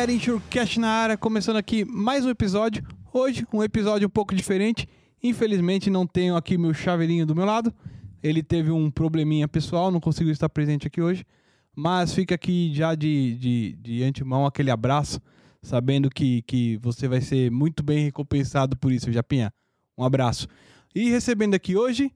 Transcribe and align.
galera, 0.00 0.12
Insurecast 0.12 0.80
na 0.80 0.88
área, 0.88 1.16
começando 1.18 1.56
aqui 1.56 1.84
mais 1.84 2.24
um 2.24 2.30
episódio. 2.30 2.82
Hoje, 3.12 3.46
um 3.52 3.62
episódio 3.62 4.06
um 4.06 4.10
pouco 4.10 4.34
diferente. 4.34 4.88
Infelizmente, 5.22 5.90
não 5.90 6.06
tenho 6.06 6.36
aqui 6.36 6.56
meu 6.56 6.72
chaveirinho 6.72 7.26
do 7.26 7.36
meu 7.36 7.44
lado. 7.44 7.70
Ele 8.22 8.42
teve 8.42 8.70
um 8.70 8.90
probleminha 8.90 9.46
pessoal, 9.46 9.90
não 9.90 10.00
conseguiu 10.00 10.32
estar 10.32 10.48
presente 10.48 10.86
aqui 10.86 11.02
hoje. 11.02 11.26
Mas 11.76 12.14
fica 12.14 12.34
aqui 12.34 12.72
já 12.72 12.94
de, 12.94 13.36
de, 13.36 13.76
de 13.78 14.02
antemão 14.02 14.46
aquele 14.46 14.70
abraço, 14.70 15.20
sabendo 15.62 16.08
que, 16.08 16.40
que 16.46 16.78
você 16.78 17.06
vai 17.06 17.20
ser 17.20 17.50
muito 17.50 17.82
bem 17.82 18.02
recompensado 18.04 18.78
por 18.78 18.90
isso, 18.90 19.12
Japinha. 19.12 19.52
Um 19.98 20.04
abraço. 20.04 20.48
E 20.94 21.10
recebendo 21.10 21.52
aqui 21.52 21.76
hoje 21.76 22.10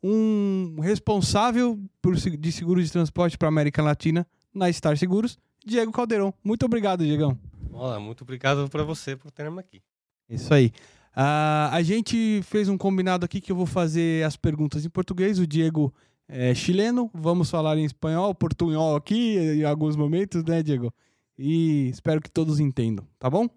um 0.00 0.76
responsável 0.80 1.80
por, 2.00 2.14
de 2.14 2.52
seguros 2.52 2.84
de 2.84 2.92
transporte 2.92 3.36
para 3.36 3.48
a 3.48 3.50
América 3.50 3.82
Latina 3.82 4.24
na 4.54 4.72
Star 4.72 4.96
Seguros, 4.96 5.36
Diego 5.64 5.92
Caldeirão. 5.92 6.34
Muito 6.42 6.66
obrigado, 6.66 7.04
Diegão. 7.04 7.38
Olá, 7.72 7.98
muito 7.98 8.22
obrigado 8.22 8.68
para 8.68 8.82
você 8.82 9.16
por 9.16 9.30
ter-me 9.30 9.58
aqui. 9.58 9.82
Isso 10.28 10.52
aí. 10.52 10.72
Uh, 11.16 11.70
a 11.70 11.82
gente 11.82 12.40
fez 12.44 12.68
um 12.68 12.76
combinado 12.76 13.24
aqui 13.24 13.40
que 13.40 13.50
eu 13.50 13.56
vou 13.56 13.66
fazer 13.66 14.24
as 14.24 14.36
perguntas 14.36 14.84
em 14.84 14.90
português. 14.90 15.38
O 15.38 15.46
Diego 15.46 15.94
é 16.28 16.54
chileno, 16.54 17.10
vamos 17.14 17.50
falar 17.50 17.78
em 17.78 17.84
espanhol, 17.84 18.34
portunhol 18.34 18.96
aqui 18.96 19.36
em 19.36 19.64
alguns 19.64 19.96
momentos, 19.96 20.42
né, 20.44 20.62
Diego? 20.62 20.92
E 21.38 21.88
espero 21.88 22.20
que 22.20 22.30
todos 22.30 22.60
entendam, 22.60 23.06
tá 23.18 23.28
bom? 23.28 23.48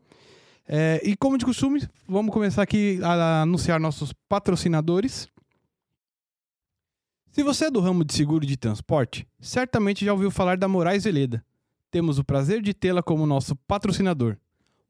É, 0.68 1.02
e 1.04 1.16
como 1.16 1.38
de 1.38 1.46
costume, 1.46 1.88
vamos 2.08 2.34
começar 2.34 2.62
aqui 2.62 3.00
a 3.04 3.42
anunciar 3.44 3.80
nossos 3.80 4.14
patrocinadores. 4.28 5.30
Se 7.32 7.44
você 7.44 7.66
é 7.66 7.72
do 7.72 7.80
ramo 7.80 8.04
de 8.04 8.14
seguro 8.14 8.46
de 8.46 8.58
transporte, 8.58 9.28
certamente 9.40 10.04
já 10.04 10.12
ouviu 10.12 10.30
falar 10.30 10.58
da 10.58 10.68
Moraes 10.68 11.04
Veleda. 11.04 11.44
Temos 11.90 12.20
o 12.20 12.24
prazer 12.24 12.62
de 12.62 12.74
tê-la 12.74 13.02
como 13.02 13.26
nosso 13.26 13.56
patrocinador. 13.56 14.38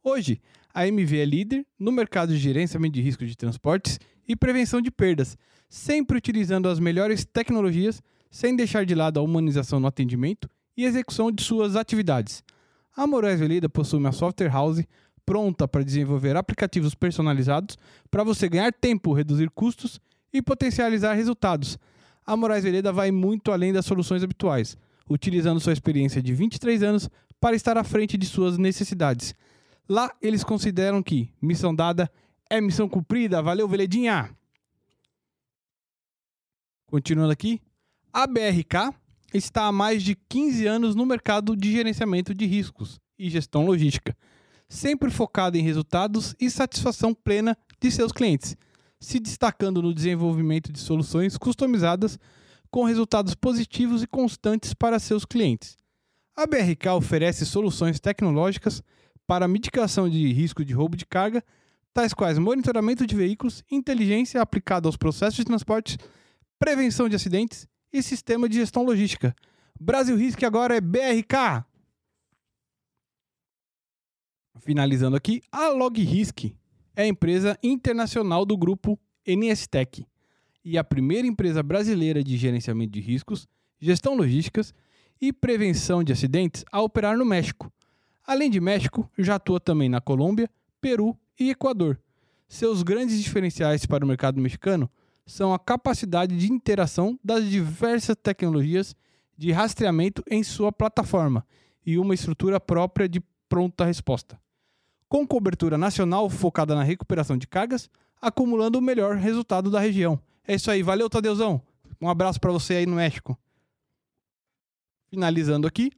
Hoje, 0.04 0.42
a 0.74 0.88
MV 0.88 1.20
é 1.20 1.26
líder 1.26 1.66
no 1.78 1.92
mercado 1.92 2.34
de 2.34 2.40
gerenciamento 2.40 2.96
de 2.96 3.02
risco 3.02 3.26
de 3.26 3.36
transportes 3.36 4.00
e 4.28 4.36
prevenção 4.36 4.82
de 4.82 4.90
perdas, 4.90 5.38
sempre 5.70 6.18
utilizando 6.18 6.68
as 6.68 6.80
melhores 6.80 7.24
tecnologias, 7.24 8.02
sem 8.32 8.56
deixar 8.56 8.84
de 8.84 8.96
lado 8.96 9.20
a 9.20 9.24
humanização 9.24 9.80
no 9.80 9.88
atendimento 9.88 10.50
e 10.76 10.86
execução 10.86 11.32
de 11.32 11.44
suas 11.44 11.76
atividades. 11.76 12.44
A 12.96 13.06
Moraes 13.06 13.40
Veleda 13.40 13.70
possui 13.70 14.00
uma 14.00 14.12
software 14.12 14.50
house 14.50 14.84
pronta 15.24 15.68
para 15.68 15.84
desenvolver 15.84 16.36
aplicativos 16.36 16.96
personalizados 16.96 17.78
para 18.10 18.24
você 18.24 18.50
ganhar 18.50 18.74
tempo, 18.74 19.14
reduzir 19.14 19.52
custos 19.52 20.00
e 20.34 20.42
potencializar 20.42 21.14
resultados. 21.14 21.78
A 22.26 22.36
Moraes 22.36 22.64
Veleda 22.64 22.92
vai 22.92 23.12
muito 23.12 23.52
além 23.52 23.72
das 23.72 23.86
soluções 23.86 24.24
habituais 24.24 24.76
utilizando 25.10 25.60
sua 25.60 25.74
experiência 25.74 26.22
de 26.22 26.34
23 26.34 26.84
anos 26.84 27.10
para 27.40 27.56
estar 27.56 27.78
à 27.78 27.84
frente 27.84 28.18
de 28.18 28.26
suas 28.26 28.58
necessidades. 28.58 29.34
Lá, 29.88 30.14
eles 30.22 30.44
consideram 30.44 31.02
que 31.02 31.32
missão 31.42 31.74
dada 31.74 32.12
é 32.50 32.60
missão 32.60 32.90
cumprida. 32.90 33.42
Valeu, 33.42 33.68
Veledinha! 33.68 34.30
Continuando 36.88 37.32
aqui, 37.32 37.62
a 38.14 38.26
BRK 38.26 38.94
está 39.34 39.66
há 39.66 39.72
mais 39.72 40.02
de 40.02 40.16
15 40.16 40.66
anos 40.66 40.96
no 40.96 41.06
mercado 41.06 41.56
de 41.56 41.72
gerenciamento 41.72 42.34
de 42.34 42.46
riscos 42.46 43.00
e 43.20 43.30
gestão 43.30 43.66
logística, 43.66 44.16
sempre 44.70 45.10
focada 45.10 45.58
em 45.58 45.62
resultados 45.62 46.36
e 46.40 46.50
satisfação 46.50 47.14
plena 47.14 47.58
de 47.80 47.92
seus 47.92 48.12
clientes, 48.12 48.56
se 49.00 49.20
destacando 49.20 49.82
no 49.82 49.94
desenvolvimento 49.94 50.72
de 50.72 50.80
soluções 50.80 51.38
customizadas 51.38 52.18
com 52.70 52.84
resultados 52.84 53.34
positivos 53.36 54.04
e 54.04 54.08
constantes 54.08 54.74
para 54.74 55.00
seus 55.00 55.26
clientes. 55.26 55.78
A 56.36 56.46
BRK 56.46 56.90
oferece 56.96 57.46
soluções 57.46 58.00
tecnológicas 58.00 58.84
para 59.26 59.48
mitigação 59.48 60.10
de 60.10 60.32
risco 60.32 60.64
de 60.64 60.74
roubo 60.74 60.96
de 60.96 61.06
carga, 61.06 61.44
tais 61.94 62.14
quais 62.14 62.38
monitoramento 62.38 63.08
de 63.08 63.16
veículos, 63.16 63.64
inteligência 63.72 64.42
aplicada 64.42 64.88
aos 64.88 64.96
processos 64.96 65.38
de 65.38 65.46
transporte, 65.46 65.98
prevenção 66.60 67.10
de 67.10 67.16
acidentes 67.16 67.68
e 67.92 68.04
sistema 68.04 68.48
de 68.48 68.58
gestão 68.58 68.84
logística. 68.84 69.36
Brasil 69.80 70.16
Risk 70.16 70.44
agora 70.44 70.76
é 70.76 70.82
BRK. 70.82 71.66
Finalizando 74.60 75.16
aqui, 75.16 75.42
a 75.52 75.70
LogRisk 75.70 76.54
é 76.96 77.04
a 77.04 77.08
empresa 77.08 77.58
internacional 77.64 78.46
do 78.46 78.58
grupo 78.58 79.00
NSTech 79.26 80.06
e 80.68 80.78
a 80.78 80.84
primeira 80.84 81.26
empresa 81.26 81.64
brasileira 81.64 82.22
de 82.22 82.36
gerenciamento 82.36 82.92
de 82.92 83.00
riscos, 83.00 83.48
gestão 83.80 84.18
logísticas 84.18 84.74
e 85.22 85.32
prevenção 85.32 86.04
de 86.04 86.12
acidentes 86.12 86.66
a 86.70 86.82
operar 86.82 87.18
no 87.18 87.24
México. 87.24 87.72
Além 88.26 88.50
de 88.50 88.60
México, 88.60 89.10
já 89.18 89.36
atua 89.36 89.62
também 89.62 89.88
na 89.88 90.02
Colômbia, 90.02 90.50
Peru 90.82 91.18
e 91.40 91.52
Equador. 91.52 91.98
Seus 92.50 92.84
grandes 92.84 93.18
diferenciais 93.24 93.86
para 93.86 94.04
o 94.04 94.08
mercado 94.08 94.42
mexicano 94.42 94.92
são 95.26 95.54
a 95.54 95.60
capacidade 95.60 96.38
de 96.38 96.52
interação 96.52 97.18
das 97.24 97.50
diversas 97.50 98.18
tecnologias 98.22 98.94
de 99.38 99.54
rastreamento 99.54 100.22
em 100.30 100.44
sua 100.44 100.70
plataforma 100.70 101.48
e 101.86 101.98
uma 101.98 102.14
estrutura 102.14 102.60
própria 102.60 103.08
de 103.08 103.22
pronta 103.48 103.86
resposta. 103.86 104.38
Com 105.08 105.26
cobertura 105.26 105.78
nacional 105.78 106.30
focada 106.30 106.76
na 106.76 106.84
recuperação 106.84 107.38
de 107.38 107.48
cargas, 107.48 107.90
acumulando 108.22 108.80
o 108.80 108.82
melhor 108.82 109.16
resultado 109.16 109.72
da 109.72 109.80
região 109.80 110.20
é 110.48 110.56
isso 110.56 110.72
aí. 110.72 110.82
Valeu, 110.82 111.10
Tadeuzão. 111.10 111.62
Um 112.02 112.10
abraço 112.10 112.40
para 112.40 112.52
você 112.52 112.76
aí 112.76 112.86
no 112.86 112.96
México. 112.96 113.38
Finalizando 115.10 115.68
aqui, 115.68 115.92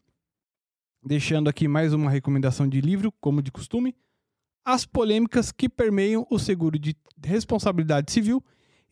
deixando 1.04 1.50
aqui 1.50 1.68
mais 1.68 1.94
uma 1.94 2.10
recomendação 2.10 2.68
de 2.68 2.82
livro, 2.82 3.12
como 3.22 3.42
de 3.42 3.52
costume. 3.52 3.96
As 4.66 4.86
polêmicas 4.86 5.52
que 5.52 5.70
permeiam 5.70 6.28
o 6.30 6.38
seguro 6.38 6.78
de 6.78 6.96
responsabilidade 7.24 8.12
civil 8.12 8.44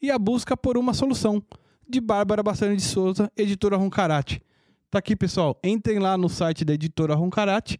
e 0.01 0.12
a 0.12 0.18
busca 0.18 0.56
por 0.56 0.78
uma 0.78 0.94
solução, 0.94 1.44
de 1.89 2.01
Bárbara 2.01 2.44
Bassani 2.44 2.75
de 2.75 2.84
Souza, 2.84 3.31
editora 3.35 3.78
Roncarate. 3.78 4.41
Tá 4.89 5.00
aqui, 5.00 5.16
pessoal. 5.16 5.57
Entrem 5.63 6.00
lá 6.00 6.18
no 6.18 6.29
site 6.29 6.66
da 6.66 6.74
editora 6.74 7.16
Roncarate 7.16 7.79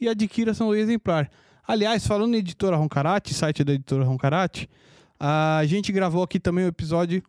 e 0.00 0.08
adquira 0.08 0.54
seu 0.54 0.74
exemplar. 0.74 1.30
Aliás, 1.66 2.06
falando 2.06 2.34
em 2.34 2.38
editora 2.38 2.76
Roncarate, 2.76 3.34
site 3.34 3.64
da 3.64 3.72
editora 3.72 4.04
Roncarate, 4.04 4.68
a 5.18 5.62
gente 5.64 5.90
gravou 5.92 6.22
aqui 6.22 6.38
também 6.38 6.64
um 6.64 6.68
episódio 6.68 7.22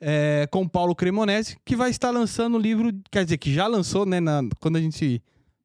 é, 0.00 0.48
com 0.50 0.62
o 0.62 0.68
Paulo 0.68 0.94
Cremonese, 0.94 1.56
que 1.64 1.76
vai 1.76 1.90
estar 1.90 2.10
lançando 2.10 2.56
o 2.56 2.60
livro, 2.60 2.90
quer 3.10 3.24
dizer, 3.24 3.38
que 3.38 3.52
já 3.52 3.66
lançou, 3.66 4.06
né, 4.06 4.18
na, 4.18 4.42
quando 4.58 4.76
a 4.76 4.80
gente, 4.80 5.22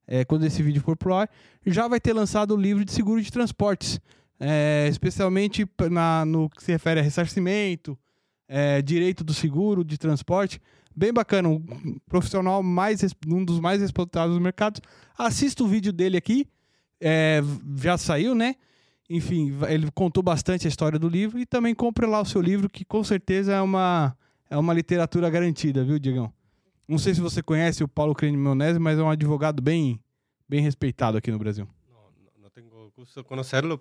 é, 0.08 0.26
quando 0.26 0.46
esse 0.46 0.62
vídeo 0.62 0.82
for 0.82 0.98
pro 0.98 1.14
ar, 1.14 1.30
já 1.66 1.88
vai 1.88 2.00
ter 2.00 2.14
lançado 2.14 2.54
o 2.54 2.58
livro 2.58 2.84
de 2.84 2.92
seguro 2.92 3.22
de 3.22 3.32
transportes, 3.32 4.00
é, 4.40 4.88
especialmente 4.90 5.66
na, 5.90 6.26
no 6.26 6.50
que 6.50 6.64
se 6.64 6.72
refere 6.72 7.00
a 7.00 7.04
ressarcimento, 7.04 7.98
é, 8.48 8.82
direito 8.82 9.24
do 9.24 9.34
seguro 9.34 9.84
de 9.84 9.98
transporte, 9.98 10.62
bem 10.96 11.12
bacana, 11.12 11.50
um 11.50 11.64
profissional 12.08 12.62
mais, 12.62 13.02
um 13.28 13.44
dos 13.44 13.60
mais 13.60 13.82
respeitados 13.82 14.36
do 14.36 14.42
mercado. 14.42 14.82
Assista 15.18 15.64
o 15.64 15.68
vídeo 15.68 15.92
dele 15.92 16.18
aqui, 16.18 16.48
é, 17.02 17.42
já 17.78 17.98
saiu, 17.98 18.36
né? 18.36 18.56
Enfim, 19.10 19.54
ele 19.68 19.90
contou 19.92 20.24
bastante 20.24 20.66
a 20.66 20.70
história 20.70 20.98
do 20.98 21.08
livro 21.08 21.40
e 21.40 21.46
também 21.46 21.76
compre 21.76 22.06
lá 22.06 22.22
o 22.22 22.26
seu 22.26 22.42
livro, 22.42 22.70
que 22.70 22.84
com 22.84 23.04
certeza 23.04 23.54
é 23.54 23.62
uma, 23.62 24.18
é 24.50 24.58
uma 24.58 24.74
literatura 24.74 25.30
garantida, 25.30 25.84
viu, 25.84 26.00
Diegão? 26.00 26.34
Não 26.88 26.98
sei 26.98 27.14
se 27.16 27.22
você 27.22 27.42
conhece 27.42 27.84
o 27.84 27.88
Paulo 27.88 28.14
Cremonese, 28.14 28.80
mas 28.80 29.00
é 29.00 29.04
um 29.04 29.10
advogado 29.10 29.62
bem, 29.62 30.00
bem 30.48 30.62
respeitado 30.62 31.18
aqui 31.18 31.32
no 31.32 31.40
Brasil. 31.40 31.68
Não, 31.90 32.44
não 32.44 32.50
tenho 32.50 32.92
curso 32.96 33.22
de 33.22 33.28
conhecê-lo, 33.28 33.80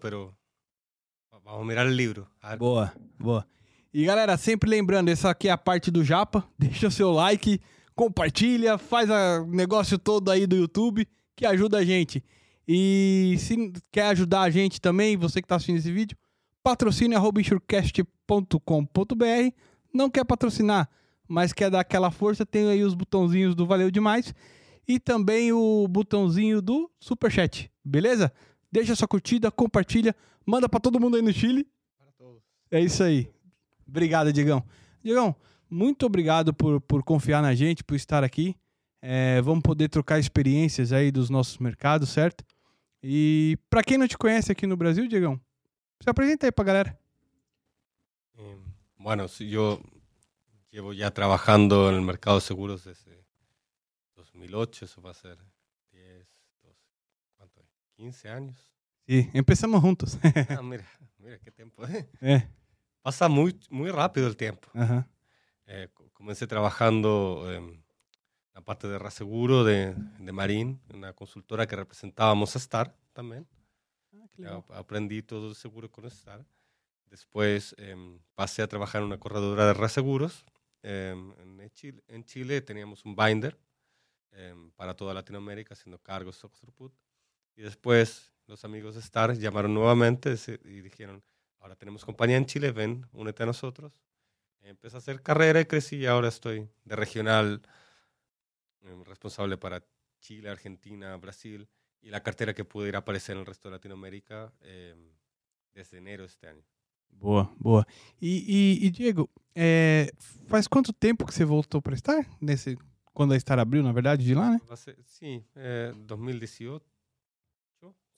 mas 1.31 1.43
vamos 1.45 1.67
mirar 1.67 1.87
o 1.87 1.91
livro. 1.91 2.27
Boa, 2.59 2.93
boa. 3.19 3.47
E 3.93 4.05
galera, 4.05 4.37
sempre 4.37 4.69
lembrando, 4.69 5.09
essa 5.09 5.31
aqui 5.31 5.49
é 5.49 5.53
a 5.53 5.59
parte 5.59 5.91
do 5.91 6.03
Japa. 6.03 6.47
Deixa 6.59 6.89
o 6.89 6.91
seu 6.91 7.13
like, 7.13 7.61
compartilha, 7.95 8.79
faz 8.79 9.09
o 9.11 9.47
negócio 9.47 9.99
todo 9.99 10.31
aí 10.31 10.47
do 10.47 10.57
YouTube, 10.57 11.07
que 11.37 11.47
ajuda 11.47 11.79
a 11.79 11.85
gente. 11.85 12.25
E 12.67 13.37
se 13.39 13.73
quer 13.93 14.07
ajudar 14.07 14.43
a 14.43 14.51
gente 14.51 14.81
também, 14.81 15.17
você 15.17 15.41
que 15.41 15.47
está 15.47 15.57
assistindo 15.57 15.77
esse 15.77 15.93
vídeo, 15.93 16.17
patrocine 16.63 17.15
patrocine.com.br. 17.15 19.55
Não 19.93 20.11
quer 20.11 20.25
patrocinar, 20.25 20.89
mas 21.29 21.53
quer 21.53 21.71
dar 21.71 21.81
aquela 21.81 22.11
força, 22.11 22.45
tem 22.45 22.69
aí 22.69 22.83
os 22.83 22.95
botãozinhos 22.95 23.55
do 23.55 23.67
Valeu 23.67 23.91
Demais 23.91 24.35
e 24.89 24.99
também 24.99 25.53
o 25.53 25.87
botãozinho 25.89 26.61
do 26.61 26.91
Superchat, 26.99 27.71
beleza? 27.85 28.33
Deixa 28.73 28.97
sua 28.97 29.07
curtida, 29.07 29.51
compartilha, 29.51 30.17
manda 30.45 30.69
para 30.69 30.81
todo 30.81 30.99
mundo 30.99 31.17
aí 31.17 31.23
no 31.23 31.33
Chile. 31.33 31.67
É 32.71 32.81
isso 32.81 33.03
aí. 33.03 33.31
Obrigado, 33.87 34.33
Diegão. 34.33 34.65
Diegão, 35.03 35.37
muito 35.71 36.05
obrigado 36.07 36.53
por, 36.53 36.81
por 36.81 37.05
confiar 37.05 37.41
na 37.41 37.55
gente, 37.55 37.85
por 37.85 37.95
estar 37.95 38.25
aqui. 38.25 38.57
É, 39.07 39.43
vamos 39.43 39.61
poder 39.63 39.91
trocar 39.91 40.19
experiências 40.19 40.91
aí 40.91 41.11
dos 41.11 41.29
nossos 41.29 41.59
mercados, 41.59 42.09
certo? 42.09 42.43
E 43.03 43.59
para 43.69 43.83
quem 43.83 43.99
não 43.99 44.09
te 44.09 44.17
conhece 44.17 44.51
aqui 44.51 44.67
no 44.67 44.79
Brasil, 44.79 45.07
Diegão, 45.07 45.39
se 46.03 46.09
apresenta 46.09 46.47
aí 46.47 46.51
para 46.51 46.65
a 46.65 46.67
galera. 46.67 46.99
Eh, 48.39 48.57
bueno, 48.99 49.27
eu 49.41 49.83
llevo 50.73 50.95
já 50.95 51.11
trabalhando 51.11 51.93
no 51.93 52.01
mercado 52.01 52.39
de 52.39 52.45
seguros 52.45 52.85
desde 52.85 53.11
2008, 54.17 54.87
isso 54.87 55.03
vai 55.03 55.13
ser 55.13 55.37
10, 55.93 56.27
12, 56.63 56.75
quanto 57.37 57.61
é? 57.61 57.65
15 57.97 58.29
anos. 58.29 58.57
Sim, 59.07 59.31
começamos 59.45 59.83
juntos. 59.83 60.19
ah, 60.59 60.63
mira, 60.63 60.87
mira 61.19 61.39
que 61.39 61.51
tempo. 61.51 61.85
É. 61.85 61.99
¿eh? 61.99 62.07
Eh. 62.23 62.49
Passa 63.03 63.29
muito, 63.29 63.67
muito 63.71 63.95
rápido 63.95 64.29
o 64.29 64.35
tempo. 64.35 64.67
Uh 64.75 64.81
-huh. 64.81 65.05
eh, 65.67 65.91
comecei 66.15 66.47
trabalhando 66.47 67.43
eh, 67.51 67.84
la 68.55 68.61
parte 68.61 68.87
de 68.89 68.99
reaseguro 68.99 69.65
de, 69.65 69.95
de 70.19 70.33
Marín, 70.33 70.81
una 70.93 71.13
consultora 71.13 71.67
que 71.67 71.77
representábamos 71.77 72.55
a 72.55 72.59
Star 72.59 72.95
también. 73.13 73.47
Ah, 74.47 74.57
ap- 74.59 74.71
Aprendí 74.73 75.23
todo 75.23 75.49
de 75.51 75.55
seguro 75.55 75.91
con 75.91 76.05
Star. 76.07 76.45
Después 77.07 77.75
em, 77.79 78.19
pasé 78.35 78.63
a 78.63 78.69
trabajar 78.69 79.01
en 79.01 79.07
una 79.07 79.19
corredora 79.19 79.67
de 79.67 79.75
reaseguros. 79.75 80.45
Em, 80.83 81.33
en, 81.61 81.71
Chile, 81.71 82.03
en 82.09 82.25
Chile 82.25 82.61
teníamos 82.61 83.05
un 83.05 83.17
binder 83.17 83.59
em, 84.33 84.71
para 84.73 84.95
toda 84.95 85.15
Latinoamérica 85.15 85.75
haciendo 85.75 85.99
cargos 85.99 86.43
Oxford 86.45 86.93
Y 87.57 87.63
después 87.63 88.33
los 88.47 88.65
amigos 88.65 88.95
de 88.95 89.01
Star 89.01 89.35
llamaron 89.37 89.75
nuevamente 89.75 90.35
y 90.65 90.81
dijeron, 90.81 91.23
ahora 91.61 91.77
tenemos 91.77 92.05
compañía 92.05 92.37
en 92.37 92.47
Chile, 92.47 92.73
ven, 92.73 93.07
únete 93.13 93.43
a 93.43 93.47
nosotros. 93.47 93.93
Empecé 94.63 94.97
a 94.97 94.99
hacer 94.99 95.23
carrera 95.23 95.61
y 95.61 95.67
crecí 95.67 95.97
y 95.97 96.07
ahora 96.07 96.29
estoy 96.29 96.69
de 96.85 96.97
regional 96.97 97.63
responsable 99.07 99.57
para 99.57 99.83
Chile, 100.21 100.49
Argentina, 100.51 101.17
Brasil 101.17 101.69
y 102.03 102.11
la 102.11 102.23
cartera 102.23 102.55
que 102.55 102.65
pudiera 102.65 102.99
aparecer 102.99 103.35
en 103.35 103.41
el 103.41 103.47
resto 103.47 103.69
de 103.69 103.73
Latinoamérica 103.77 104.53
em, 104.61 105.11
desde 105.73 105.99
enero 105.99 106.23
de 106.23 106.29
este 106.29 106.47
año. 106.49 106.63
Boa, 107.09 107.55
boa. 107.59 107.87
E, 108.21 108.27
e- 108.83 108.87
e, 108.87 108.91
Diego, 108.91 109.31
é, 109.55 110.11
faz 110.49 110.67
quanto 110.67 110.93
tempo 110.93 111.25
que 111.25 111.33
você 111.33 111.45
voltou 111.45 111.81
para 111.81 111.95
estar? 111.95 112.27
Nesse, 112.41 112.77
quando 113.13 113.33
a 113.35 113.37
Star 113.37 113.59
abriu, 113.59 113.83
na 113.83 113.93
verdade, 113.93 114.25
de 114.25 114.35
lá, 114.35 114.51
né? 114.51 114.61
Ser- 114.77 114.99
sí, 115.05 115.45
eh, 115.55 115.93
2018. 116.07 116.85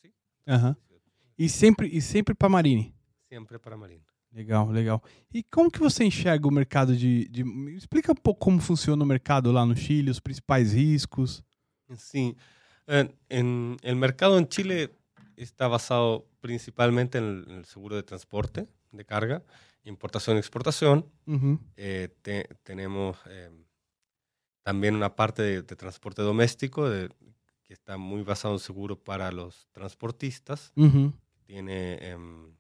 Sí, 0.01 0.13
Aham. 0.49 0.77
E 1.39 1.49
sempre, 1.51 1.89
e 1.89 2.01
sempre 2.01 2.35
para 2.35 2.49
Marine. 2.49 2.95
siempre 3.29 3.59
para 3.59 3.77
Marín. 3.77 4.03
Legal, 4.37 4.71
legal. 4.71 5.03
E 5.33 5.43
como 5.45 5.71
que 5.71 5.79
você 5.81 6.05
enxerga 6.05 6.47
o 6.47 6.51
mercado 6.51 6.95
de, 6.95 7.27
de... 7.29 7.43
Explica 7.75 8.13
um 8.13 8.15
pouco 8.15 8.41
como 8.41 8.61
funciona 8.61 9.03
o 9.03 9.07
mercado 9.07 9.51
lá 9.51 9.65
no 9.65 9.75
Chile, 9.75 10.11
os 10.11 10.21
principais 10.21 10.75
riscos. 10.75 11.43
Sí, 11.97 12.37
eh, 12.87 13.09
en, 13.31 13.79
el 13.83 13.97
mercado 13.97 14.37
en 14.39 14.47
Chile 14.47 14.91
está 15.39 15.69
basado 15.69 16.27
principalmente 16.43 17.17
el 17.17 17.65
seguro 17.65 17.97
de 17.97 18.03
transporte 18.03 18.69
de 18.93 19.05
carga, 19.07 19.43
importación 19.85 20.37
y 20.37 20.41
exportación. 20.41 21.07
Uhum. 21.27 21.59
Eh, 21.79 22.11
te- 22.21 22.47
tenemos 22.63 23.17
eh, 23.31 23.51
también 24.63 24.97
una 24.97 25.17
parte 25.17 25.41
de, 25.43 25.63
de 25.63 25.77
transporte 25.77 26.21
doméstico 26.21 26.91
de- 26.91 27.09
que 27.63 27.73
está 27.73 27.97
muy 27.97 28.23
basado 28.23 28.55
en 28.55 28.61
seguro 28.61 29.03
para 29.03 29.33
los 29.33 29.67
transportistas. 29.73 30.73
Uhum. 30.77 31.13
Tiene 31.47 31.95
em, 32.11 32.55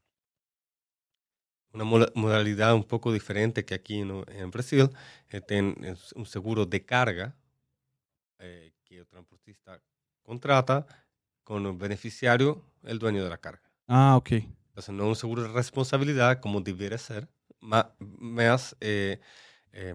una 1.76 1.84
moda- 1.84 2.11
modalidad 2.14 2.75
un 2.75 2.84
poco 2.84 3.12
diferente 3.12 3.64
que 3.64 3.75
aquí 3.75 3.99
en 4.00 4.50
Brasil. 4.50 4.88
Ten- 5.46 5.76
es 5.84 6.12
un 6.14 6.25
seguro 6.26 6.64
de 6.64 6.84
carga 6.84 7.37
eh, 8.38 8.73
que 8.84 8.99
el 8.99 9.06
transportista 9.06 9.81
contrata 10.23 10.87
con 11.44 11.67
el 11.67 11.76
beneficiario, 11.76 12.62
el 12.82 12.99
dueño 12.99 13.23
de 13.23 13.31
la 13.31 13.38
carga. 13.38 13.70
Ah, 13.88 14.17
ok. 14.17 14.31
Entonces, 14.69 14.94
no 14.94 15.05
es 15.05 15.08
un 15.11 15.17
seguro 15.17 15.43
de 15.43 15.49
responsabilidad 15.49 16.40
como 16.40 16.61
debiera 16.61 16.99
ser, 16.99 17.28
más 17.61 18.76
eh, 18.81 19.20
eh, 19.72 19.94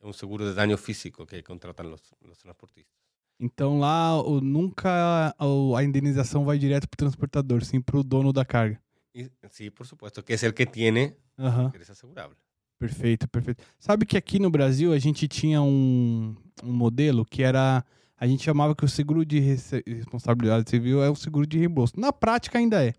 un 0.00 0.14
seguro 0.14 0.46
de 0.46 0.54
daño 0.54 0.76
físico 0.76 1.26
que 1.26 1.42
contratan 1.42 1.90
los, 1.90 2.02
transportistas. 2.38 2.94
Então 3.40 3.78
lá 3.78 4.20
o, 4.20 4.40
nunca 4.40 5.32
o- 5.38 5.76
a 5.76 5.84
indenização 5.84 6.44
vai 6.44 6.58
direto 6.58 6.88
para 6.88 6.96
o 6.96 6.98
transportador, 6.98 7.64
sim 7.64 7.80
para 7.80 7.96
o 7.98 8.02
dono 8.02 8.32
da 8.32 8.44
carga. 8.44 8.80
Y 9.18 9.28
sí, 9.50 9.70
por 9.70 9.84
supuesto, 9.84 10.24
que 10.24 10.34
es 10.34 10.44
el 10.44 10.54
que 10.54 10.64
tiene 10.64 11.16
Aham. 11.36 11.72
que 11.72 11.78
es 11.78 11.90
asegurable. 11.90 12.36
Perfeito, 12.78 13.26
perfeito. 13.26 13.64
Sabe 13.76 14.06
que 14.06 14.16
aqui 14.16 14.38
no 14.38 14.48
Brasil 14.48 14.92
a 14.92 14.98
gente 15.00 15.26
tinha 15.26 15.60
um, 15.60 16.36
um 16.62 16.72
modelo 16.72 17.24
que 17.24 17.42
era. 17.42 17.84
A 18.16 18.26
gente 18.28 18.44
chamava 18.44 18.76
que 18.76 18.84
o 18.84 18.88
seguro 18.88 19.24
de 19.24 19.40
responsabilidade 19.40 20.70
civil 20.70 21.02
é 21.02 21.10
o 21.10 21.16
seguro 21.16 21.46
de 21.46 21.58
reembolso. 21.58 21.94
Na 21.98 22.12
prática 22.12 22.58
ainda 22.58 22.84
é. 22.84 22.94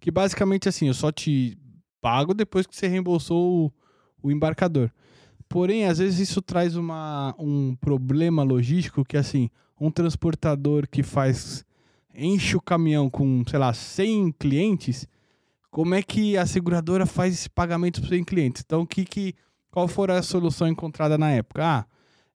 Que 0.00 0.10
basicamente 0.10 0.66
assim, 0.66 0.88
eu 0.88 0.94
só 0.94 1.12
te 1.12 1.58
pago 2.00 2.32
depois 2.32 2.66
que 2.66 2.74
você 2.74 2.88
reembolsou 2.88 3.66
o, 3.66 3.72
o 4.22 4.30
embarcador. 4.30 4.90
Porém, 5.46 5.84
às 5.84 5.98
vezes 5.98 6.20
isso 6.20 6.40
traz 6.40 6.74
uma, 6.74 7.34
um 7.38 7.74
problema 7.76 8.42
logístico 8.42 9.04
que 9.04 9.18
assim, 9.18 9.50
um 9.78 9.90
transportador 9.90 10.88
que 10.88 11.02
faz. 11.02 11.66
enche 12.14 12.56
o 12.56 12.62
caminhão 12.62 13.10
com, 13.10 13.44
sei 13.46 13.58
lá, 13.58 13.74
100 13.74 14.32
clientes 14.38 15.06
como 15.70 15.94
é 15.94 16.02
que 16.02 16.36
a 16.36 16.44
seguradora 16.44 17.06
faz 17.06 17.32
esse 17.34 17.48
pagamento 17.48 18.00
para 18.00 18.06
os 18.06 18.08
seus 18.08 18.24
clientes. 18.24 18.62
Então, 18.64 18.84
que, 18.84 19.04
que, 19.04 19.34
qual 19.70 19.86
for 19.86 20.10
a 20.10 20.20
solução 20.20 20.66
encontrada 20.66 21.16
na 21.16 21.30
época? 21.30 21.64
Ah, 21.64 21.86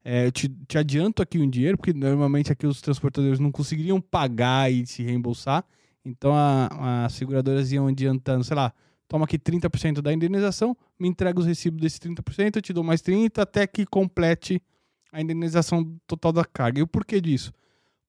é, 0.04 0.28
eu 0.28 0.32
te, 0.32 0.48
te 0.48 0.78
adianto 0.78 1.22
aqui 1.22 1.40
um 1.40 1.50
dinheiro, 1.50 1.78
porque 1.78 1.94
normalmente 1.94 2.52
aqui 2.52 2.66
os 2.66 2.80
transportadores 2.80 3.40
não 3.40 3.52
conseguiriam 3.52 4.00
pagar 4.00 4.72
e 4.72 4.86
se 4.86 5.04
reembolsar. 5.04 5.66
Então, 6.06 6.34
as 6.36 7.14
seguradoras 7.14 7.72
iam 7.72 7.88
adiantando, 7.88 8.44
sei 8.44 8.56
lá, 8.56 8.72
toma 9.08 9.26
aqui 9.26 9.40
30% 9.40 10.02
da 10.02 10.14
indenização, 10.14 10.78
me 11.00 11.08
entrega 11.08 11.40
os 11.40 11.46
recibos 11.46 11.82
desse 11.82 12.00
30%, 12.00 12.56
eu 12.56 12.62
te 12.62 12.72
dou 12.72 12.84
mais 12.84 13.02
30% 13.02 13.40
até 13.40 13.66
que 13.66 13.86
complete 13.86 14.62
a 15.12 15.20
indenização 15.20 15.98
total 16.06 16.32
da 16.32 16.46
carga. 16.46 16.80
E 16.80 16.84
o 16.84 16.88
porquê 16.88 17.20
disso? 17.20 17.52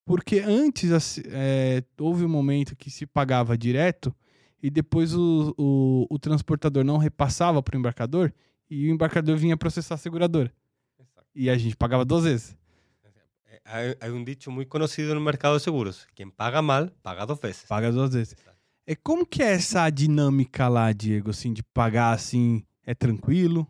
Porque 0.05 0.41
antes 0.41 0.93
assim, 0.93 1.23
é, 1.27 1.83
houve 1.99 2.25
um 2.25 2.29
momento 2.29 2.77
que 2.77 2.91
se 2.91 3.07
pagava 3.07 3.57
direto 3.57 4.15
e 4.67 4.71
depois 4.71 5.15
o, 5.15 5.55
o, 5.57 6.07
o 6.11 6.19
transportador 6.19 6.83
não 6.83 6.97
repassava 6.99 7.63
para 7.63 7.77
o 7.77 7.79
embarcador 7.79 8.35
e 8.69 8.89
o 8.89 8.91
embarcador 8.91 9.37
vinha 9.37 9.57
processar 9.57 9.95
a 9.95 9.97
seguradora. 9.97 10.53
Exacto. 10.99 11.29
E 11.37 11.49
a 11.49 11.57
gente 11.57 11.77
pagava 11.77 12.05
duas 12.05 12.25
vezes. 12.25 12.57
Un 14.13 14.25
dicho 14.25 14.51
muy 14.51 14.67
conocido 14.67 15.13
en 15.13 15.19
el 15.19 15.23
mercado 15.23 15.55
de 15.55 15.61
seguros, 15.61 16.09
quien 16.17 16.33
paga 16.33 16.63
mal, 16.63 16.93
paga 17.01 17.25
dos 17.25 17.41
veces. 17.41 17.69
Paga 17.69 17.93
duas 17.93 18.13
vezes. 18.13 18.33
Exacto. 18.33 18.61
É 18.85 18.97
como 18.97 19.25
que 19.25 19.41
é 19.41 19.53
essa 19.53 19.89
dinâmica 19.89 20.67
lá, 20.67 20.91
Diego, 20.93 21.31
assim, 21.31 21.53
de 21.53 21.63
pagar 21.63 22.13
assim, 22.13 22.65
é 22.85 22.93
tranquilo? 22.93 23.69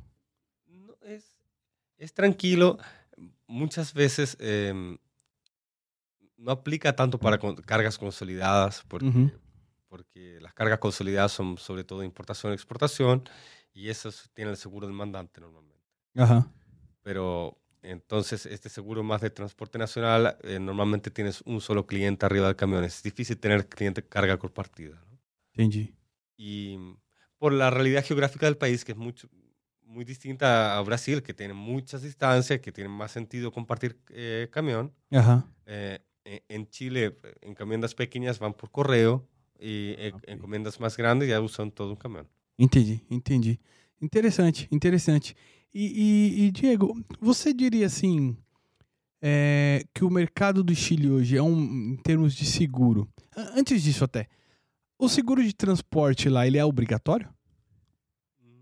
No, 0.67 0.95
es, 1.03 1.25
es 1.99 2.11
tranquilo. 2.11 2.79
Muchas 3.47 3.93
veces 3.93 4.35
em, 4.41 4.99
no 6.39 6.51
aplica 6.51 6.91
tanto 6.91 7.19
para 7.19 7.39
cargas 7.67 7.99
consolidadas, 7.99 8.83
porque, 8.89 9.09
Ujú. 9.09 9.31
Porque 9.97 10.39
las 10.43 10.53
cargas 10.53 10.79
consolidadas 10.79 11.33
son 11.33 11.57
sobre 11.57 11.85
todo 11.85 12.03
importación 12.03 12.53
y 12.53 12.55
exportación, 12.55 13.25
y 13.73 13.89
esas 13.89 14.31
tienen 14.35 14.51
el 14.53 14.59
seguro 14.59 14.87
demandante 14.87 15.41
normalmente. 15.41 15.83
Aham. 16.17 16.53
Pero 17.03 17.59
entonces 17.83 18.45
este 18.47 18.69
seguro 18.69 19.03
más 19.03 19.23
de 19.23 19.31
transporte 19.31 19.79
nacional, 19.79 20.37
eh, 20.43 20.59
normalmente 20.59 21.11
tienes 21.11 21.41
un 21.47 21.61
solo 21.63 21.87
cliente 21.87 22.27
arriba 22.27 22.47
del 22.49 22.57
camión. 22.57 22.85
Es 22.85 23.03
difícil 23.03 23.39
tener 23.39 23.69
cliente 23.69 24.03
carga 24.07 24.39
compartida. 24.39 25.03
¿no? 25.11 25.19
Y 26.37 26.79
por 27.39 27.53
la 27.55 27.71
realidad 27.71 28.05
geográfica 28.05 28.45
del 28.47 28.59
país, 28.59 28.85
que 28.85 28.93
es 28.93 28.99
mucho, 28.99 29.29
muy 29.83 30.05
distinta 30.05 30.77
a 30.77 30.83
Brasil, 30.83 31.23
que 31.23 31.33
tiene 31.33 31.55
muchas 31.55 32.03
distancias, 32.03 32.61
que 32.61 32.73
tiene 32.73 32.91
más 32.91 33.13
sentido 33.13 33.51
compartir 33.51 33.99
eh, 34.11 34.49
camión. 34.53 34.93
Aham. 35.13 35.55
eh, 35.65 36.01
en- 36.25 36.43
en 36.49 36.69
Chile, 36.71 37.17
eh, 37.23 37.35
encomiendas 37.43 37.95
pequeñas 37.95 38.39
van 38.41 38.53
por 38.53 38.71
correo 38.73 39.27
y 39.61 39.95
eh, 39.99 40.13
Ok. 40.15 40.23
encomiendas 40.27 40.79
más 40.81 40.97
grandes 40.97 41.29
ya 41.29 41.41
usan 41.41 41.71
todo 41.71 41.91
un 41.91 41.97
camión. 41.97 42.27
Entendi, 42.59 43.01
entendi. 43.11 43.59
Interessante, 44.01 44.69
interessante. 44.71 45.35
E, 45.75 45.85
e- 45.85 46.47
e, 46.47 46.51
Diego, 46.51 46.95
você 47.21 47.53
diria 47.53 47.87
assim 47.87 48.37
é, 49.21 49.85
que 49.95 50.05
o 50.05 50.11
mercado 50.11 50.63
do 50.63 50.75
Chile 50.75 51.11
hoje 51.11 51.37
é 51.37 51.43
um 51.43 51.93
em 51.93 51.97
termos 51.97 52.35
de 52.35 52.45
seguro. 52.45 53.09
Antes 53.55 53.83
disso 53.83 54.05
até, 54.05 54.29
o 54.99 55.09
seguro 55.09 55.43
de 55.43 55.53
transporte 55.55 56.29
lá 56.29 56.47
ele 56.47 56.59
é 56.59 56.65
obrigatório? 56.65 57.29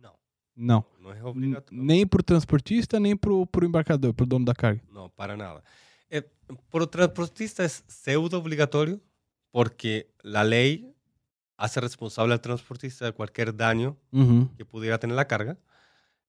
No, 0.01 0.13
Não. 0.57 0.85
no 1.01 1.11
es 1.13 1.19
N- 1.19 1.25
obligatorio. 1.29 1.83
Nem 1.85 2.07
pro 2.07 2.23
transportista, 2.23 2.99
nem 3.01 3.17
pro, 3.17 3.47
pro 3.47 3.67
embarcador, 3.67 4.15
pro 4.15 4.27
dono 4.27 4.45
da 4.45 4.55
carga. 4.55 4.81
No, 4.93 5.09
para 5.11 5.37
nada. 5.37 5.63
Eh, 6.11 6.23
por 6.71 6.83
el 6.83 6.89
transportista 6.89 7.65
es 7.65 7.83
pseudo 7.89 8.39
obligatorio 8.39 9.01
porque 9.55 10.11
la 10.23 10.43
ley 10.43 10.93
hace 11.57 11.81
responsable 11.81 12.35
al 12.35 12.41
transportista 12.41 13.05
de 13.05 13.13
cualquier 13.13 13.55
daño 13.57 13.97
Uhum, 14.11 14.49
que 14.57 14.65
pudiera 14.65 14.99
tener 14.99 15.15
la 15.15 15.29
carga. 15.29 15.57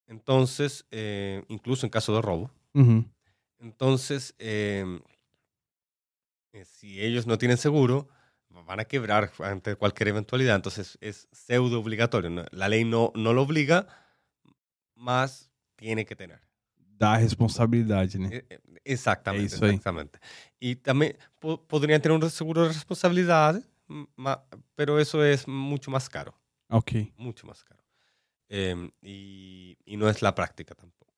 Entonces, 0.05 0.85
eh, 0.91 1.43
incluso 1.47 1.87
en 1.87 1.89
caso 1.89 2.13
de 2.13 2.21
robo. 2.21 2.51
uhum. 2.75 3.09
Entonces, 3.57 4.35
eh, 4.37 4.99
eh, 6.53 6.65
si 6.65 7.01
ellos 7.01 7.25
no 7.25 7.39
tienen 7.39 7.57
seguro, 7.57 8.07
van 8.67 8.79
a 8.79 8.85
quebrar 8.85 9.31
ante 9.39 9.75
cualquier 9.75 10.09
eventualidad. 10.09 10.55
Entonces, 10.57 10.95
es 11.01 11.27
pseudo 11.31 11.79
obligatorio. 11.79 12.29
¿no? 12.29 12.45
La 12.51 12.69
ley 12.69 12.85
no, 12.85 13.11
no 13.15 13.33
lo 13.33 13.41
obliga, 13.41 13.87
más 14.93 15.49
tiene 15.77 16.05
que 16.05 16.15
tener. 16.15 16.41
Dá 16.97 17.17
responsabilidade, 17.17 18.17
né? 18.17 18.29
Eh, 18.31 18.45
eh, 18.49 18.59
Exactamente. 18.85 19.55
eso 19.55 19.65
ahí. 19.65 19.71
exactamente. 19.71 20.19
Y 20.59 20.75
también 20.75 21.17
po- 21.39 21.61
podrían 21.65 22.01
tener 22.01 22.17
un 22.17 22.29
seguro 22.29 22.61
de 22.63 22.69
responsabilidad, 22.69 23.61
m- 23.89 24.07
ma- 24.15 24.43
pero 24.75 24.99
eso 24.99 25.23
es 25.23 25.47
mucho 25.47 25.91
más 25.91 26.07
caro, 26.09 26.33
Ok. 26.69 26.91
mucho 27.17 27.45
más 27.47 27.63
caro. 27.63 27.83
Em, 28.47 28.91
y, 29.01 29.77
y 29.85 29.97
no 29.97 30.07
es 30.09 30.21
la 30.21 30.33
práctica 30.35 30.75
tampoco. 30.75 31.13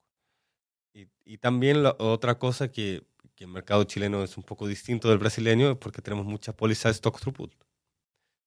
Y, 0.94 1.08
y 1.26 1.38
también 1.38 1.84
la 1.84 1.96
otra 2.00 2.40
cosa 2.40 2.72
que, 2.72 3.04
que 3.36 3.44
el 3.44 3.52
mercado 3.52 3.84
chileno 3.84 4.24
es 4.24 4.36
un 4.38 4.44
poco 4.44 4.66
distinto 4.68 5.10
del 5.10 5.20
brasileño 5.20 5.70
es 5.72 5.78
porque 5.78 6.02
tenemos 6.02 6.26
mucha 6.26 6.54
póliza 6.56 6.90
de 6.90 6.94
stock 6.94 7.20
throughput, 7.20 7.54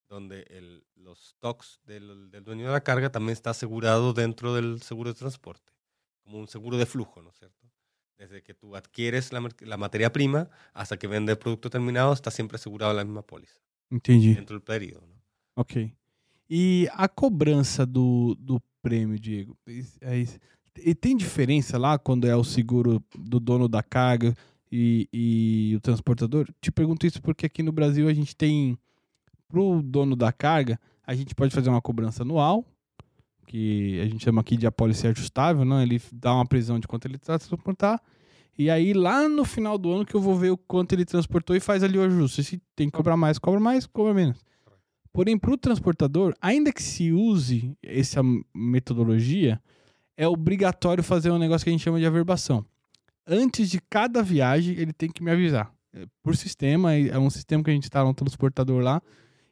donde 0.09 0.41
el- 0.49 0.83
los 0.95 1.29
stocks 1.29 1.79
del, 1.85 2.29
del 2.29 2.43
dueño 2.43 2.65
de 2.65 2.71
la 2.73 2.81
carga 2.83 3.11
también 3.11 3.33
está 3.33 3.51
asegurado 3.51 4.13
dentro 4.13 4.53
del 4.53 4.81
seguro 4.81 5.13
de 5.13 5.19
transporte, 5.19 5.70
como 6.23 6.39
un 6.39 6.47
seguro 6.47 6.77
de 6.77 6.85
flujo, 6.85 7.21
¿no 7.21 7.29
es 7.29 7.37
cierto? 7.37 7.67
Desde 8.17 8.43
que 8.43 8.53
tú 8.53 8.75
adquieres 8.75 9.31
la, 9.33 9.41
la 9.61 9.77
materia 9.77 10.11
prima 10.11 10.49
hasta 10.73 10.97
que 10.97 11.07
vende 11.07 11.31
el 11.31 11.37
producto 11.37 11.69
terminado, 11.69 12.13
está 12.13 12.29
siempre 12.31 12.55
asegurado 12.55 12.93
la 12.93 13.03
misma 13.03 13.23
póliza, 13.23 13.59
Entendi. 13.89 14.35
dentro 14.35 14.55
del 14.55 14.63
período. 14.63 15.07
Ok. 15.55 15.93
E 16.49 16.87
a 16.93 17.07
cobrança 17.07 17.85
do, 17.85 18.35
do 18.39 18.61
prêmio, 18.81 19.19
Diego? 19.19 19.57
é 20.01 20.17
isso. 20.17 20.37
E 20.77 20.93
tem 20.95 21.17
diferença 21.17 21.77
lá 21.77 21.97
quando 21.97 22.27
é 22.27 22.35
o 22.35 22.43
seguro 22.43 23.03
do 23.17 23.39
dono 23.39 23.67
da 23.67 23.81
carga 23.83 24.33
e, 24.71 25.07
e 25.11 25.73
o 25.75 25.81
transportador? 25.81 26.47
Te 26.61 26.71
pergunto 26.71 27.05
isso 27.05 27.21
porque 27.21 27.45
aqui 27.45 27.61
no 27.63 27.71
Brasil 27.71 28.07
a 28.07 28.13
gente 28.13 28.35
tem, 28.35 28.77
pro 29.47 29.81
dono 29.81 30.15
da 30.15 30.31
carga, 30.31 30.79
a 31.05 31.13
gente 31.13 31.35
pode 31.35 31.53
fazer 31.53 31.69
uma 31.69 31.81
cobrança 31.81 32.23
anual, 32.23 32.65
que 33.51 33.99
a 33.99 34.05
gente 34.05 34.23
chama 34.23 34.39
aqui 34.39 34.55
de 34.55 34.65
apólice 34.65 35.05
ajustável, 35.07 35.65
né? 35.65 35.83
Ele 35.83 36.01
dá 36.13 36.33
uma 36.33 36.45
previsão 36.45 36.79
de 36.79 36.87
quanto 36.87 37.05
ele 37.05 37.17
está 37.17 37.37
transportar. 37.37 38.01
E 38.57 38.69
aí, 38.69 38.93
lá 38.93 39.27
no 39.27 39.43
final 39.43 39.77
do 39.77 39.91
ano, 39.91 40.05
que 40.05 40.15
eu 40.15 40.21
vou 40.21 40.37
ver 40.37 40.51
o 40.51 40.57
quanto 40.57 40.93
ele 40.93 41.03
transportou 41.03 41.53
e 41.53 41.59
faz 41.59 41.83
ali 41.83 41.97
o 41.97 42.01
ajuste. 42.01 42.45
Se 42.45 42.61
tem 42.75 42.89
que 42.89 42.95
cobrar 42.95 43.17
mais, 43.17 43.37
cobra 43.37 43.59
mais, 43.59 43.85
cobra 43.85 44.13
menos. 44.13 44.37
Porém, 45.11 45.37
para 45.37 45.51
o 45.51 45.57
transportador, 45.57 46.33
ainda 46.41 46.71
que 46.71 46.81
se 46.81 47.11
use 47.11 47.75
essa 47.83 48.21
metodologia, 48.55 49.61
é 50.15 50.25
obrigatório 50.25 51.03
fazer 51.03 51.29
um 51.29 51.37
negócio 51.37 51.65
que 51.65 51.69
a 51.69 51.73
gente 51.73 51.83
chama 51.83 51.99
de 51.99 52.05
averbação. 52.05 52.65
Antes 53.27 53.69
de 53.69 53.81
cada 53.89 54.23
viagem, 54.23 54.77
ele 54.77 54.93
tem 54.93 55.09
que 55.09 55.21
me 55.21 55.29
avisar. 55.29 55.73
É, 55.93 56.05
Por 56.23 56.37
sistema, 56.37 56.93
é 56.93 57.19
um 57.19 57.29
sistema 57.29 57.61
que 57.61 57.69
a 57.69 57.73
gente 57.73 57.83
instala 57.83 58.09
um 58.09 58.13
transportador 58.13 58.81
lá, 58.81 59.01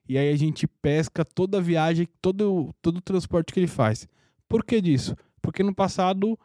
e 0.10 0.18
aí 0.18 0.34
a 0.34 0.36
gente 0.36 0.66
pesca 0.66 1.24
toda 1.24 1.60
a 1.60 1.62
viagem, 1.62 2.08
todo, 2.20 2.74
todo 2.82 2.98
o 2.98 3.02
transporte 3.02 3.54
que 3.54 3.60
ele 3.60 3.68
faz. 3.68 4.08
Por 4.48 4.66
que 4.66 4.82
disso? 4.82 5.16
Porque 5.40 5.62
no 5.62 5.74
passado 5.74 6.38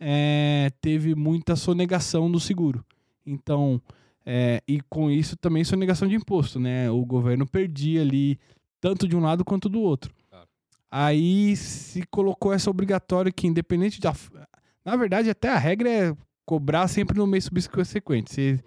é, 0.00 0.72
teve 0.80 1.14
muita 1.14 1.54
sonegação 1.54 2.28
do 2.28 2.40
seguro. 2.40 2.84
Então, 3.24 3.80
é, 4.26 4.60
e 4.66 4.80
com 4.90 5.08
isso 5.08 5.36
também 5.36 5.62
sonegação 5.62 6.08
de 6.08 6.16
imposto, 6.16 6.58
né? 6.58 6.90
O 6.90 7.04
governo 7.04 7.46
perdia 7.46 8.00
ali 8.02 8.40
tanto 8.80 9.06
de 9.06 9.16
um 9.16 9.20
lado 9.20 9.44
quanto 9.44 9.68
do 9.68 9.80
outro. 9.80 10.12
Claro. 10.28 10.48
Aí 10.90 11.54
se 11.54 12.02
colocou 12.10 12.52
essa 12.52 12.68
obrigatória 12.68 13.30
que 13.30 13.46
independente 13.46 14.00
da... 14.00 14.12
Na 14.84 14.96
verdade, 14.96 15.30
até 15.30 15.48
a 15.48 15.58
regra 15.58 15.88
é 15.88 16.16
cobrar 16.44 16.88
sempre 16.88 17.16
no 17.16 17.26
mês 17.28 17.44
subsequente. 17.44 18.34
Você 18.34 18.60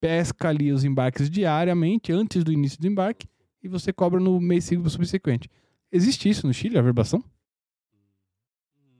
pesca 0.00 0.48
ali 0.48 0.72
os 0.72 0.82
embarques 0.82 1.30
diariamente, 1.30 2.10
antes 2.10 2.42
do 2.42 2.52
início 2.52 2.80
do 2.80 2.88
embarque, 2.88 3.28
e 3.62 3.68
você 3.68 3.92
cobra 3.92 4.20
no 4.20 4.40
mês 4.40 4.64
subsequente. 4.66 5.50
Existe 5.92 6.28
isso 6.28 6.46
no 6.46 6.54
Chile, 6.54 6.78
a 6.78 6.82
verbação? 6.82 7.22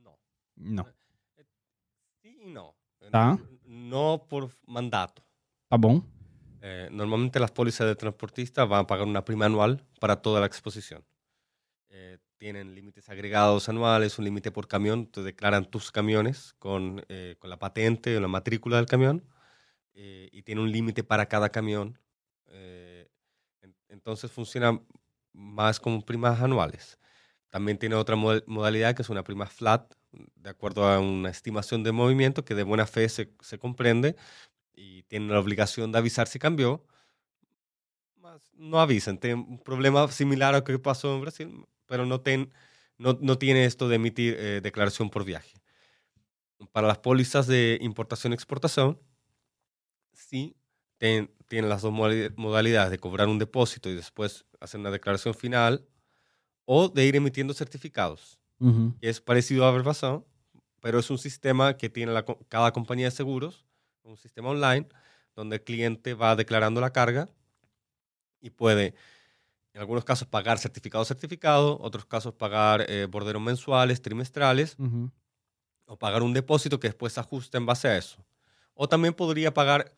No. 0.03 0.19
Não. 0.57 0.85
Sí 2.23 2.37
y 2.43 2.47
no. 2.47 2.75
Ah. 3.13 3.39
No 3.65 4.19
por 4.29 4.51
mandato. 4.67 5.23
Tá 5.69 5.77
bom. 5.77 6.03
Eh, 6.63 6.89
normalmente 6.91 7.39
las 7.41 7.53
pólizas 7.53 7.87
de 7.87 7.97
transportista 7.97 8.63
a 8.63 8.87
pagar 8.87 9.07
una 9.07 9.25
prima 9.25 9.47
anual 9.47 9.85
para 10.01 10.17
toda 10.17 10.41
la 10.41 10.47
exposición. 10.47 11.05
Eh, 11.89 12.19
tienen 12.37 12.75
límites 12.75 13.09
agregados 13.09 13.69
anuales, 13.69 14.19
un 14.19 14.25
límite 14.25 14.51
por 14.51 14.67
camión, 14.67 15.07
te 15.07 15.23
declaran 15.23 15.67
tus 15.67 15.91
camiones 15.93 16.55
con, 16.59 17.05
eh, 17.09 17.37
con 17.39 17.51
la 17.51 17.59
patente 17.59 18.17
o 18.17 18.21
la 18.21 18.29
matrícula 18.29 18.77
del 18.77 18.87
camión 18.87 19.25
eh, 19.93 20.29
y 20.33 20.43
tiene 20.43 20.63
un 20.63 20.73
límite 20.73 21.05
para 21.05 21.27
cada 21.27 21.51
camión. 21.51 21.99
Eh, 22.47 22.90
entonces 23.91 24.31
funciona 24.33 24.81
más 25.33 25.81
como 25.81 26.03
primas 26.05 26.41
anuales. 26.41 26.99
También 27.51 27.79
tiene 27.79 27.97
otra 27.97 28.17
mo- 28.17 28.43
modalidad 28.47 28.95
que 28.95 29.03
es 29.03 29.11
una 29.11 29.25
prima 29.25 29.47
flat, 29.47 29.95
de 30.37 30.51
acuerdo 30.51 30.85
a 30.87 31.01
una 31.01 31.31
estimación 31.31 31.83
de 31.85 31.93
movimiento 31.93 32.45
que 32.45 32.55
de 32.55 32.65
buena 32.65 32.87
fe 32.87 33.09
se, 33.09 33.31
comprende 33.59 34.17
y 34.75 35.03
tienen 35.05 35.31
la 35.31 35.41
obligación 35.41 35.93
de 35.93 35.99
avisar 35.99 36.29
si 36.29 36.39
cambió. 36.39 36.87
No 38.55 38.81
avisan, 38.81 39.19
tienen 39.19 39.47
un 39.49 39.59
problema 39.59 40.07
similar 40.09 40.55
a 40.55 40.59
lo 40.59 40.65
que 40.65 40.79
pasó 40.79 41.15
en 41.15 41.21
Brasil, 41.23 41.67
pero 41.87 42.05
no 42.07 42.21
tiene 43.39 43.65
esto 43.65 43.89
de 43.89 43.97
emitir 43.97 44.37
eh, 44.39 44.61
declaración 44.63 45.11
por 45.11 45.25
viaje. 45.25 45.61
Para 46.73 46.87
las 46.89 46.99
pólizas 46.99 47.47
de 47.47 47.79
importación-exportación, 47.81 49.01
sí 50.13 50.57
ten- 51.01 51.31
tienen 51.49 51.71
las 51.71 51.83
dos 51.83 51.93
modali- 51.93 52.33
modalidades 52.37 52.93
de 52.93 52.99
cobrar 53.01 53.29
un 53.29 53.41
depósito 53.41 53.91
y 53.91 53.97
después 53.97 54.45
hacer 54.61 54.81
una 54.81 54.93
declaración 54.93 55.35
final 55.35 55.87
o 56.67 56.89
de 56.91 57.07
ir 57.07 57.17
emitiendo 57.17 57.55
certificados 57.55 58.41
es 59.03 59.21
parecido 59.21 59.67
a 59.67 59.73
Verbação, 59.73 60.25
pero 60.83 60.99
es 61.01 61.11
un 61.11 61.19
sistema 61.19 61.77
que 61.79 61.91
tiene 61.91 62.13
la 62.13 62.25
cada 62.49 62.73
compañía 62.73 63.07
de 63.07 63.13
seguros, 63.13 63.65
un 64.05 64.17
sistema 64.19 64.51
online, 64.51 64.89
donde 65.37 65.57
el 65.59 65.65
cliente 65.65 66.15
va 66.15 66.37
declarando 66.37 66.81
la 66.83 66.93
carga 66.93 67.29
y 68.41 68.51
puede, 68.51 68.95
en 69.75 69.81
algunos 69.83 70.05
casos, 70.05 70.29
pagar 70.29 70.59
certificado 70.59 71.05
certificado, 71.05 71.79
otros 71.83 72.07
casos 72.07 72.35
pagar 72.35 72.87
eh, 72.91 73.07
borderos 73.11 73.43
mensuales, 73.43 74.03
trimestrales, 74.03 74.77
o 75.87 75.99
pagar 75.99 76.23
un 76.23 76.33
depósito 76.33 76.79
que 76.81 76.89
después 76.89 77.13
se 77.13 77.21
ajusta 77.21 77.59
en 77.59 77.67
base 77.67 77.89
a 77.89 77.97
eso. 77.97 78.25
O 78.75 78.89
también 78.89 79.15
podría 79.15 79.53
pagar 79.53 79.93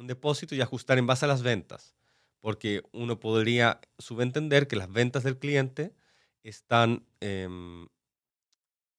un 0.00 0.06
depósito 0.06 0.54
y 0.54 0.60
ajustar 0.62 0.98
en 0.98 1.06
base 1.06 1.26
a 1.26 1.28
las 1.28 1.42
ventas, 1.42 1.94
porque 2.40 2.82
uno 2.92 3.20
podría 3.20 3.80
subentender 3.98 4.66
que 4.66 4.76
las 4.76 4.90
ventas 4.90 5.22
del 5.22 5.38
cliente 5.38 5.94
están 6.42 7.04
em, 7.20 7.86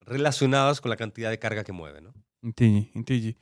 relacionadas 0.01 0.79
con 0.79 0.89
la 0.89 0.97
cantidad 0.97 1.29
de 1.31 1.39
carga 1.39 1.63
que 1.63 1.71
mueve, 1.71 2.01
¿no? 2.01 2.13
Entendi, 2.43 2.89
entendi. 2.95 3.35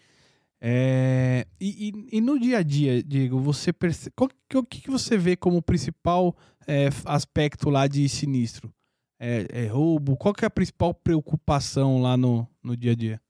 É, 0.61 1.47
e, 1.59 1.87
e- 1.89 2.17
e 2.17 2.21
no 2.21 2.37
dia 2.37 2.57
a 2.57 2.63
dia, 2.63 3.01
Diego, 3.01 3.39
você 3.39 3.71
percebe. 3.71 4.13
Qual, 4.15 4.29
que- 4.47 4.57
o 4.57 4.63
que, 4.63 4.81
que 4.81 4.89
você 4.91 5.17
vê 5.17 5.37
como 5.37 5.61
principal 5.61 6.35
é, 6.67 6.89
aspecto 7.05 7.69
lá 7.69 7.87
de 7.87 8.07
sinistro? 8.09 8.73
É, 9.19 9.47
é 9.49 9.67
roubo? 9.67 10.17
Qual 10.17 10.33
que 10.33 10.43
é 10.45 10.47
a 10.47 10.51
principal 10.51 10.93
preocupação 10.93 12.01
lá 12.01 12.15
no, 12.17 12.47
no 12.63 12.75
dia 12.75 12.91
a 12.91 12.95
dia? 12.95 13.21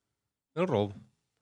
El 0.56 0.66
robo. 0.66 0.96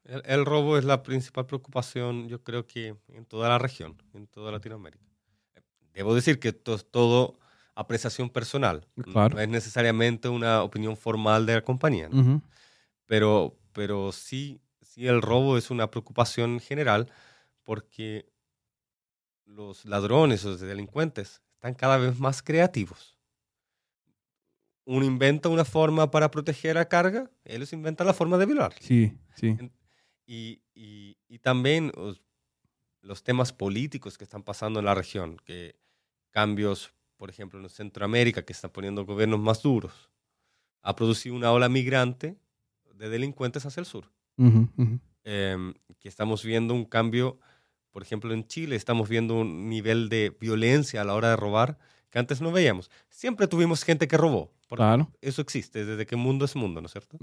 El, 0.08 0.24
el 0.26 0.46
robo 0.46 0.78
es 0.78 0.86
la 0.86 1.04
principal 1.04 1.46
preocupación, 1.46 2.28
yo 2.30 2.42
creo 2.44 2.66
que 2.66 2.96
en 3.10 3.26
toda 3.26 3.50
la 3.50 3.60
región, 3.60 4.02
en 4.14 4.26
toda 4.28 4.52
Latinoamérica. 4.52 5.06
Debo 5.94 6.16
decir 6.16 6.40
que 6.40 6.50
esto 6.50 6.76
es 6.76 6.90
todo 6.90 7.40
apreciación 7.76 8.30
personal. 8.30 8.88
Claro. 9.02 9.36
No 9.36 9.42
es 9.42 9.50
necesariamente 9.50 10.30
una 10.30 10.64
opinión 10.64 10.98
formal 10.98 11.46
de 11.46 11.56
la 11.56 11.62
compañía, 11.62 12.10
pero, 13.06 13.58
pero 13.72 14.12
sí, 14.12 14.60
sí 14.82 15.08
el 15.08 15.22
robo 15.22 15.58
es 15.58 15.70
una 15.70 15.90
preocupación 15.92 16.60
general 16.60 17.12
porque 17.64 18.32
los 19.46 19.86
ladrones 19.86 20.44
o 20.46 20.50
los 20.50 20.60
delincuentes 20.60 21.42
están 21.54 21.74
cada 21.74 21.98
vez 21.98 22.20
más 22.20 22.42
creativos. 22.42 23.18
Uno 24.86 25.06
inventa 25.06 25.50
una 25.50 25.66
forma 25.66 26.10
para 26.10 26.32
proteger 26.32 26.76
la 26.76 26.88
carga, 26.88 27.30
ellos 27.44 27.74
inventan 27.74 28.08
la 28.08 28.14
forma 28.14 28.38
de 28.38 28.46
violar. 28.46 28.74
Sim, 28.80 29.18
sim. 29.36 29.70
Y, 30.28 30.62
y- 30.76 31.18
y 31.28 31.40
también 31.40 31.92
os- 31.96 32.22
los 33.02 33.24
temas 33.24 33.54
políticos 33.54 34.18
que 34.18 34.26
están 34.26 34.44
pasando 34.44 34.80
en 34.80 34.86
la 34.86 34.94
región, 34.94 35.38
que 35.46 35.80
cambios, 36.32 36.94
por 37.16 37.30
ejemplo, 37.30 37.60
en 37.60 37.70
Centroamérica, 37.70 38.44
que 38.44 38.52
están 38.54 38.72
poniendo 38.72 39.06
gobiernos 39.06 39.40
más 39.40 39.62
duros, 39.64 40.12
ha 40.84 40.96
producido 40.96 41.34
una 41.36 41.52
ola 41.52 41.70
migrante 41.70 42.38
de 42.94 43.10
delincuentes 43.10 43.66
hacia 43.66 43.80
el 43.80 43.86
sur. 43.86 44.12
Uhum, 44.38 44.70
uhum. 44.78 45.00
Em, 45.24 45.74
que 46.00 46.10
estamos 46.10 46.44
viendo 46.44 46.74
un 46.74 46.86
cambio, 46.86 47.40
por 47.92 48.02
ejemplo, 48.04 48.34
en 48.34 48.46
Chile 48.48 48.76
estamos 48.76 49.08
viendo 49.10 49.36
un 49.36 49.70
nivel 49.70 50.10
de 50.10 50.36
violencia 50.40 51.02
a 51.02 51.06
la 51.06 51.14
hora 51.16 51.30
de 51.30 51.36
robar 51.38 51.78
que 52.10 52.20
antes 52.20 52.42
no 52.42 52.52
veíamos. 52.52 52.90
Siempre 53.10 53.48
tuvimos 53.48 53.84
gente 53.84 54.08
que 54.08 54.18
robó, 54.18 54.54
Claro. 54.70 55.12
eso 55.22 55.42
existe 55.42 55.86
desde 55.86 56.06
que 56.06 56.16
mundo 56.18 56.44
es 56.46 56.56
mundo, 56.56 56.82
¿no 56.82 56.88
es 56.88 56.92
cierto? 56.92 57.18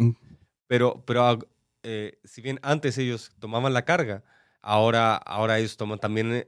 Pero, 0.66 1.02
pero 1.06 1.38
eh, 1.84 2.18
si 2.24 2.40
bien 2.42 2.58
antes 2.62 2.98
ellos 2.98 3.30
tomaban 3.38 3.72
la 3.72 3.84
carga, 3.84 4.24
ahora, 4.60 5.14
ahora 5.16 5.58
ellos 5.58 5.76
toman 5.76 5.98
también 5.98 6.32
eh, 6.32 6.44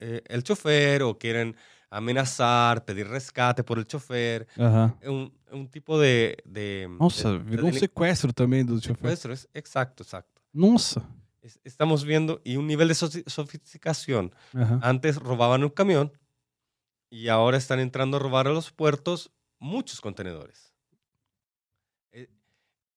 eh, 0.00 0.22
el 0.26 0.42
chofer 0.42 1.02
o 1.02 1.18
quieren 1.18 1.56
amenazar, 1.90 2.84
pedir 2.84 3.06
rescate 3.08 3.62
por 3.64 3.78
el 3.78 3.86
chofer. 3.86 4.46
Un, 5.06 5.32
un 5.52 5.68
tipo 5.70 5.98
de... 5.98 6.36
de 6.44 6.88
Nossa, 6.98 7.30
de- 7.32 7.38
de 7.38 7.44
virou 7.44 7.66
um 7.66 7.70
delin- 7.70 7.78
sequestro 7.80 8.32
também 8.32 8.64
do 8.64 8.80
chofer. 8.80 8.96
secuestro, 8.96 9.32
es- 9.32 9.48
exacto, 9.54 10.02
exacto. 10.02 10.42
Nossa. 10.52 11.00
Es- 11.40 11.60
Estamos 11.64 12.02
viendo 12.04 12.40
y 12.44 12.56
un 12.56 12.66
nivel 12.66 12.88
de. 12.88 12.94
Aham. 14.54 14.80
Antes 14.82 15.16
robaban 15.16 15.62
un 15.62 15.70
camión 15.70 16.10
y 17.10 17.28
ahora 17.28 17.58
están 17.58 17.78
entrando 17.78 18.16
a 18.16 18.20
robar 18.20 18.48
a 18.48 18.50
los 18.52 18.72
puertos 18.72 19.30
muchos 19.60 20.00
contenedores. 20.00 20.74
Eh, 22.12 22.28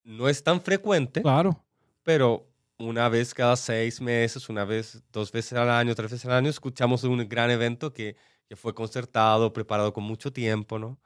no 0.03 0.27
es 0.29 0.41
tan 0.43 0.62
frecuente, 0.62 1.22
Claro. 1.22 1.63
Pero 2.08 2.48
una 2.80 3.10
vez 3.10 3.34
cada 3.34 3.58
seis 3.58 4.00
meses, 4.00 4.48
una 4.48 4.64
vez, 4.64 5.04
dos 5.12 5.30
veces 5.30 5.54
al 5.60 5.70
año, 5.70 5.94
tres 5.94 6.10
veces 6.12 6.26
al 6.26 6.38
año, 6.40 6.50
escuchamos 6.50 7.04
un 7.04 7.28
gran 7.28 7.50
evento 7.52 7.92
que, 7.92 8.16
que 8.48 8.56
fue 8.56 8.74
concertado, 8.74 9.52
preparado 9.52 9.92
con 9.92 10.06
mucho 10.06 10.32
tiempo, 10.32 10.80
¿no? 10.80 10.98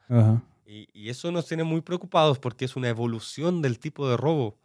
Y, 0.63 0.87
y 0.93 1.09
eso 1.09 1.31
nos 1.31 1.47
tiene 1.47 1.63
muy 1.63 1.81
preocupados 1.81 2.37
porque 2.37 2.65
es 2.65 2.75
una 2.75 2.87
evolución 2.89 3.61
del 3.63 3.79
tipo 3.79 4.07
de 4.07 4.15
robo, 4.15 4.59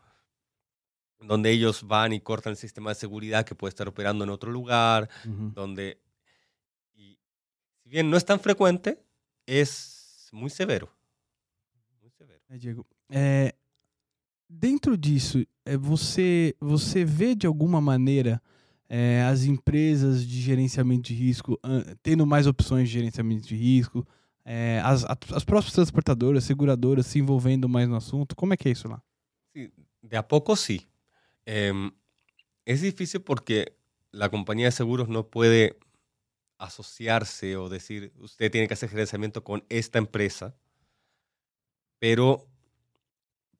donde 1.20 1.50
ellos 1.50 1.82
van 1.86 2.12
y 2.12 2.20
cortan 2.20 2.50
el 2.50 2.56
sistema 2.58 2.90
de 2.90 2.96
seguridad 2.96 3.46
que 3.46 3.54
puede 3.54 3.70
estar 3.70 3.88
operando 3.88 4.22
en 4.24 4.30
otro 4.30 4.50
lugar, 4.52 5.08
Uhum. 5.24 5.54
donde, 5.54 6.02
y 6.94 7.18
si 7.82 7.88
bien 7.88 8.10
no 8.10 8.16
es 8.18 8.24
tan 8.26 8.40
frecuente, 8.40 9.02
es 9.46 10.28
muy 10.32 10.50
severo. 10.50 10.92
Muy 12.02 12.10
severo. 12.10 12.42
É, 13.08 13.54
dentro 14.48 14.96
disso, 14.96 15.44
é, 15.64 15.76
você, 15.76 16.54
você 16.60 17.04
vê 17.04 17.34
de 17.34 17.46
alguma 17.46 17.80
maneira 17.80 18.40
é, 18.88 19.22
as 19.24 19.44
empresas 19.44 20.24
de 20.26 20.40
gerenciamento 20.40 21.08
de 21.08 21.14
risco 21.14 21.58
tendo 22.02 22.24
mais 22.26 22.46
opções 22.46 22.88
de 22.88 22.94
gerenciamento 22.94 23.46
de 23.48 23.56
risco, 23.56 24.06
é, 24.44 24.80
as, 24.84 25.04
a- 25.04 25.18
as 25.34 25.44
próprias 25.44 25.72
transportadoras, 25.74 26.44
seguradoras 26.44 27.06
se 27.06 27.18
envolvendo 27.18 27.68
mais 27.68 27.88
no 27.88 27.96
assunto? 27.96 28.36
Como 28.36 28.54
é 28.54 28.56
que 28.56 28.68
é 28.68 28.72
isso 28.72 28.86
lá? 28.88 29.02
De 30.02 30.16
a 30.16 30.22
poco 30.22 30.54
sí. 30.54 30.86
Em, 31.44 31.90
es 32.64 32.80
difícil 32.82 33.20
porque 33.20 33.76
la 34.12 34.28
compañía 34.28 34.66
de 34.66 34.72
seguros 34.72 35.08
no 35.08 35.28
puede 35.28 35.76
asociarse 36.58 37.56
o 37.56 37.68
decir, 37.68 38.12
usted 38.18 38.50
tiene 38.50 38.66
que 38.68 38.74
hacer 38.74 38.88
gerenciamiento 38.88 39.42
con 39.42 39.64
esta 39.68 39.98
empresa, 39.98 40.54
pero, 41.98 42.46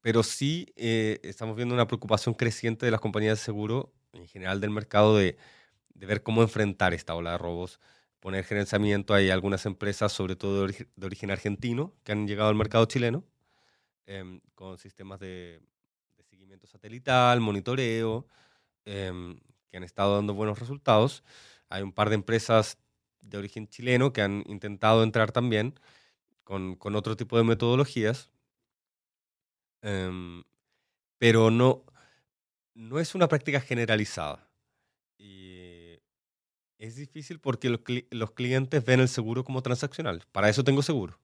pero 0.06 0.22
sí 0.22 0.72
eh, 0.76 1.18
estamos 1.25 1.56
viendo 1.56 1.75
una 1.75 1.88
preocupación 1.88 2.34
creciente 2.34 2.86
de 2.86 2.92
las 2.92 3.00
compañías 3.00 3.38
de 3.40 3.44
seguro, 3.44 3.92
en 4.12 4.28
general 4.28 4.60
del 4.60 4.70
mercado, 4.70 5.16
de, 5.16 5.36
de 5.94 6.06
ver 6.06 6.22
cómo 6.22 6.42
enfrentar 6.42 6.94
esta 6.94 7.14
ola 7.16 7.32
de 7.32 7.38
robos, 7.38 7.80
poner 8.20 8.44
gerenciamiento. 8.44 9.14
Hay 9.14 9.30
algunas 9.30 9.66
empresas, 9.66 10.12
sobre 10.12 10.36
todo 10.36 10.66
de, 10.66 10.75
ori- 10.75 10.88
de 10.96 11.06
origen 11.06 11.30
argentino, 11.32 11.94
que 12.04 12.12
han 12.12 12.28
llegado 12.28 12.50
al 12.50 12.56
mercado 12.56 12.86
chileno 12.86 13.25
em, 14.06 14.40
con 14.54 14.78
sistemas 14.78 15.20
de, 15.20 15.60
de 16.16 16.25
seguimiento 16.25 16.66
satelital, 16.66 17.40
monitoreo, 17.40 18.26
em, 18.84 19.38
que 19.70 19.76
han 19.78 19.84
estado 19.84 20.16
dando 20.16 20.34
buenos 20.34 20.58
resultados. 20.60 21.25
Hay 21.70 21.82
un 21.82 21.92
par 21.92 22.08
de 22.10 22.16
empresas 22.16 22.78
de 23.22 23.38
origen 23.38 23.68
chileno 23.68 24.12
que 24.12 24.22
han 24.22 24.44
intentado 24.48 25.02
entrar 25.04 25.32
también 25.32 25.75
con, 26.44 26.76
con 26.76 26.96
otro 26.96 27.16
tipo 27.16 27.36
de 27.38 27.44
metodologías, 27.44 28.30
em, 29.87 30.43
pero 31.19 31.50
no, 31.50 31.85
no 32.75 32.99
es 32.99 33.14
una 33.14 33.28
práctica 33.28 33.61
generalizada. 33.61 34.49
Y 35.19 35.99
es 36.78 36.97
difícil 36.97 37.38
porque 37.40 37.71
los, 37.71 37.81
cli- 37.81 38.07
los 38.11 38.33
clientes 38.33 38.85
ven 38.85 39.00
el 39.00 39.09
seguro 39.09 39.45
como 39.45 39.62
transaccional. 39.62 40.23
Para 40.33 40.49
eso 40.49 40.62
tengo 40.64 40.83
seguro 40.83 41.19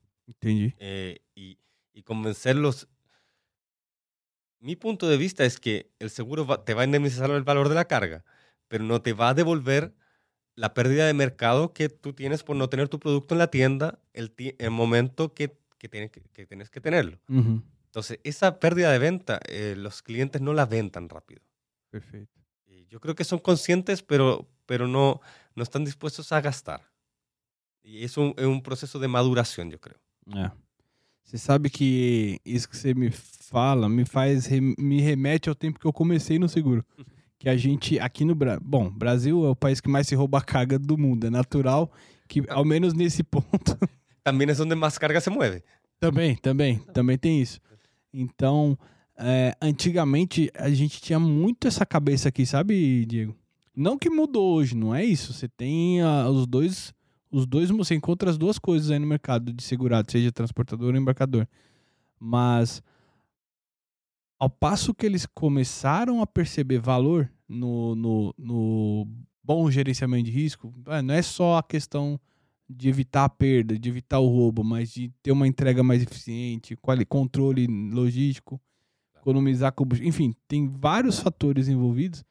eh, 0.79 1.19
y, 1.35 1.59
y 1.93 2.03
convencerlos. 2.05 2.89
Mi 4.61 4.77
punto 4.77 5.09
de 5.09 5.17
vista 5.17 5.45
es 5.45 5.59
que 5.59 5.91
el 5.99 6.11
seguro 6.11 6.47
va- 6.47 6.65
te 6.65 6.75
va 6.75 6.83
a 6.83 6.85
indemnizar 6.85 7.31
el 7.31 7.43
valor 7.43 7.69
de 7.69 7.75
la 7.75 7.87
carga, 7.87 8.25
pero 8.69 8.85
no 8.85 9.03
te 9.03 9.13
va 9.13 9.31
a 9.31 9.35
devolver 9.35 9.93
la 10.55 10.73
pérdida 10.75 11.07
de 11.07 11.15
mercado 11.15 11.73
que 11.73 11.89
tú 11.89 12.13
tienes 12.13 12.43
por 12.45 12.57
no 12.57 12.69
tener 12.69 12.89
tu 12.89 13.01
producto 13.01 13.35
en 13.35 13.39
la 13.39 13.49
tienda 13.49 13.99
el, 14.13 14.33
el 14.59 14.71
momento 14.71 15.35
que, 15.35 15.57
que, 15.79 15.89
tienes 15.89 16.11
que, 16.13 16.21
que 16.33 16.47
tienes 16.47 16.71
que 16.71 16.81
tenerlo. 16.81 17.19
Uhum. 17.29 17.63
Entonces, 17.93 18.21
esa 18.25 18.59
pérdida 18.59 18.91
de 18.91 18.99
venta, 18.99 19.39
eh, 19.47 19.75
los 19.77 20.01
clientes 20.01 20.41
no 20.41 20.55
la 20.55 20.65
ven 20.65 20.91
tan 20.91 21.11
rápido. 21.11 21.43
Perfeito. 21.91 22.41
Y 22.65 22.87
yo 22.87 23.01
creo 23.01 23.15
que 23.15 23.23
son 23.23 23.39
conscientes, 23.39 24.03
pero, 24.03 24.49
pero 24.65 24.89
no, 24.89 25.21
no 25.55 25.63
están 25.63 25.85
dispuestos 25.85 26.33
a 26.33 26.41
gastar. 26.41 26.91
Y 27.83 28.03
es 28.03 28.17
un, 28.17 28.33
es 28.39 28.47
un 28.47 28.63
proceso 28.63 28.99
de 28.99 29.09
maduración, 29.09 29.71
yo 29.71 29.79
creo. 29.79 29.99
É. 30.35 30.51
Você 31.23 31.37
sabe 31.37 31.69
que 31.69 32.41
isso 32.47 32.67
que 32.67 32.79
você 32.79 32.95
me 32.95 33.11
fala 33.11 33.91
me 33.91 34.07
faz 34.07 34.49
me 34.79 35.03
remete 35.03 35.51
ao 35.51 35.55
tempo 35.55 35.79
que 35.79 35.87
eu 35.87 35.93
comecei 35.93 36.39
no 36.39 36.49
seguro. 36.49 36.85
Que 37.39 37.49
a 37.49 37.57
gente 37.57 37.99
aqui 37.99 38.25
no 38.25 38.37
Brasil, 38.37 38.61
bom, 38.65 38.89
Brasil 38.89 39.45
é 39.45 39.51
o 39.51 39.57
país 39.57 39.81
que 39.81 39.89
mais 39.89 40.07
se 40.07 40.15
rouba 40.15 40.41
carga 40.41 40.79
do 40.79 40.97
mundo, 40.97 41.27
é 41.27 41.31
natural 41.31 41.91
que 42.29 42.41
ao 42.49 42.65
menos 42.65 42.95
nesse 42.95 43.25
ponto 43.35 43.77
También 44.23 44.49
es 44.51 44.59
donde 44.59 44.77
más 44.77 44.97
carga 44.97 45.21
se 45.21 45.29
mueve. 45.29 45.65
também, 45.99 46.37
também, 46.37 46.79
também 46.95 47.19
tem 47.19 47.43
isso. 47.43 47.61
Então, 48.13 48.79
é, 49.17 49.57
antigamente 49.61 50.51
a 50.55 50.71
gente 50.71 51.01
tinha 51.01 51.19
muito 51.19 51.67
essa 51.67 51.87
cabeça 51.87 52.29
aqui, 52.29 52.45
sabe, 52.45 53.07
Diego? 53.07 53.37
Não 53.75 53.99
que 53.99 54.11
mudou 54.11 54.57
hoje, 54.57 54.77
não 54.77 54.95
é 54.95 55.05
isso. 55.05 55.33
Você 55.33 55.49
tem 55.49 56.03
ah, 56.03 56.29
os 56.29 56.47
dois, 56.47 56.93
os 57.31 57.47
dois, 57.47 57.71
você 57.71 57.95
encontra 57.95 58.29
as 58.29 58.37
duas 58.37 58.59
coisas 58.59 58.91
aí 58.91 58.99
no 58.99 59.07
mercado 59.07 59.53
de 59.53 59.63
segurado, 59.63 60.11
seja 60.11 60.31
transportador 60.31 60.93
ou 60.93 61.01
embarcador. 61.01 61.49
Mas 62.19 62.83
ao 64.39 64.51
passo 64.51 64.93
que 64.93 65.07
eles 65.07 65.25
começaram 65.25 66.21
a 66.21 66.27
perceber 66.27 66.79
valor 66.79 67.31
no, 67.49 67.95
no, 67.95 68.35
no 68.37 69.09
bom 69.43 69.71
gerenciamento 69.71 70.25
de 70.25 70.33
risco, 70.33 70.75
ah, 70.87 71.01
não 71.01 71.15
é 71.15 71.23
só 71.23 71.57
a 71.57 71.63
questão 71.63 72.21
de 72.73 72.89
evitar 72.89 73.25
a 73.25 73.29
perda, 73.29 73.79
de 73.79 73.89
evitar 73.89 74.19
o 74.19 74.29
roubo, 74.29 74.65
mas 74.65 74.91
de 74.91 75.11
ter 75.23 75.33
uma 75.33 75.47
entrega 75.47 75.83
mais 75.83 76.03
eficiente, 76.03 76.77
controle 77.09 77.67
logístico, 77.67 78.61
economizar 79.17 79.73
combustível, 79.73 80.09
enfim, 80.09 80.35
tem 80.49 80.69
vários 80.69 81.21
fatores 81.21 81.69
envolvidos. 81.69 82.25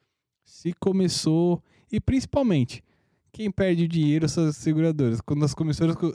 Se 0.43 0.73
começou 0.73 1.63
e 1.91 1.99
principalmente 1.99 2.83
quem 3.31 3.49
perde 3.49 3.85
o 3.85 3.87
dinheiro 3.87 4.27
são 4.27 4.47
as 4.47 4.57
seguradoras. 4.57 5.21
Quando 5.21 5.45
as, 5.45 5.55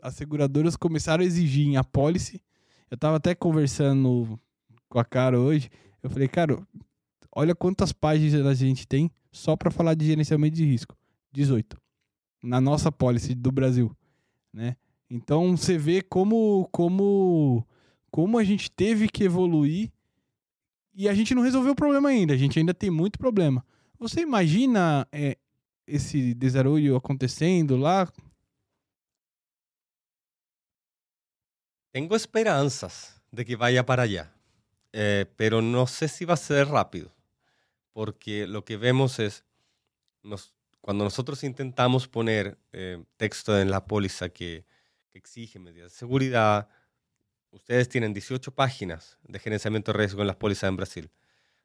as 0.02 0.14
seguradoras 0.14 0.76
começaram 0.76 1.22
a 1.22 1.26
exigir 1.26 1.66
em 1.66 1.76
apólice, 1.76 2.42
eu 2.90 2.96
tava 2.96 3.16
até 3.16 3.34
conversando 3.34 4.38
com 4.88 4.98
a 4.98 5.04
cara 5.04 5.40
hoje, 5.40 5.70
eu 6.02 6.10
falei, 6.10 6.28
cara, 6.28 6.58
olha 7.34 7.54
quantas 7.54 7.92
páginas 7.92 8.46
a 8.46 8.54
gente 8.54 8.86
tem 8.86 9.10
só 9.32 9.56
para 9.56 9.70
falar 9.70 9.94
de 9.94 10.06
gerenciamento 10.06 10.56
de 10.56 10.64
risco. 10.64 10.96
18. 11.32 11.76
Na 12.42 12.60
nossa 12.60 12.90
apólice 12.90 13.34
do 13.34 13.50
Brasil, 13.50 13.90
né? 14.56 14.74
Então 15.10 15.54
você 15.54 15.76
vê 15.76 16.00
como 16.00 16.66
como 16.72 17.64
como 18.10 18.38
a 18.38 18.42
gente 18.44 18.70
teve 18.70 19.06
que 19.06 19.22
evoluir 19.24 19.92
e 20.94 21.08
a 21.10 21.14
gente 21.14 21.34
não 21.34 21.42
resolveu 21.42 21.72
o 21.72 21.76
problema 21.76 22.08
ainda. 22.08 22.32
A 22.32 22.36
gente 22.38 22.58
ainda 22.58 22.72
tem 22.72 22.90
muito 22.90 23.18
problema. 23.18 23.62
Você 23.98 24.22
imagina 24.22 25.06
é, 25.12 25.36
esse 25.86 26.32
desarrollo 26.32 26.96
acontecendo 26.96 27.76
lá? 27.76 28.10
Tengo 31.92 32.16
esperanzas 32.16 33.20
de 33.30 33.44
que 33.44 33.56
vaya 33.56 33.84
para 33.84 34.04
allá, 34.04 34.32
eh, 34.92 35.26
pero 35.36 35.60
no 35.60 35.86
sé 35.86 36.08
si 36.08 36.24
va 36.24 36.34
a 36.34 36.36
ser 36.38 36.66
rápido, 36.66 37.12
porque 37.92 38.46
lo 38.46 38.62
que 38.64 38.76
vemos 38.78 39.18
es, 39.18 39.44
nos- 40.22 40.54
cuando 40.86 41.02
nosotros 41.02 41.42
intentamos 41.42 42.06
poner 42.06 42.60
eh, 42.70 43.02
texto 43.16 43.58
en 43.58 43.72
la 43.72 43.86
póliza 43.86 44.28
que, 44.28 44.64
que 45.10 45.18
exige 45.18 45.58
medidas 45.58 45.90
de 45.90 45.98
seguridad, 45.98 46.68
ustedes 47.50 47.88
tienen 47.88 48.14
18 48.14 48.54
páginas 48.54 49.18
de 49.24 49.40
gerenciamiento 49.40 49.90
de 49.90 49.98
riesgo 49.98 50.20
en 50.20 50.28
las 50.28 50.36
pólizas 50.36 50.68
en 50.68 50.76
Brasil. 50.76 51.10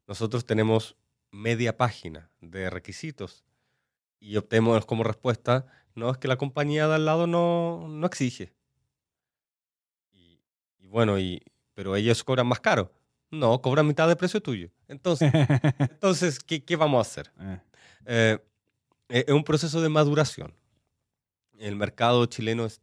Nosotros 0.08 0.44
tenemos 0.44 0.98
media 1.30 1.78
página 1.78 2.32
de 2.40 2.72
requisitos 2.72 3.46
y 4.20 4.38
obtenemos 4.38 4.88
como 4.88 5.04
respuesta, 5.04 5.68
no 5.94 6.10
es 6.10 6.18
que 6.18 6.28
la 6.28 6.38
compañía 6.38 6.88
de 6.88 6.96
al 6.96 7.06
lado 7.06 7.28
no, 7.28 7.86
no 7.90 8.08
exige. 8.08 8.56
Y, 10.12 10.42
y 10.80 10.88
bueno, 10.88 11.20
y, 11.20 11.44
pero 11.76 11.96
ellos 11.96 12.24
cobran 12.24 12.48
más 12.48 12.60
caro. 12.60 12.92
No, 13.30 13.62
cobran 13.62 13.86
mitad 13.86 14.08
de 14.08 14.16
precio 14.16 14.42
tuyo. 14.42 14.72
Entonces, 14.88 15.32
entonces 15.78 16.40
¿qué, 16.40 16.66
qué 16.66 16.76
vamos 16.76 16.98
a 16.98 17.02
hacer? 17.08 17.32
É. 17.38 17.60
Eh, 18.06 18.40
es 19.12 19.26
es 19.28 19.34
un 19.34 19.44
proceso 19.44 19.82
de 19.82 19.90
maduración. 19.90 20.54
El 21.58 21.76
mercado 21.76 22.26
chileno 22.26 22.66
es, 22.66 22.82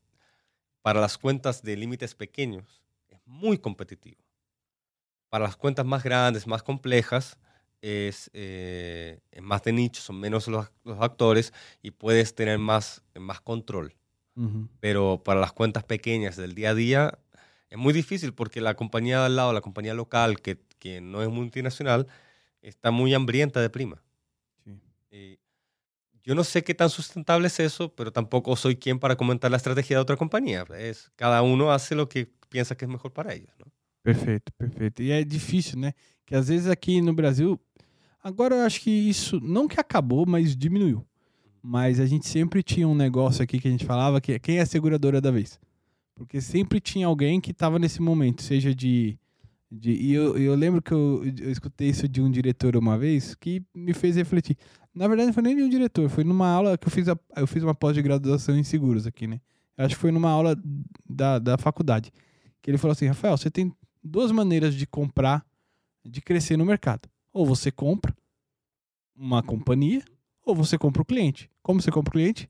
para 0.83 1.01
las 1.01 1.19
cuentas 1.19 1.63
de 1.63 1.77
límites 1.77 2.15
pequeños 2.15 2.83
es 3.09 3.19
muy 3.25 3.59
competitivo. 3.59 4.23
Para 5.29 5.45
las 5.45 5.57
cuentas 5.57 5.85
más 5.85 6.03
grandes, 6.03 6.47
más 6.47 6.63
complejas, 6.63 7.39
es, 7.81 8.31
eh, 8.33 9.21
es 9.31 9.43
más 9.43 9.63
de 9.63 9.73
nicho, 9.73 10.01
son 10.01 10.21
menos 10.21 10.49
los, 10.49 10.71
los 10.85 11.01
actores 11.01 11.53
y 11.83 11.91
puedes 11.91 12.35
tener 12.35 12.59
más, 12.59 13.03
más 13.15 13.41
control. 13.41 13.95
Pero 14.79 15.21
para 15.25 15.41
las 15.41 15.53
cuentas 15.53 15.83
pequeñas 15.83 16.37
del 16.37 16.55
día 16.55 16.71
a 16.71 16.75
día 16.75 17.19
es 17.71 17.77
muy 17.77 17.93
difícil 17.93 18.33
porque 18.33 18.61
la 18.61 18.75
compañía 18.75 19.19
de 19.19 19.27
al 19.27 19.35
lado, 19.35 19.53
la 19.53 19.61
compañía 19.61 19.95
local, 19.95 20.41
que, 20.41 20.61
que 20.79 21.01
no 21.01 21.25
es 21.25 21.29
multinacional, 21.29 22.07
está 22.63 22.93
muy 22.93 23.13
hambrienta 23.15 23.61
de 23.61 23.69
prima. 23.69 24.01
Eh, 25.11 25.39
yo 26.29 26.35
no 26.35 26.45
sé 26.45 26.63
qué 26.63 26.75
tan 26.75 26.91
sustentable 26.91 27.47
es 27.47 27.59
eso, 27.59 27.95
pero 27.95 28.13
tampoco 28.13 28.55
soy 28.55 28.77
quien 28.77 28.99
para 28.99 29.17
comentar 29.17 29.51
la 29.51 29.57
estrategia 29.57 29.97
de 29.97 30.03
otra 30.03 30.19
compañía. 30.19 30.67
Es, 30.79 31.11
cada 31.17 31.41
uno 31.41 31.73
hace 31.73 31.95
lo 31.95 32.07
que 32.07 32.31
piensa 32.51 32.77
que 32.77 32.85
es 32.85 32.91
mejor 32.91 33.15
para 33.15 33.33
ellos. 33.33 33.49
¿no? 33.59 33.73
Perfeito, 34.03 34.53
perfeito. 34.59 35.03
E 35.03 35.11
é 35.11 35.25
difícil, 35.25 35.79
né? 35.79 35.95
Que 36.27 36.35
às 36.35 36.49
vezes 36.49 36.69
aqui 36.69 37.01
no 37.01 37.15
Brasil, 37.15 37.59
agora 38.23 38.57
eu 38.57 38.67
acho 38.67 38.83
que 38.83 38.91
isso, 38.91 39.41
não 39.41 39.67
que 39.67 39.81
acabou, 39.81 40.27
mas 40.27 40.55
diminuiu. 40.55 41.03
Mas 41.63 41.99
a 41.99 42.05
gente 42.05 42.29
sempre 42.29 42.63
tinha 42.63 42.87
um 42.87 42.95
negócio 42.95 43.43
aqui 43.43 43.59
que 43.59 43.67
a 43.67 43.71
gente 43.71 43.87
falava 43.87 44.21
que 44.21 44.33
é 44.33 44.39
quem 44.39 44.59
é 44.59 44.61
a 44.61 44.67
seguradora 44.67 45.23
da 45.23 45.31
vez. 45.31 45.59
Porque 46.15 46.43
sempre 46.43 46.79
tinha 46.79 47.07
alguém 47.07 47.41
que 47.41 47.53
estava 47.53 47.79
nesse 47.79 48.03
momento, 48.03 48.43
seja 48.43 48.75
de. 48.75 49.19
de 49.71 49.93
e 49.93 50.13
eu, 50.13 50.37
eu 50.37 50.55
lembro 50.55 50.83
que 50.83 50.93
eu, 50.93 51.23
eu 51.41 51.51
escutei 51.51 51.89
isso 51.89 52.07
de 52.07 52.21
um 52.21 52.31
diretor 52.31 52.77
uma 52.77 52.99
vez 52.99 53.35
que 53.35 53.63
me 53.75 53.95
fez 53.95 54.17
refletir. 54.17 54.59
Na 54.99 55.07
verdade, 55.07 55.29
não 55.29 55.33
foi 55.33 55.45
nem 55.45 55.55
de 55.55 55.63
um 55.63 55.69
diretor, 55.69 56.09
foi 56.09 56.25
numa 56.25 56.49
aula 56.49 56.77
que 56.77 56.89
eu 56.89 56.91
fiz, 56.91 57.09
a, 57.09 57.17
eu 57.37 57.47
fiz 57.47 57.63
uma 57.63 57.73
pós-graduação 57.73 58.59
em 58.59 58.65
seguros 58.65 59.07
aqui, 59.07 59.29
né? 59.29 59.41
Acho 59.77 59.95
que 59.95 60.01
foi 60.01 60.11
numa 60.11 60.29
aula 60.29 60.61
da, 61.09 61.39
da 61.39 61.57
faculdade. 61.57 62.13
Que 62.61 62.69
ele 62.69 62.79
falou 62.79 62.91
assim: 62.91 63.07
Rafael, 63.07 63.37
você 63.37 63.49
tem 63.49 63.73
duas 64.03 64.33
maneiras 64.33 64.75
de 64.75 64.89
comprar, 64.89 65.47
de 66.05 66.21
crescer 66.21 66.57
no 66.57 66.65
mercado. 66.65 67.09
Ou 67.33 67.47
você 67.47 67.71
compra 67.71 68.13
uma 69.15 69.41
companhia, 69.41 70.03
ou 70.45 70.53
você 70.53 70.77
compra 70.77 71.01
o 71.01 71.05
cliente. 71.05 71.49
Como 71.63 71.81
você 71.81 71.93
compra 71.93 72.11
o 72.11 72.13
cliente? 72.13 72.49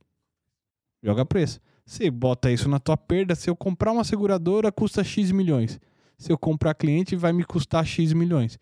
Joga 1.02 1.26
preço. 1.26 1.60
Você 1.84 2.10
bota 2.10 2.50
isso 2.50 2.66
na 2.66 2.78
tua 2.78 2.96
perda. 2.96 3.34
Se 3.34 3.50
eu 3.50 3.56
comprar 3.56 3.92
uma 3.92 4.04
seguradora, 4.04 4.72
custa 4.72 5.04
X 5.04 5.30
milhões. 5.32 5.78
Se 6.16 6.32
eu 6.32 6.38
comprar 6.38 6.72
cliente, 6.72 7.14
vai 7.14 7.30
me 7.34 7.44
custar 7.44 7.84
X 7.84 8.14
milhões. 8.14 8.58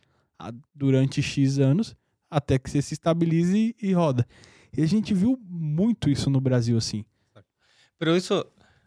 Durante 0.75 1.23
X 1.23 1.61
anos, 1.61 1.95
até 2.37 2.59
que 2.59 2.69
você 2.69 2.83
se 2.83 2.93
estabilize 2.93 3.75
e 3.81 3.93
roda. 3.95 4.29
E 4.77 4.83
a 4.83 4.87
gente 4.87 5.15
viu 5.15 5.39
muito 5.41 6.11
isso 6.11 6.29
no 6.29 6.39
Brasil 6.39 6.77
assim. 6.77 7.03
Pero 7.99 8.15
isso 8.15 8.45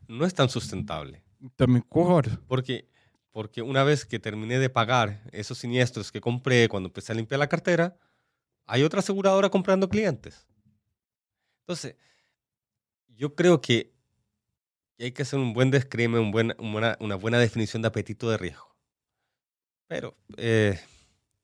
não 0.07 0.23
é 0.23 0.29
tão 0.29 0.47
sustentável. 0.47 1.15
Também 1.57 1.81
concordo. 1.81 2.38
Porque, 2.47 2.88
porque 3.31 3.63
una 3.63 3.83
vez 3.83 4.03
que 4.03 4.19
terminé 4.19 4.59
de 4.59 4.69
pagar 4.69 5.19
esos 5.31 5.57
siniestros 5.57 6.12
que 6.12 6.21
compré 6.21 6.67
cuando 6.67 6.89
empecé 6.89 7.12
a 7.12 7.15
limpiar 7.15 7.39
la 7.39 7.47
cartera, 7.47 7.97
hay 8.67 8.83
otra 8.83 8.99
aseguradora 8.99 9.49
comprando 9.49 9.89
clientes. 9.89 10.45
Entonces, 11.62 11.95
yo 13.07 13.33
creo 13.33 13.59
que 13.62 13.95
hay 14.99 15.12
que 15.12 15.23
hacer 15.23 15.39
un 15.39 15.53
buen 15.53 15.71
descrime, 15.71 16.19
un 16.19 16.29
buen, 16.29 16.53
una, 16.59 16.97
una, 16.99 17.15
buena 17.15 17.39
definición 17.39 17.81
de 17.81 17.88
apetito 17.88 18.29
de 18.29 18.38
riesgo. 18.38 18.75
Pero, 19.88 20.15
eh, 20.38 20.79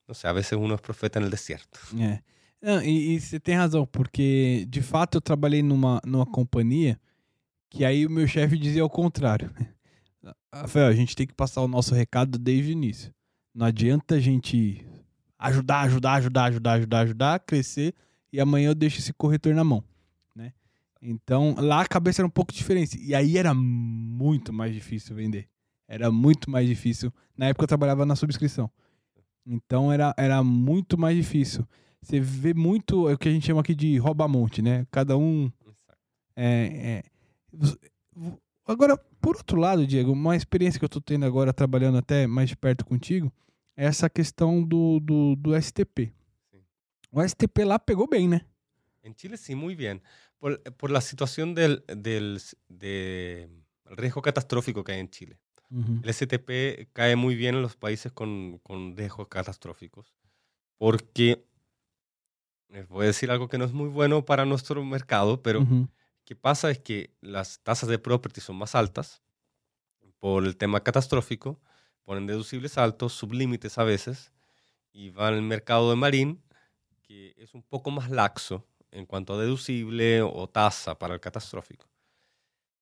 não 0.08 0.14
sei, 0.16 0.30
às 0.30 0.36
vezes 0.36 0.52
uno 0.52 0.74
é 0.74 0.78
profeta 0.78 1.20
no 1.20 1.30
deserto. 1.30 1.80
É. 2.00 2.22
Não, 2.62 2.82
e, 2.82 3.16
e, 3.16 3.22
você 3.22 3.40
tem 3.40 3.56
razão, 3.56 3.86
porque 3.86 4.66
de 4.68 4.82
fato 4.82 5.18
eu 5.18 5.22
trabalhei 5.22 5.62
numa, 5.62 6.02
numa 6.06 6.26
companhia 6.26 7.00
que 7.70 7.84
aí 7.84 8.06
o 8.06 8.10
meu 8.10 8.28
chefe 8.28 8.58
dizia 8.58 8.86
o 8.86 8.90
contrário. 8.90 9.52
Rafael, 10.54 10.88
a 10.88 10.94
gente 10.94 11.16
tem 11.16 11.28
que 11.28 11.34
passar 11.34 11.62
o 11.62 11.68
nosso 11.68 11.94
recado 11.94 12.40
desde 12.40 12.72
o 12.72 12.74
início. 12.74 13.14
Não 13.54 13.66
adianta 13.66 14.16
a 14.16 14.20
gente 14.20 14.86
ajudar, 15.38 15.82
ajudar, 15.82 16.14
ajudar, 16.14 16.44
ajudar, 16.46 16.72
ajudar, 16.74 17.00
ajudar, 17.02 17.40
crescer 17.42 17.94
e 18.32 18.40
amanhã 18.40 18.70
eu 18.70 18.76
deixo 18.76 19.00
esse 19.00 19.14
corretor 19.14 19.54
na 19.54 19.64
mão, 19.64 19.84
né? 20.36 20.54
Então, 21.02 21.56
lá 21.58 21.82
a 21.82 21.88
cabeça 21.88 22.22
era 22.22 22.28
um 22.28 22.32
pouco 22.32 22.54
diferente. 22.54 22.98
E 23.02 23.14
aí 23.14 23.38
era 23.38 23.54
muito 23.54 24.52
mais 24.52 24.74
difícil 24.74 25.16
vender. 25.16 25.48
Era 25.88 26.12
muito 26.12 26.50
mais 26.50 26.68
difícil. 26.68 27.14
Na 27.38 27.48
época 27.48 27.64
eu 27.64 27.68
trabalhava 27.68 28.06
na 28.06 28.16
subscrição. 28.16 28.72
Então 29.46 29.92
era, 29.92 30.14
era 30.18 30.44
muito 30.44 30.98
mais 30.98 31.16
difícil. 31.16 31.68
Você 32.02 32.20
vê 32.20 32.54
muito 32.54 33.10
é 33.10 33.14
o 33.14 33.18
que 33.18 33.30
a 33.30 33.32
gente 33.32 33.46
chama 33.46 33.62
aqui 33.62 33.76
de 33.76 33.98
rouba-monte, 33.98 34.62
né? 34.62 34.86
Cada 34.92 35.18
um. 35.18 35.52
É, 36.36 37.04
é... 37.04 37.04
Agora, 38.68 38.98
por 39.22 39.38
outro 39.38 39.60
lado, 39.60 39.86
Diego, 39.86 40.12
uma 40.12 40.36
experiência 40.36 40.80
que 40.80 40.86
eu 40.86 40.88
estou 40.88 41.02
tendo 41.02 41.26
agora, 41.26 41.54
trabalhando 41.54 41.98
até 41.98 42.28
mais 42.28 42.50
de 42.50 42.58
perto 42.58 42.86
contigo, 42.86 43.32
é 43.76 43.86
essa 43.86 44.10
questão 44.10 44.64
do, 44.64 45.00
do, 45.00 45.36
do 45.36 45.60
STP. 45.60 46.14
Sim. 46.52 46.64
O 47.12 47.22
STP 47.22 47.66
lá 47.66 47.78
pegou 47.80 48.08
bem, 48.08 48.28
né? 48.28 48.42
Em 49.04 49.14
Chile, 49.16 49.38
sim, 49.38 49.56
muito 49.56 49.78
bem. 49.78 50.02
Por, 50.40 50.60
por 50.78 50.92
la 50.92 51.02
situação 51.02 51.54
del, 51.54 51.82
del 51.88 52.38
de 52.70 53.48
riesgo 53.98 54.22
catastrófico 54.22 54.84
que 54.84 54.92
há 54.92 55.00
em 55.00 55.10
Chile. 55.12 55.38
El 55.70 56.10
STP 56.10 56.90
cae 56.94 57.16
muy 57.16 57.36
bien 57.36 57.56
en 57.56 57.62
los 57.62 57.76
países 57.76 58.12
con, 58.12 58.60
con 58.60 58.96
riesgos 58.96 59.28
catastróficos, 59.28 60.16
porque 60.78 61.46
les 62.70 62.88
voy 62.88 63.04
a 63.06 63.08
decir 63.08 63.32
algo 63.32 63.48
que 63.48 63.58
no 63.58 63.66
es 63.66 63.74
muy 63.74 63.90
bueno 63.90 64.26
para 64.26 64.46
nuestro 64.46 64.84
mercado, 64.84 65.42
pero 65.42 65.62
uh 65.62 65.88
que 66.26 66.36
pasa 66.36 66.72
es 66.72 66.80
que 66.80 67.16
las 67.22 67.62
tasas 67.62 67.88
de 67.88 68.00
property 68.00 68.42
son 68.42 68.56
más 68.56 68.74
altas 68.74 69.22
por 70.20 70.44
el 70.44 70.58
tema 70.58 70.82
catastrófico, 70.84 71.62
ponen 72.04 72.26
deducibles 72.26 72.78
altos, 72.80 73.14
sublímites 73.14 73.78
a 73.78 73.84
veces, 73.84 74.32
y 74.92 75.12
va 75.12 75.28
al 75.28 75.42
mercado 75.44 75.90
de 75.90 75.96
marín, 75.98 76.44
que 77.04 77.36
es 77.38 77.54
un 77.54 77.64
poco 77.64 77.92
más 77.92 78.10
laxo 78.10 78.68
en 78.92 79.06
cuanto 79.06 79.34
a 79.36 79.40
deducible 79.40 80.24
o 80.24 80.50
tasa 80.50 80.98
para 80.98 81.14
el 81.14 81.20
catastrófico. 81.20 81.88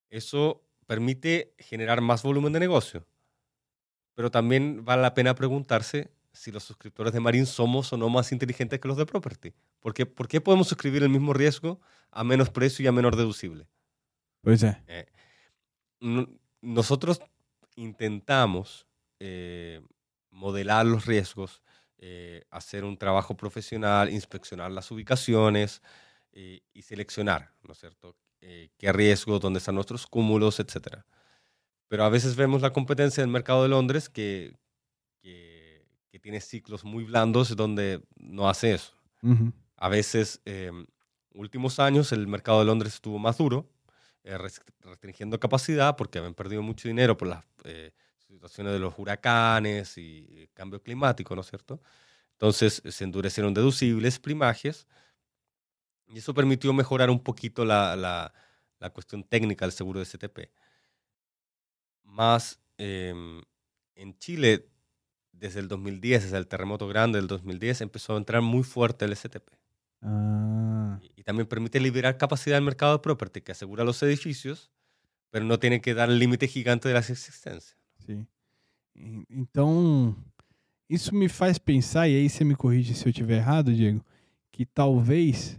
Eso 0.10 0.64
permite 0.86 1.54
generar 1.60 2.02
más 2.02 2.24
volumen 2.24 2.54
de 2.54 2.60
negocio. 2.60 3.06
Pero 4.16 4.32
también 4.32 4.86
vale 4.86 5.02
la 5.02 5.14
pena 5.14 5.36
preguntarse 5.36 6.12
si 6.34 6.52
los 6.52 6.64
suscriptores 6.64 7.14
de 7.14 7.20
Marín 7.20 7.46
somos 7.46 7.94
o 7.94 7.98
no 7.98 8.10
más 8.10 8.32
inteligentes 8.32 8.80
que 8.80 8.88
los 8.88 8.98
de 8.98 9.06
Property. 9.06 9.54
¿Por 9.80 9.94
qué, 9.94 10.06
¿Por 10.06 10.28
qué 10.28 10.42
podemos 10.42 10.68
suscribir 10.68 11.04
el 11.04 11.10
mismo 11.10 11.34
riesgo 11.34 11.80
a 12.12 12.24
menos 12.24 12.50
precio 12.50 12.84
y 12.84 12.88
a 12.88 12.92
menor 12.92 13.16
deducible? 13.16 13.68
Pues 14.42 14.64
eh, 14.64 15.06
nosotros 16.62 17.22
intentamos 17.76 18.88
eh, 19.20 19.82
modelar 20.32 20.86
los 20.86 21.06
riesgos, 21.06 21.62
eh, 21.98 22.44
hacer 22.50 22.84
un 22.84 22.98
trabajo 22.98 23.38
profesional, 23.38 24.10
inspeccionar 24.12 24.72
las 24.72 24.92
ubicaciones 24.92 25.82
y 26.36 26.82
seleccionar, 26.82 27.54
¿no 27.62 27.74
es 27.74 27.80
cierto? 27.80 28.16
Eh, 28.46 28.70
qué 28.78 28.92
riesgo, 28.92 29.40
dónde 29.40 29.60
están 29.60 29.76
nuestros 29.76 30.06
cúmulos, 30.06 30.60
etc. 30.60 31.04
Pero 31.88 32.04
a 32.04 32.10
veces 32.10 32.36
vemos 32.36 32.62
la 32.62 32.74
competencia 32.74 33.24
del 33.24 33.32
mercado 33.32 33.64
de 33.64 33.70
Londres 33.70 34.10
que, 34.10 34.58
que, 35.22 35.88
que 36.10 36.20
tiene 36.20 36.42
ciclos 36.42 36.84
muy 36.84 37.06
blandos 37.06 37.56
donde 37.56 38.04
no 38.18 38.50
hace 38.50 38.74
eso. 38.74 38.94
Uh 39.22 39.32
-huh. 39.32 39.54
A 39.78 39.90
veces, 39.90 40.42
eh, 40.46 40.72
últimos 41.34 41.80
años, 41.80 42.12
el 42.12 42.28
mercado 42.28 42.60
de 42.60 42.66
Londres 42.66 42.96
estuvo 42.96 43.18
más 43.20 43.38
duro, 43.38 43.70
eh, 44.24 44.38
restringiendo 44.82 45.40
capacidad 45.40 45.96
porque 45.96 46.20
habían 46.20 46.34
perdido 46.34 46.62
mucho 46.62 46.88
dinero 46.88 47.16
por 47.18 47.28
las 47.30 47.44
eh, 47.64 47.92
situaciones 48.18 48.74
de 48.74 48.80
los 48.80 48.94
huracanes 48.98 49.98
y 49.98 50.50
cambio 50.54 50.82
climático, 50.82 51.36
¿no 51.36 51.42
es 51.42 51.48
cierto? 51.48 51.82
Entonces 52.34 52.82
se 52.86 53.04
endurecieron 53.04 53.54
deducibles, 53.54 54.20
primajes, 54.20 54.88
y 56.14 56.20
eso 56.20 56.34
permitió 56.34 56.72
mejorar 56.74 57.10
un 57.10 57.20
poquito 57.20 57.66
la, 57.66 57.96
la, 57.96 58.34
la 58.80 58.90
cuestión 58.92 59.24
técnica 59.24 59.66
del 59.66 59.72
seguro 59.72 60.00
de 60.00 60.06
STP. 60.06 60.52
Más 62.04 62.60
eh, 62.78 63.14
en 63.96 64.18
Chile, 64.20 64.70
desde 65.32 65.60
el 65.60 65.68
2010, 65.68 66.24
desde 66.24 66.38
el 66.38 66.48
terremoto 66.48 66.88
grande 66.88 67.18
del 67.18 67.28
2010, 67.28 67.82
empezó 67.82 68.14
a 68.14 68.18
entrar 68.18 68.42
muy 68.42 68.64
fuerte 68.64 69.06
el 69.06 69.16
STP. 69.16 69.50
Ah. 70.02 71.00
Y, 71.02 71.22
y, 71.22 71.24
también 71.24 71.48
permite 71.48 71.80
liberar 71.80 72.18
capacidad 72.18 72.58
del 72.58 72.66
mercado 72.66 72.94
de 72.94 73.00
property, 73.00 73.42
que 73.42 73.54
asegura 73.54 73.84
los 73.84 74.04
edificios, 74.04 74.70
pero 75.32 75.46
no 75.46 75.58
tiene 75.60 75.82
que 75.82 75.94
dar 75.94 76.10
el 76.10 76.20
límite 76.20 76.48
gigante 76.48 76.90
de 76.90 76.94
las 76.94 77.10
existencias. 77.10 77.76
Sim. 78.06 78.28
Então, 79.30 80.16
isso 80.88 81.16
me 81.16 81.28
faz 81.28 81.58
pensar, 81.58 82.08
e 82.08 82.16
aí 82.16 82.30
você 82.30 82.44
me 82.44 82.56
corrige 82.56 82.94
se 82.94 83.08
eu 83.08 83.10
estiver 83.10 83.38
errado, 83.38 83.74
Diego, 83.74 84.06
que 84.52 84.66
talvez 84.66 85.58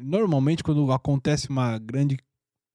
normalmente 0.00 0.62
quando 0.62 0.90
acontece 0.92 1.48
uma 1.48 1.78
grande 1.78 2.18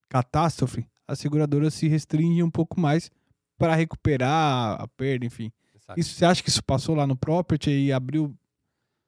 catástrofe, 0.09 0.85
as 1.07 1.19
seguradoras 1.19 1.73
se 1.73 1.87
restringem 1.87 2.43
um 2.43 2.51
pouco 2.51 2.79
mais 2.79 3.11
para 3.57 3.75
recuperar 3.75 4.81
a 4.81 4.87
perda, 4.87 5.25
enfim. 5.25 5.51
Exacto. 5.73 5.99
Isso, 5.99 6.15
você 6.15 6.25
acha 6.25 6.43
que 6.43 6.49
isso 6.49 6.63
passou 6.63 6.95
lá 6.95 7.05
no 7.05 7.15
property 7.15 7.69
e 7.69 7.93
abriu? 7.93 8.35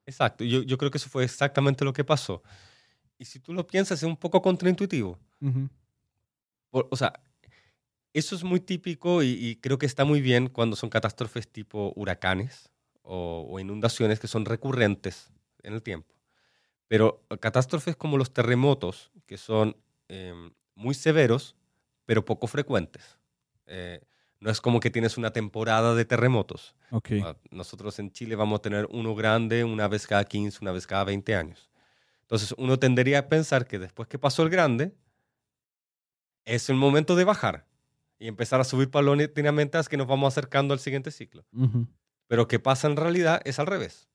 Exacto, 0.06 0.44
yo, 0.44 0.64
yo 0.64 0.78
creo 0.78 0.90
que 0.90 0.98
eso 0.98 1.10
fue 1.10 1.24
exactamente 1.24 1.84
lo 1.84 1.92
que 1.92 2.04
pasó. 2.04 2.42
Y 3.20 3.26
si 3.26 3.40
tú 3.40 3.54
lo 3.54 3.66
piensas, 3.66 4.00
es 4.00 4.04
un 4.04 4.16
poco 4.16 4.42
contraintuitivo. 4.42 5.18
Uh 5.42 5.50
-huh. 5.50 5.70
Por, 6.70 6.88
o 6.92 6.96
sea, 6.96 7.14
eso 8.14 8.36
es 8.36 8.44
muy 8.44 8.60
típico 8.60 9.24
y, 9.24 9.30
y, 9.30 9.56
creo 9.56 9.78
que 9.78 9.86
está 9.86 10.06
muy 10.06 10.22
bien 10.22 10.50
cuando 10.50 10.76
son 10.76 10.90
catástrofes 10.90 11.48
tipo 11.48 11.94
huracanes 11.96 12.70
o, 13.02 13.48
o 13.50 13.60
inundaciones 13.60 14.20
que 14.20 14.28
son 14.28 14.46
recurrentes 14.46 15.32
en 15.64 15.74
el 15.74 15.82
tiempo. 15.82 16.17
Pero 16.88 17.26
catástrofes 17.40 17.96
como 17.96 18.18
los 18.18 18.34
terremotos, 18.34 19.12
que 19.26 19.38
son 19.38 19.76
eh, 20.08 20.34
muy 20.76 20.94
severos, 20.94 21.56
pero 22.06 22.24
poco 22.24 22.48
frecuentes. 22.48 23.20
Eh, 23.66 24.02
no 24.40 24.52
es 24.52 24.62
como 24.62 24.80
que 24.80 24.90
tienes 24.90 25.18
una 25.18 25.32
temporada 25.32 25.96
de 25.96 26.06
terremotos. 26.06 26.76
Okay. 26.92 27.22
Uh, 27.22 27.36
nosotros 27.52 28.00
en 28.00 28.12
Chile 28.12 28.36
vamos 28.36 28.60
a 28.60 28.62
tener 28.62 28.88
uno 28.92 29.16
grande 29.16 29.64
una 29.64 29.88
vez 29.88 30.06
cada 30.08 30.24
15, 30.24 30.60
una 30.62 30.72
vez 30.72 30.86
cada 30.86 31.04
20 31.04 31.36
años. 31.36 31.70
Entonces 32.22 32.54
uno 32.58 32.78
tendería 32.78 33.20
a 33.20 33.28
pensar 33.30 33.66
que 33.66 33.80
después 33.80 34.08
que 34.08 34.20
pasó 34.20 34.44
el 34.44 34.50
grande, 34.50 34.94
es 36.46 36.70
el 36.70 36.76
momento 36.76 37.16
de 37.16 37.24
bajar 37.24 37.68
y 38.20 38.28
empezar 38.28 38.62
a 38.62 38.64
subir 38.64 38.90
paulatinamente 38.90 39.78
hasta 39.78 39.90
que 39.90 39.98
nos 39.98 40.08
vamos 40.08 40.34
acercando 40.34 40.74
al 40.74 40.80
siguiente 40.80 41.12
ciclo. 41.12 41.46
Uhum. 41.52 41.88
Pero 42.28 42.48
que 42.48 42.60
pasa 42.60 42.88
en 42.88 42.96
realidad 42.96 43.42
es 43.44 43.60
al 43.60 43.68
revés. 43.68 44.10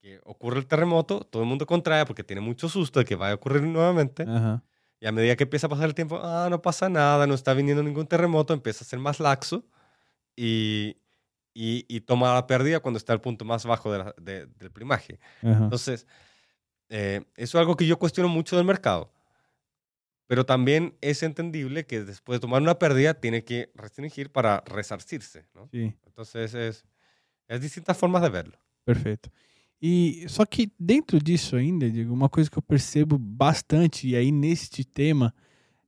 Que 0.00 0.20
ocurre 0.24 0.58
el 0.58 0.66
terremoto, 0.66 1.20
todo 1.20 1.42
el 1.42 1.48
mundo 1.48 1.66
contrae 1.66 2.06
porque 2.06 2.24
tiene 2.24 2.40
mucho 2.40 2.68
susto 2.68 2.98
de 3.00 3.04
que 3.04 3.16
vaya 3.16 3.32
a 3.32 3.34
ocurrir 3.36 3.62
nuevamente. 3.62 4.22
Aham. 4.22 4.62
Y 4.98 5.06
a 5.06 5.12
medida 5.12 5.36
que 5.36 5.44
empieza 5.44 5.66
a 5.66 5.70
pasar 5.70 5.86
el 5.86 5.94
tiempo, 5.94 6.18
ah, 6.22 6.48
no 6.50 6.60
pasa 6.62 6.88
nada, 6.88 7.26
no 7.26 7.34
está 7.34 7.54
viniendo 7.54 7.82
ningún 7.82 8.06
terremoto, 8.06 8.52
empieza 8.54 8.84
a 8.84 8.86
ser 8.88 8.98
más 8.98 9.18
laxo 9.20 9.64
y, 10.36 10.96
y, 11.54 11.84
y 11.88 12.00
toma 12.02 12.34
la 12.34 12.46
pérdida 12.46 12.80
cuando 12.80 12.98
está 12.98 13.12
al 13.12 13.20
punto 13.20 13.44
más 13.44 13.64
bajo 13.64 13.92
de 13.92 13.98
la- 13.98 14.14
de- 14.20 14.46
del 14.46 14.70
primaje. 14.70 15.18
Aham. 15.42 15.64
Entonces, 15.64 16.06
eh, 16.88 17.22
eso 17.36 17.58
es 17.58 17.60
algo 17.60 17.76
que 17.76 17.86
yo 17.86 17.98
cuestiono 17.98 18.28
mucho 18.28 18.56
del 18.56 18.64
mercado. 18.66 19.12
Pero 20.26 20.46
también 20.46 20.96
es 21.00 21.22
entendible 21.22 21.86
que 21.86 22.04
después 22.04 22.36
de 22.36 22.40
tomar 22.40 22.62
una 22.62 22.78
pérdida 22.78 23.14
tiene 23.14 23.44
que 23.44 23.72
restringir 23.74 24.30
para 24.30 24.62
resarcirse. 24.66 25.46
¿no? 25.54 25.68
Sim. 25.72 25.94
Entonces, 26.06 26.54
es, 26.54 26.84
es 27.48 27.60
distintas 27.60 27.96
formas 27.98 28.22
de 28.22 28.28
verlo. 28.28 28.58
Perfeito. 28.84 29.30
E 29.82 30.26
só 30.28 30.44
que 30.44 30.70
dentro 30.78 31.18
disso 31.22 31.56
ainda, 31.56 31.86
uma 32.12 32.28
coisa 32.28 32.50
que 32.50 32.58
eu 32.58 32.62
percebo 32.62 33.18
bastante, 33.18 34.08
e 34.08 34.14
aí 34.14 34.30
neste 34.30 34.84
tema, 34.84 35.34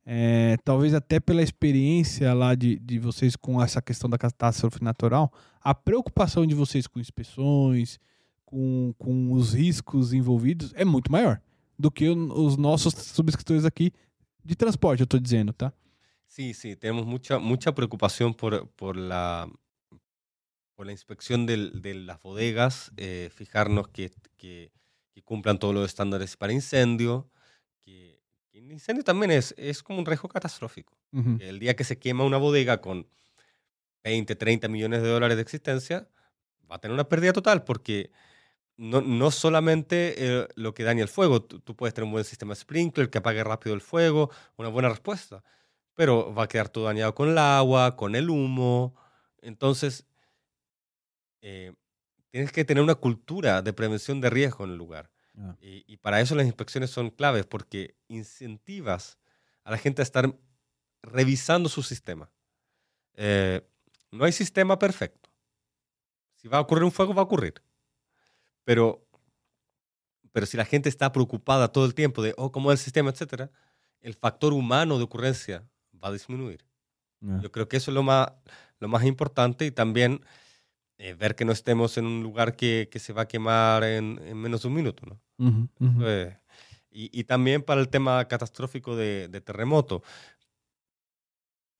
é, 0.04 0.56
talvez 0.64 0.94
até 0.94 1.20
pela 1.20 1.42
experiência 1.42 2.32
lá 2.32 2.54
de, 2.54 2.78
de 2.78 2.98
vocês 2.98 3.36
com 3.36 3.62
essa 3.62 3.82
questão 3.82 4.08
da 4.08 4.16
catástrofe 4.16 4.82
natural, 4.82 5.32
a 5.60 5.74
preocupação 5.74 6.46
de 6.46 6.54
vocês 6.54 6.86
com 6.86 6.98
inspeções, 6.98 8.00
com, 8.46 8.94
com 8.98 9.32
os 9.32 9.52
riscos 9.52 10.12
envolvidos 10.12 10.72
é 10.74 10.84
muito 10.84 11.12
maior 11.12 11.40
do 11.78 11.90
que 11.90 12.08
os 12.08 12.56
nossos 12.56 12.94
subscritores 12.94 13.64
aqui 13.64 13.92
de 14.44 14.56
transporte, 14.56 15.00
eu 15.00 15.06
tô 15.06 15.18
dizendo, 15.18 15.52
tá? 15.52 15.72
Sí, 16.26 16.54
sí, 16.54 16.74
tenemos 16.74 17.04
mucha, 17.04 17.38
mucha 17.38 17.72
preocupación 17.72 18.32
por, 18.32 18.66
por, 18.68 18.96
por 20.74 20.86
la 20.86 20.92
inspección 20.92 21.46
del- 21.46 21.82
de 21.82 21.94
las 21.94 22.20
bodegas, 22.22 22.92
eh, 22.96 23.30
fijarnos 23.34 23.88
que, 23.88 24.10
que, 24.36 24.72
que 25.12 25.22
cumplan 25.22 25.58
todos 25.58 25.74
los 25.74 25.86
estándares 25.86 26.36
para 26.36 26.52
incendio, 26.52 27.28
que, 27.84 28.20
que 28.50 28.58
el 28.58 28.72
incendio 28.72 29.04
también 29.04 29.30
es, 29.30 29.54
es 29.58 29.82
como 29.82 29.98
un 29.98 30.06
riesgo 30.06 30.28
catastrófico. 30.28 30.96
Uhum. 31.12 31.36
que 31.38 31.48
el 31.50 31.58
día 31.58 31.76
que 31.76 31.84
se 31.84 31.98
quema 31.98 32.24
una 32.24 32.38
bodega 32.38 32.80
con 32.80 33.06
20, 34.04 34.34
30 34.34 34.68
millones 34.68 35.02
de 35.02 35.08
dólares 35.08 35.36
de 35.36 35.42
existencia, 35.42 36.08
va 36.70 36.76
a 36.76 36.80
tener 36.80 36.94
una 36.94 37.08
pérdida 37.08 37.32
total 37.34 37.64
porque 37.64 38.10
no, 38.78 39.00
no 39.02 39.30
solamente 39.30 40.14
eh, 40.16 40.48
lo 40.56 40.72
que 40.74 40.84
daña 40.84 41.02
el 41.02 41.08
fuego, 41.08 41.42
tú, 41.42 41.60
tú 41.60 41.76
puedes 41.76 41.92
tener 41.94 42.06
un 42.06 42.12
buen 42.12 42.24
sistema 42.24 42.54
sprinkler 42.54 43.10
que 43.10 43.18
apague 43.18 43.44
rápido 43.44 43.74
el 43.74 43.82
fuego, 43.82 44.30
una 44.56 44.68
buena 44.70 44.88
respuesta, 44.88 45.44
pero 45.94 46.34
va 46.34 46.44
a 46.44 46.48
quedar 46.48 46.70
todo 46.70 46.84
dañado 46.84 47.14
con 47.14 47.28
el 47.28 47.36
agua, 47.38 47.94
con 47.96 48.16
el 48.16 48.30
humo. 48.30 48.96
Entonces, 49.42 50.06
eh, 51.42 51.74
tienes 52.30 52.50
que 52.52 52.64
tener 52.64 52.82
una 52.82 52.94
cultura 52.94 53.60
de 53.60 53.72
prevención 53.72 54.20
de 54.20 54.30
riesgo 54.30 54.64
en 54.64 54.70
el 54.70 54.78
lugar. 54.78 55.10
Ah. 55.36 55.56
Y, 55.60 55.84
y 55.86 55.96
para 55.98 56.20
eso 56.20 56.34
las 56.34 56.46
inspecciones 56.46 56.90
son 56.90 57.10
claves 57.10 57.46
porque 57.46 57.94
incentivas 58.08 59.18
a 59.64 59.70
la 59.70 59.78
gente 59.78 60.02
a 60.02 60.04
estar 60.04 60.34
revisando 61.02 61.68
su 61.68 61.82
sistema. 61.82 62.30
Eh, 63.14 63.60
no 64.10 64.24
hay 64.24 64.32
sistema 64.32 64.78
perfecto. 64.78 65.30
Si 66.36 66.48
va 66.48 66.58
a 66.58 66.60
ocurrir 66.60 66.84
un 66.84 66.92
fuego, 66.92 67.14
va 67.14 67.22
a 67.22 67.24
ocurrir. 67.24 67.62
Pero, 68.64 69.06
pero 70.32 70.46
si 70.46 70.56
la 70.56 70.64
gente 70.64 70.88
está 70.88 71.12
preocupada 71.12 71.68
todo 71.68 71.84
el 71.84 71.94
tiempo 71.94 72.22
de, 72.22 72.34
oh, 72.36 72.50
cómo 72.50 72.72
es 72.72 72.80
el 72.80 72.84
sistema, 72.84 73.10
etcétera, 73.10 73.50
el 74.00 74.14
factor 74.14 74.52
humano 74.52 74.98
de 74.98 75.04
ocurrencia 75.04 75.68
va 76.02 76.08
a 76.08 76.12
disminuir. 76.12 76.64
É. 77.22 77.40
Yo 77.40 77.52
creo 77.52 77.68
que 77.68 77.76
eso 77.76 77.90
es 77.90 77.94
lo 77.94 78.02
más, 78.02 78.32
lo 78.80 78.88
más 78.88 79.04
importante 79.04 79.64
y 79.64 79.70
también 79.70 80.24
eh, 81.04 81.14
ver 81.14 81.34
que 81.34 81.44
no 81.44 81.50
estemos 81.52 81.98
en 81.98 82.06
un 82.06 82.22
lugar 82.22 82.54
que, 82.54 82.88
que 82.90 83.00
se 83.00 83.12
va 83.12 83.22
a 83.22 83.28
quemar 83.28 83.82
en, 83.82 84.20
en 84.24 84.36
menos 84.36 84.62
de 84.62 84.68
un 84.68 84.74
minuto. 84.74 85.02
¿no? 85.04 85.20
Eh, 86.06 86.38
y, 86.90 87.10
y 87.20 87.24
también 87.24 87.62
para 87.62 87.80
el 87.80 87.88
tema 87.88 88.24
catastrófico 88.28 88.94
de, 88.94 89.26
de 89.28 89.40
terremoto. 89.40 90.02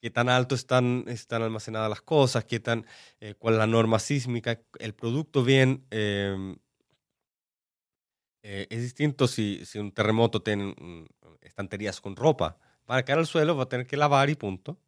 ¿Qué 0.00 0.11
tan 0.11 0.28
alto 0.28 0.56
están, 0.56 1.04
están 1.06 1.42
almacenadas 1.42 1.88
las 1.88 2.02
cosas? 2.02 2.44
¿Qué 2.44 2.58
tan, 2.58 2.85
eh, 3.20 3.35
¿Cuál 3.38 3.54
es 3.54 3.58
la 3.58 3.68
norma 3.68 4.00
sísmica? 4.00 4.61
El 4.80 4.94
producto 4.94 5.44
bien... 5.44 5.87
eh, 5.90 6.56
eh, 8.44 8.66
es 8.70 8.82
distinto 8.82 9.28
si, 9.28 9.64
si 9.64 9.78
un 9.78 9.92
terremoto 9.92 10.42
tiene 10.42 10.74
mm, 10.76 11.04
estanterías 11.42 12.00
con 12.00 12.16
ropa. 12.16 12.58
Para 12.85 13.04
caer 13.04 13.20
al 13.20 13.26
suelo 13.26 13.56
va 13.56 13.62
a 13.62 13.68
tener 13.68 13.87
que 13.87 13.96
lavar 13.96 14.30
y 14.30 14.35
punto. 14.35 14.80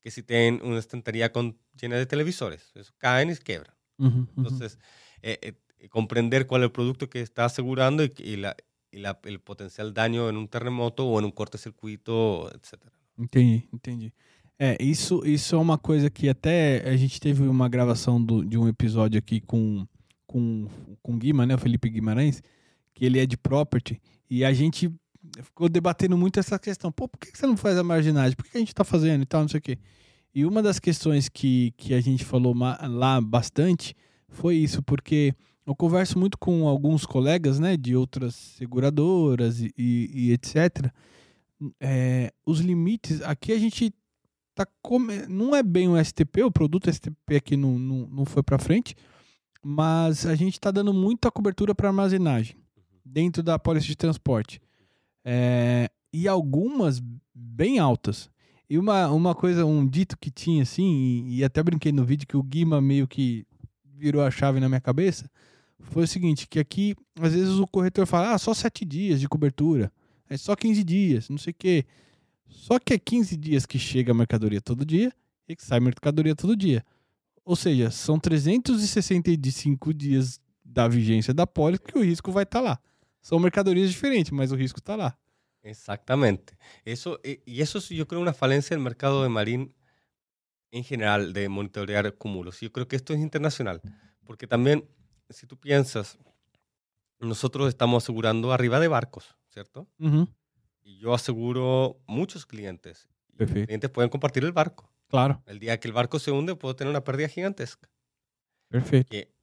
Que 0.00 0.12
si 0.12 0.22
tienen 0.22 0.60
una 0.62 0.78
estantería 0.78 1.32
con, 1.32 1.58
llena 1.80 1.96
de 1.96 2.06
televisores. 2.06 2.70
Eso 2.74 2.92
caen 2.98 3.30
y 3.30 3.34
se 3.34 3.42
quebran. 3.42 3.74
Uhum, 3.98 4.08
uhum. 4.20 4.26
Entonces, 4.38 4.78
eh, 5.22 5.38
eh, 5.42 5.88
comprender 5.88 6.46
cuál 6.46 6.62
es 6.62 6.66
el 6.66 6.72
producto 6.72 7.08
que 7.08 7.20
está 7.20 7.44
asegurando 7.44 8.04
y, 8.04 8.12
y 8.18 8.36
la, 8.36 8.56
y 8.90 8.98
la- 8.98 9.18
el 9.24 9.40
potencial 9.40 9.92
daño 9.94 10.28
en 10.28 10.36
un 10.36 10.48
terremoto 10.48 11.06
o 11.06 11.18
en 11.18 11.24
un 11.24 11.30
cortocircuito, 11.32 12.50
etc. 12.54 12.82
Entendi, 13.18 13.68
entendi. 13.72 14.12
É, 14.58 14.76
isso, 14.80 15.22
isso 15.26 15.54
é 15.56 15.58
uma 15.58 15.76
coisa 15.78 16.08
que 16.08 16.28
até 16.28 16.88
a 16.88 16.96
gente 16.96 17.18
teve 17.20 17.42
uma 17.42 17.68
gravação 17.68 18.22
do- 18.24 18.44
de 18.44 18.56
um 18.56 18.68
episódio 18.68 19.18
aqui 19.18 19.40
com, 19.40 19.86
com, 20.26 20.68
com 21.02 21.14
o 21.14 21.16
Guima, 21.16 21.44
né? 21.46 21.54
O 21.54 21.58
Felipe 21.58 21.88
Guimarães, 21.90 22.42
que 22.94 23.04
ele 23.04 23.18
é 23.18 23.26
de 23.26 23.36
property, 23.36 24.00
e 24.30 24.44
a 24.44 24.52
gente 24.52 24.90
ficou 25.42 25.68
debatendo 25.68 26.16
muito 26.16 26.38
essa 26.38 26.58
questão. 26.58 26.92
Pô, 26.92 27.08
por 27.08 27.18
que 27.18 27.36
você 27.36 27.46
não 27.46 27.56
faz 27.56 27.76
a 27.76 27.82
marginagem? 27.82 28.36
Por 28.36 28.44
que 28.46 28.56
a 28.56 28.60
gente 28.60 28.74
tá 28.74 28.84
fazendo 28.84 29.22
e 29.22 29.26
tal, 29.26 29.40
não 29.40 29.48
sei 29.48 29.58
o 29.58 29.62
quê. 29.62 29.78
E 30.34 30.44
uma 30.46 30.62
das 30.62 30.78
questões 30.78 31.28
que, 31.28 31.72
que 31.76 31.92
a 31.94 32.00
gente 32.00 32.24
falou 32.24 32.54
lá 32.54 33.20
bastante 33.20 33.94
foi 34.28 34.56
isso, 34.56 34.82
porque 34.82 35.34
eu 35.66 35.76
converso 35.76 36.18
muito 36.18 36.38
com 36.38 36.66
alguns 36.66 37.04
colegas, 37.04 37.58
né, 37.58 37.76
de 37.76 37.94
outras 37.94 38.34
seguradoras 38.34 39.60
e, 39.60 39.72
e- 39.76 40.10
e 40.14 40.32
etc. 40.32 40.90
É, 41.80 42.32
os 42.46 42.60
limites, 42.60 43.20
aqui 43.22 43.52
a 43.52 43.58
gente 43.58 43.92
tá 44.54 44.66
come... 44.82 45.26
não 45.28 45.54
é 45.54 45.62
bem 45.62 45.88
um 45.88 46.02
STP, 46.02 46.42
o 46.42 46.50
produto 46.50 46.90
STP 46.90 47.36
aqui 47.36 47.56
não, 47.56 47.78
não, 47.78 48.06
não 48.08 48.24
foi 48.24 48.42
para 48.42 48.58
frente, 48.58 48.96
mas 49.62 50.26
a 50.26 50.34
gente 50.34 50.54
está 50.54 50.70
dando 50.70 50.92
muita 50.92 51.30
cobertura 51.30 51.74
para 51.74 51.88
armazenagem 51.88 52.56
dentro 53.04 53.42
da 53.42 53.58
pólice 53.58 53.86
de 53.86 53.96
transporte. 53.96 54.60
É, 55.24 55.88
e 56.12 56.26
algumas 56.26 57.00
bem 57.34 57.78
altas. 57.78 58.28
E 58.72 58.78
uma, 58.78 59.06
uma 59.08 59.34
coisa, 59.34 59.66
um 59.66 59.86
dito 59.86 60.16
que 60.16 60.30
tinha 60.30 60.62
assim, 60.62 61.26
e, 61.26 61.36
e 61.36 61.44
até 61.44 61.62
brinquei 61.62 61.92
no 61.92 62.06
vídeo 62.06 62.26
que 62.26 62.38
o 62.38 62.42
Guima 62.42 62.80
meio 62.80 63.06
que 63.06 63.44
virou 63.84 64.22
a 64.22 64.30
chave 64.30 64.60
na 64.60 64.66
minha 64.66 64.80
cabeça, 64.80 65.30
foi 65.78 66.04
o 66.04 66.08
seguinte, 66.08 66.48
que 66.48 66.58
aqui, 66.58 66.96
às 67.20 67.34
vezes 67.34 67.58
o 67.58 67.66
corretor 67.66 68.06
fala, 68.06 68.32
ah, 68.32 68.38
só 68.38 68.54
sete 68.54 68.82
dias 68.86 69.20
de 69.20 69.28
cobertura, 69.28 69.92
é 70.26 70.38
só 70.38 70.56
15 70.56 70.82
dias, 70.84 71.28
não 71.28 71.36
sei 71.36 71.50
o 71.50 71.54
quê. 71.58 71.84
Só 72.48 72.78
que 72.78 72.94
é 72.94 72.98
15 72.98 73.36
dias 73.36 73.66
que 73.66 73.78
chega 73.78 74.12
a 74.12 74.14
mercadoria 74.14 74.62
todo 74.62 74.86
dia 74.86 75.12
e 75.46 75.54
que 75.54 75.62
sai 75.62 75.78
mercadoria 75.78 76.34
todo 76.34 76.56
dia. 76.56 76.82
Ou 77.44 77.54
seja, 77.54 77.90
são 77.90 78.18
365 78.18 79.92
dias 79.92 80.40
da 80.64 80.88
vigência 80.88 81.34
da 81.34 81.46
pólice 81.46 81.82
que 81.82 81.98
o 81.98 82.02
risco 82.02 82.32
vai 82.32 82.44
estar 82.44 82.62
lá. 82.62 82.78
São 83.20 83.38
mercadorias 83.38 83.90
diferentes, 83.90 84.32
mas 84.32 84.50
o 84.50 84.56
risco 84.56 84.78
está 84.78 84.96
lá. 84.96 85.14
Exactamente. 85.62 86.56
Eso, 86.84 87.20
eh, 87.22 87.42
y 87.46 87.62
eso 87.62 87.78
es, 87.78 87.88
yo 87.88 88.06
creo, 88.08 88.20
una 88.20 88.34
falencia 88.34 88.74
del 88.76 88.82
mercado 88.84 89.22
de 89.22 89.28
marín 89.28 89.74
en 90.70 90.84
general, 90.84 91.32
de 91.32 91.48
monitorear 91.48 92.14
cúmulos. 92.16 92.60
Yo 92.60 92.72
creo 92.72 92.88
que 92.88 92.96
esto 92.96 93.12
es 93.12 93.20
internacional, 93.20 93.80
porque 94.24 94.46
también, 94.46 94.88
si 95.30 95.46
tú 95.46 95.58
piensas, 95.58 96.18
nosotros 97.20 97.68
estamos 97.68 98.02
asegurando 98.02 98.52
arriba 98.52 98.80
de 98.80 98.88
barcos, 98.88 99.36
¿cierto? 99.48 99.86
Y 100.82 100.98
yo 100.98 101.14
aseguro 101.14 102.00
muchos 102.06 102.46
clientes. 102.46 103.08
Y 103.28 103.32
los 103.32 103.36
Perfecto. 103.38 103.66
clientes 103.66 103.90
pueden 103.90 104.10
compartir 104.10 104.44
el 104.44 104.52
barco. 104.52 104.90
claro, 105.08 105.42
El 105.46 105.58
día 105.58 105.78
que 105.78 105.88
el 105.88 105.94
barco 105.94 106.18
se 106.18 106.30
hunde, 106.32 106.56
puedo 106.56 106.74
tener 106.74 106.90
una 106.90 107.04
pérdida 107.04 107.28
gigantesca. 107.28 107.88
que 109.08 109.34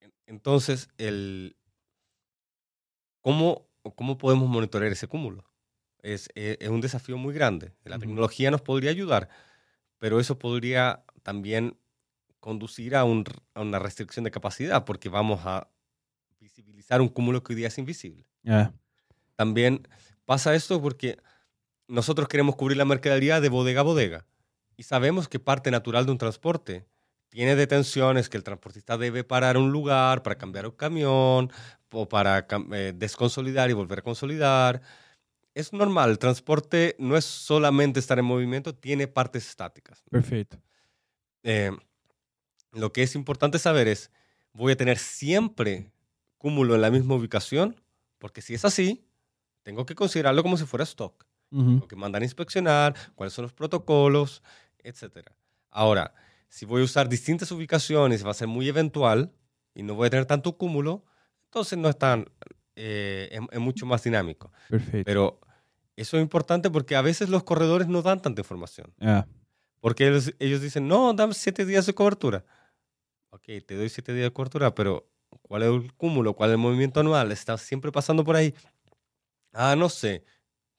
en- 0.00 0.12
entonces 0.26 0.88
el 0.98 1.56
cómo 3.22 3.68
cómo 3.96 4.18
podemos 4.18 4.48
monitorear 4.48 4.92
ese 4.92 5.06
cúmulo 5.08 5.44
es, 6.02 6.28
es, 6.34 6.56
es 6.60 6.68
un 6.68 6.80
desafío 6.80 7.16
muy 7.18 7.34
grande. 7.34 7.72
La 7.84 7.98
tecnología 7.98 8.50
nos 8.50 8.62
podría 8.62 8.90
ayudar 8.90 9.28
pero 9.98 10.20
eso 10.20 10.38
podría 10.38 11.04
también 11.22 11.78
conducir 12.40 12.94
a, 12.94 13.04
un, 13.04 13.24
a 13.54 13.62
una 13.62 13.78
restricción 13.78 14.24
de 14.24 14.30
capacidad 14.30 14.84
porque 14.84 15.08
vamos 15.08 15.40
a 15.44 15.68
visibilizar 16.38 17.00
un 17.00 17.08
cúmulo 17.08 17.42
que 17.42 17.52
hoy 17.52 17.56
día 17.56 17.68
es 17.68 17.78
invisible. 17.78 18.26
También 19.34 19.88
pasa 20.24 20.54
esto 20.54 20.80
porque 20.80 21.18
nosotros 21.88 22.28
queremos 22.28 22.56
cubrir 22.56 22.76
la 22.76 22.84
mercadería 22.84 23.40
de 23.40 23.48
bodega 23.48 23.80
a 23.80 23.84
bodega 23.84 24.26
y 24.76 24.82
sabemos 24.84 25.28
que 25.28 25.38
parte 25.38 25.70
natural 25.70 26.06
de 26.06 26.12
un 26.12 26.18
transporte 26.18 26.86
tiene 27.28 27.56
detenciones, 27.56 28.28
que 28.28 28.36
el 28.36 28.44
transportista 28.44 28.96
debe 28.96 29.24
parar 29.24 29.56
un 29.56 29.72
lugar 29.72 30.22
para 30.22 30.38
cambiar 30.38 30.66
un 30.66 30.72
camión 30.72 31.50
o 31.90 32.08
para 32.08 32.46
eh, 32.72 32.92
desconsolidar 32.94 33.70
y 33.70 33.72
volver 33.72 34.00
a 34.00 34.02
consolidar. 34.02 34.82
Es 35.56 35.72
normal, 35.72 36.10
el 36.10 36.18
transporte 36.18 36.96
no 36.98 37.16
es 37.16 37.24
solamente 37.24 37.98
estar 37.98 38.18
en 38.18 38.26
movimiento, 38.26 38.74
tiene 38.74 39.08
partes 39.08 39.48
estáticas. 39.48 40.02
Perfecto. 40.10 40.58
Eh, 41.42 41.70
lo 42.72 42.92
que 42.92 43.02
es 43.02 43.14
importante 43.14 43.58
saber 43.58 43.88
es, 43.88 44.10
voy 44.52 44.72
a 44.72 44.76
tener 44.76 44.98
siempre 44.98 45.90
cúmulo 46.36 46.74
en 46.74 46.82
la 46.82 46.90
misma 46.90 47.14
ubicación, 47.14 47.80
porque 48.18 48.42
si 48.42 48.52
es 48.52 48.66
así, 48.66 49.08
tengo 49.62 49.86
que 49.86 49.94
considerarlo 49.94 50.42
como 50.42 50.58
si 50.58 50.66
fuera 50.66 50.84
stock. 50.84 51.24
Tengo 51.48 51.88
que 51.88 51.96
mandar 51.96 52.20
a 52.20 52.26
inspeccionar, 52.26 52.94
cuáles 53.14 53.32
son 53.32 53.44
los 53.44 53.54
protocolos, 53.54 54.42
etc. 54.80 55.30
Ahora, 55.70 56.12
si 56.50 56.66
voy 56.66 56.82
a 56.82 56.84
usar 56.84 57.08
distintas 57.08 57.50
ubicaciones, 57.50 58.26
va 58.26 58.32
a 58.32 58.34
ser 58.34 58.48
muy 58.48 58.68
eventual 58.68 59.32
y 59.72 59.82
no 59.82 59.94
voy 59.94 60.08
a 60.08 60.10
tener 60.10 60.26
tanto 60.26 60.58
cúmulo, 60.58 61.06
entonces 61.44 61.78
no 61.78 61.88
es 61.88 61.96
tan, 61.96 62.30
eh, 62.74 63.40
es, 63.50 63.58
mucho 63.58 63.86
más 63.86 64.04
dinámico. 64.04 64.52
Perfecto. 64.68 65.04
Pero 65.06 65.40
eso 65.96 66.18
es 66.18 66.22
importante 66.22 66.70
porque 66.70 66.94
a 66.94 67.02
veces 67.02 67.28
los 67.28 67.42
corredores 67.42 67.88
no 67.88 68.02
dan 68.02 68.20
tanta 68.20 68.42
información. 68.42 68.94
Porque 69.80 70.06
ellos, 70.06 70.32
ellos, 70.38 70.60
dicen, 70.60 70.86
no, 70.86 71.12
dame 71.14 71.34
siete 71.34 71.64
días 71.64 71.86
de 71.86 71.94
cobertura. 71.94 72.44
Ok, 73.30 73.44
te 73.66 73.76
doy 73.76 73.88
siete 73.88 74.12
días 74.12 74.26
de 74.26 74.32
cobertura, 74.32 74.74
pero 74.74 75.08
¿cuál 75.42 75.62
es 75.62 75.68
el 75.68 75.92
cúmulo? 75.94 76.34
¿Cuál 76.34 76.50
es 76.50 76.54
el 76.54 76.58
movimiento 76.58 77.00
anual? 77.00 77.32
¿Estás 77.32 77.62
siempre 77.62 77.90
pasando 77.90 78.24
por 78.24 78.36
ahí? 78.36 78.54
Ah, 79.52 79.74
no 79.76 79.88
sé. 79.88 80.24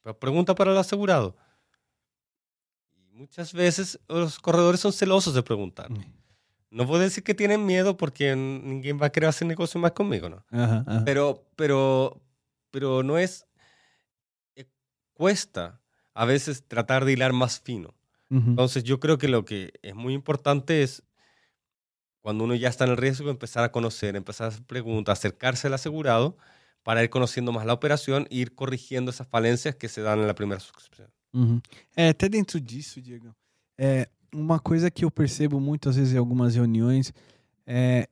Pero 0.02 0.18
pregunta 0.18 0.54
para 0.54 0.72
el 0.72 0.78
asegurado. 0.78 1.36
Y 2.94 3.08
muchas 3.12 3.52
veces 3.52 3.98
los 4.08 4.38
corredores 4.38 4.80
son 4.80 4.92
celosos 4.92 5.34
de 5.34 5.42
preguntar. 5.42 5.90
Mm. 5.90 6.18
No 6.70 6.86
puedo 6.86 7.02
decir 7.02 7.24
que 7.24 7.34
tienen 7.34 7.64
miedo 7.64 7.96
porque 7.96 8.36
ninguém 8.36 9.00
va 9.00 9.06
a 9.06 9.10
querer 9.10 9.28
hacer 9.28 9.48
negocio 9.48 9.80
más 9.80 9.92
conmigo, 9.92 10.28
¿no? 10.28 10.44
Pero, 11.04 11.46
pero, 11.56 12.20
pero 12.70 13.02
no 13.02 13.16
es... 13.16 13.47
Cuesta 15.18 15.80
a 16.14 16.24
veces 16.24 16.62
tratar 16.62 17.04
de 17.04 17.12
hilar 17.12 17.32
más 17.32 17.58
fino. 17.60 17.92
Entonces 18.30 18.84
yo 18.84 19.00
creo 19.00 19.18
que 19.18 19.26
lo 19.26 19.44
que 19.44 19.72
es 19.82 19.94
muy 19.94 20.14
importante 20.14 20.82
es 20.82 21.02
cuando 22.20 22.44
uno 22.44 22.54
ya 22.54 22.68
está 22.68 22.84
en 22.84 22.90
el 22.90 22.96
riesgo, 22.96 23.30
empezar 23.30 23.64
a 23.64 23.72
conocer, 23.72 24.14
empezar 24.14 24.44
a 24.44 24.48
hacer 24.48 24.62
preguntas, 24.62 25.18
acercarse 25.18 25.66
al 25.66 25.74
asegurado 25.74 26.36
para 26.84 27.02
ir 27.02 27.10
conociendo 27.10 27.50
más 27.50 27.66
la 27.66 27.72
operación 27.72 28.28
e 28.30 28.36
ir 28.36 28.54
corrigiendo 28.54 29.10
esas 29.10 29.26
falencias 29.26 29.74
que 29.74 29.88
se 29.88 30.02
dan 30.02 30.24
na 30.24 30.34
primeira 30.34 30.60
subscrição. 30.60 31.08
Uhum. 31.34 31.60
É, 31.96 32.10
até 32.10 32.28
dentro 32.28 32.60
disso, 32.60 33.00
Diego, 33.00 33.34
é, 33.76 34.08
uma 34.32 34.60
coisa 34.60 34.90
que 34.90 35.04
eu 35.04 35.10
percebo 35.10 35.58
muitas 35.58 35.96
vezes 35.96 36.14
em 36.14 36.18
algumas 36.18 36.54
reuniões 36.54 37.12
é 37.66 38.08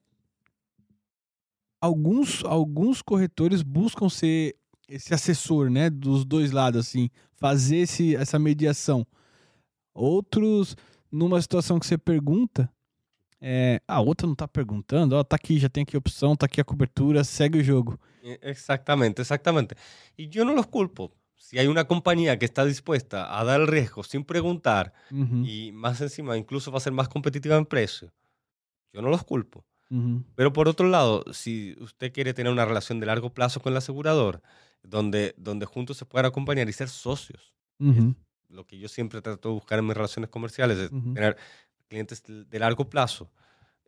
alguns, 1.81 2.45
alguns 2.45 3.01
corretores 3.01 3.63
buscam 3.63 4.09
ser 4.09 4.57
esse 4.89 5.13
assessor, 5.13 5.71
né, 5.71 5.91
dos 5.91 6.25
dois 6.25 6.53
lados, 6.53 6.87
assim, 6.87 7.11
fazer 7.35 7.79
esse, 7.79 8.15
essa 8.17 8.39
mediação. 8.39 9.07
Outros, 9.95 10.77
numa 11.11 11.41
situação 11.41 11.79
que 11.79 11.87
você 11.87 11.99
pergunta, 11.99 12.71
é, 13.41 13.81
a 13.87 14.01
outra 14.01 14.27
não 14.27 14.33
está 14.33 14.49
perguntando, 14.49 15.17
ó, 15.17 15.25
tá 15.25 15.37
aqui, 15.37 15.59
já 15.59 15.69
tem 15.69 15.83
aqui 15.83 15.97
a 15.97 15.99
opção, 15.99 16.37
tá 16.37 16.47
aqui 16.47 16.61
a 16.61 16.65
cobertura, 16.65 17.25
segue 17.25 17.59
o 17.59 17.65
jogo. 17.65 17.99
Exactamente, 18.43 19.21
exactamente. 19.23 19.77
Y 20.17 20.29
yo 20.29 20.45
no 20.45 20.53
los 20.53 20.67
culpo. 20.67 21.13
Si 21.37 21.59
hay 21.59 21.69
una 21.69 21.85
compañía 21.85 22.39
que 22.39 22.45
está 22.45 22.65
dispuesta 22.65 23.39
a 23.39 23.45
dar 23.45 23.61
el 23.61 23.69
riesgo 23.69 24.03
sin 24.03 24.25
preguntar 24.25 24.93
uh 25.13 25.15
-huh. 25.15 25.47
y 25.47 25.71
más 25.71 26.01
encima 26.01 26.37
incluso 26.37 26.73
va 26.73 26.79
a 26.79 26.81
ser 26.81 26.93
más 26.93 27.09
competitiva 27.09 27.57
en 27.57 27.67
precio, 27.67 28.13
yo 28.93 29.01
no 29.03 29.11
los 29.11 29.23
culpo. 29.23 29.65
Uh 29.91 29.97
-huh. 29.97 30.25
Pero 30.35 30.53
por 30.53 30.67
otro 30.67 30.89
lado, 30.89 31.23
si 31.33 31.77
usted 31.79 32.13
quiere 32.13 32.35
tener 32.35 32.53
una 32.53 32.65
relación 32.65 32.99
de 32.99 33.07
largo 33.07 33.33
plazo 33.33 33.61
con 33.61 33.73
el 33.73 33.77
asegurador, 33.77 34.43
donde, 34.89 35.35
donde 35.37 35.67
juntos 35.67 35.97
se 35.97 36.05
puedan 36.05 36.27
acompañar 36.27 36.69
y 36.69 36.73
ser 36.73 36.89
socios, 36.89 37.55
uh 37.79 37.87
-huh. 37.87 38.15
lo 38.49 38.67
que 38.67 38.79
yo 38.79 38.89
siempre 38.89 39.21
trato 39.21 39.49
de 39.49 39.55
buscar 39.55 39.79
en 39.79 39.87
mis 39.87 39.97
relaciones 39.97 40.31
comerciales, 40.31 40.79
es 40.79 40.91
tener 40.91 41.37
clientes 41.89 42.23
de 42.27 42.59
largo 42.59 42.89
plazo, 42.89 43.31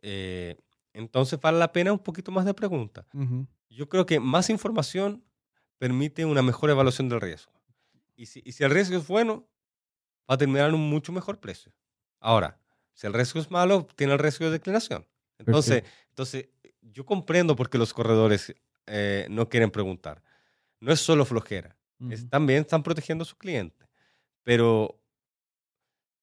eh, 0.01 0.55
entonces 0.93 1.39
vale 1.39 1.59
la 1.59 1.71
pena 1.71 1.91
un 1.91 1.99
poquito 1.99 2.31
más 2.31 2.45
de 2.45 2.53
pregunta. 2.53 3.05
Yo 3.69 3.87
creo 3.87 4.05
que 4.05 4.19
más 4.19 4.49
información 4.49 5.23
permite 5.77 6.25
una 6.25 6.41
mejor 6.41 6.69
evaluación 6.69 7.07
del 7.09 7.21
riesgo. 7.21 7.53
Y 8.15 8.25
si, 8.25 8.41
y 8.43 8.51
si, 8.51 8.63
el 8.63 8.71
riesgo 8.71 8.97
es 8.97 9.07
bueno, 9.07 9.47
va 10.29 10.35
a 10.35 10.37
terminar 10.37 10.69
en 10.69 10.75
un 10.75 10.89
mucho 10.89 11.11
mejor 11.13 11.39
precio. 11.39 11.71
Ahora, 12.19 12.59
si 12.93 13.07
el 13.07 13.13
riesgo 13.13 13.39
es 13.39 13.49
malo, 13.49 13.87
tiene 13.95 14.13
el 14.13 14.19
riesgo 14.19 14.45
de 14.45 14.51
declinación. 14.51 15.07
Entonces, 15.37 15.83
entonces 16.09 16.49
yo 16.81 17.05
comprendo 17.05 17.55
por 17.55 17.69
qué 17.69 17.77
los 17.77 17.93
corredores 17.93 18.53
eh, 18.87 19.27
no 19.29 19.47
quieren 19.47 19.71
preguntar. 19.71 20.21
No 20.79 20.91
es 20.91 20.99
solo 20.99 21.25
flojera, 21.25 21.75
uh 21.99 22.07
-huh. 22.07 22.13
es, 22.13 22.29
también 22.29 22.61
están 22.61 22.83
protegiendo 22.83 23.23
a 23.23 23.25
su 23.25 23.35
cliente. 23.37 23.85
Pero, 24.43 24.99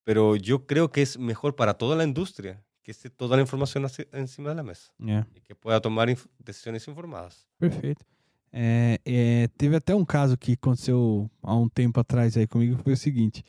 pero 0.05 0.37
yo 0.37 0.67
creo 0.67 0.91
que 0.91 1.03
es 1.03 1.19
mejor 1.19 1.55
para 1.55 1.75
toda 1.75 1.97
la 1.97 2.05
industria 2.05 2.63
que 2.87 2.93
esté 2.93 3.11
toda 3.11 3.37
la 3.37 3.43
informação 3.43 3.83
encima 4.13 4.55
da 4.55 4.63
mesa. 4.63 4.93
É. 5.01 5.25
E 5.35 5.41
que 5.41 5.55
pueda 5.57 5.81
tomar 5.81 6.09
inf 6.09 6.25
decisões 6.39 6.87
informadas. 6.87 7.45
Perfeito. 7.59 8.07
É, 8.53 9.01
é, 9.05 9.49
teve 9.59 9.75
até 9.75 9.93
um 9.93 10.05
caso 10.05 10.39
que 10.39 10.53
aconteceu 10.53 11.29
há 11.43 11.57
um 11.57 11.69
tempo 11.69 11.99
atrás 11.99 12.37
aí 12.37 12.47
comigo, 12.47 12.81
foi 12.85 12.93
o 12.93 12.97
seguinte. 12.97 13.45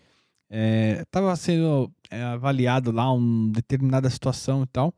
Estava 0.50 1.36
sendo 1.36 1.92
é, 2.10 2.24
avaliado 2.24 2.92
lá 2.92 3.12
uma 3.12 3.52
determinada 3.54 4.10
situação 4.10 4.64
e 4.64 4.68
tal. 4.68 4.92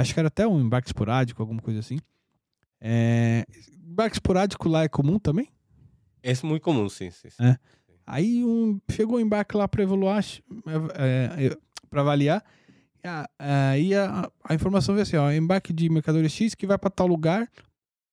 Acho 0.00 0.14
que 0.14 0.20
era 0.20 0.28
até 0.28 0.46
um 0.46 0.60
embarque 0.60 0.88
esporádico, 0.88 1.42
alguma 1.42 1.60
coisa 1.60 1.80
assim. 1.80 1.98
É, 2.80 3.44
embarque 3.98 4.14
esporádico 4.14 4.68
lá 4.68 4.84
é 4.84 4.88
comum 4.88 5.18
também? 5.18 5.50
É 6.22 6.32
muito 6.44 6.62
comum, 6.62 6.88
sim. 6.88 7.10
sim, 7.10 7.30
sim. 7.30 7.44
É. 7.44 7.58
Aí 8.06 8.44
um, 8.44 8.80
chegou 8.90 9.16
o 9.16 9.20
embarque 9.20 9.56
lá 9.56 9.66
para 9.66 9.82
evaluar, 9.82 10.24
para 11.90 12.00
avaliar. 12.00 12.44
Aí 13.38 13.94
a, 13.94 14.30
a, 14.44 14.54
informação 14.54 14.94
veio 14.94 15.02
assim: 15.02 15.16
ó, 15.16 15.30
embarque 15.32 15.72
de 15.72 15.88
mercadoria 15.90 16.28
X 16.28 16.54
que 16.54 16.66
vai 16.66 16.78
para 16.78 16.90
tal 16.90 17.08
lugar, 17.08 17.50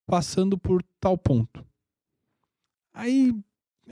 passando 0.07 0.57
por 0.57 0.83
tal 0.99 1.17
ponto. 1.17 1.63
Aí, 2.93 3.33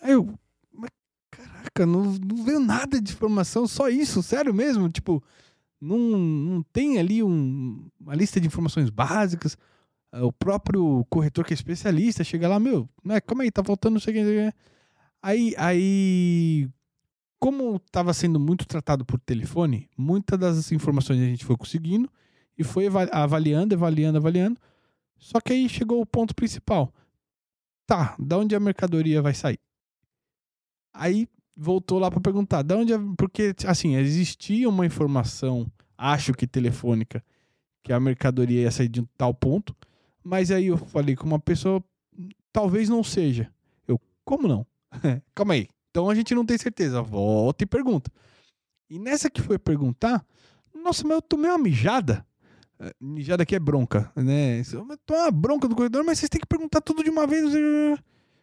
aí 0.02 0.14
eu, 0.14 0.34
mas 0.72 0.90
caraca, 1.30 1.86
não, 1.86 2.04
não 2.04 2.44
veio 2.44 2.60
nada 2.60 3.00
de 3.00 3.14
informação, 3.14 3.68
só 3.68 3.88
isso, 3.88 4.24
sério 4.24 4.54
mesmo? 4.54 4.90
Tipo, 4.90 5.24
não, 5.80 5.98
não 5.98 6.64
tem 6.64 6.98
ali 7.00 7.22
um, 7.22 7.88
uma 8.00 8.16
lista 8.16 8.42
de 8.42 8.48
informações 8.48 8.90
básicas. 8.90 9.58
O 10.22 10.32
próprio 10.32 11.06
corretor 11.10 11.44
que 11.44 11.54
é 11.54 11.56
especialista 11.56 12.24
chega 12.24 12.48
lá, 12.48 12.60
meu, 12.60 12.88
né, 13.04 13.20
calma 13.20 13.44
aí, 13.44 13.52
tá 13.52 13.64
faltando 13.64 13.96
não 13.96 14.00
sei 14.00 14.22
o 14.22 14.26
que. 14.26 14.56
Aí, 15.22 15.56
aí 15.58 16.70
como 17.40 17.76
estava 17.76 18.14
sendo 18.14 18.40
muito 18.40 18.66
tratado 18.66 19.04
por 19.04 19.20
telefone, 19.20 19.90
muitas 19.98 20.40
das 20.40 20.72
informações 20.72 21.20
a 21.20 21.26
gente 21.26 21.44
foi 21.44 21.58
conseguindo 21.58 22.10
e 22.58 22.64
foi 22.64 22.88
avaliando, 23.12 23.76
avaliando, 23.76 24.18
avaliando. 24.18 24.58
Só 25.18 25.42
que 25.42 25.52
aí 25.52 25.68
chegou 25.68 26.00
o 26.00 26.06
ponto 26.06 26.34
principal. 26.34 26.94
Tá, 27.86 28.16
da 28.18 28.38
onde 28.38 28.56
a 28.56 28.60
mercadoria 28.60 29.22
vai 29.22 29.34
sair? 29.34 29.60
Aí 30.94 31.28
voltou 31.56 32.00
lá 32.00 32.10
para 32.10 32.22
perguntar, 32.22 32.62
da 32.62 32.78
onde, 32.78 32.94
a... 32.94 33.00
porque 33.18 33.54
assim, 33.66 33.96
existia 33.96 34.70
uma 34.70 34.86
informação, 34.86 35.70
acho 35.98 36.34
que 36.34 36.48
telefônica, 36.48 37.22
que 37.84 37.92
a 37.92 38.00
mercadoria 38.00 38.62
ia 38.62 38.72
sair 38.72 38.88
de 38.88 39.02
um 39.02 39.08
tal 39.18 39.34
ponto, 39.34 39.76
mas 40.24 40.52
aí 40.52 40.68
eu 40.68 40.78
falei 40.78 41.16
com 41.16 41.26
uma 41.26 41.40
pessoa, 41.40 41.84
talvez 42.52 42.90
não 42.90 43.04
seja. 43.04 43.52
Eu, 43.88 44.00
como 44.24 44.48
não? 44.48 44.66
Calma 45.36 45.54
aí. 45.54 45.68
Então 45.92 46.10
a 46.10 46.16
gente 46.16 46.34
não 46.34 46.46
tem 46.46 46.58
certeza. 46.58 47.02
Volta 47.02 47.64
e 47.64 47.68
pergunta. 47.68 48.12
E 48.90 48.98
nessa 48.98 49.30
que 49.30 49.42
foi 49.42 49.60
perguntar, 49.60 50.26
nossa, 50.74 51.04
mas 51.04 51.16
eu 51.16 51.22
tomei 51.22 51.50
uma 51.50 51.58
mijada. 51.58 52.26
É, 52.80 52.94
mijada 53.00 53.44
aqui 53.44 53.56
é 53.56 53.60
bronca, 53.60 54.12
né? 54.16 54.62
Eu 54.62 54.98
tomei 55.06 55.22
uma 55.24 55.32
bronca 55.32 55.68
do 55.68 55.76
corredor, 55.76 56.04
mas 56.04 56.20
vocês 56.20 56.30
têm 56.30 56.42
que 56.42 56.48
perguntar 56.48 56.82
tudo 56.82 57.04
de 57.04 57.10
uma 57.10 57.28
vez. 57.28 57.54
Eu 57.54 57.98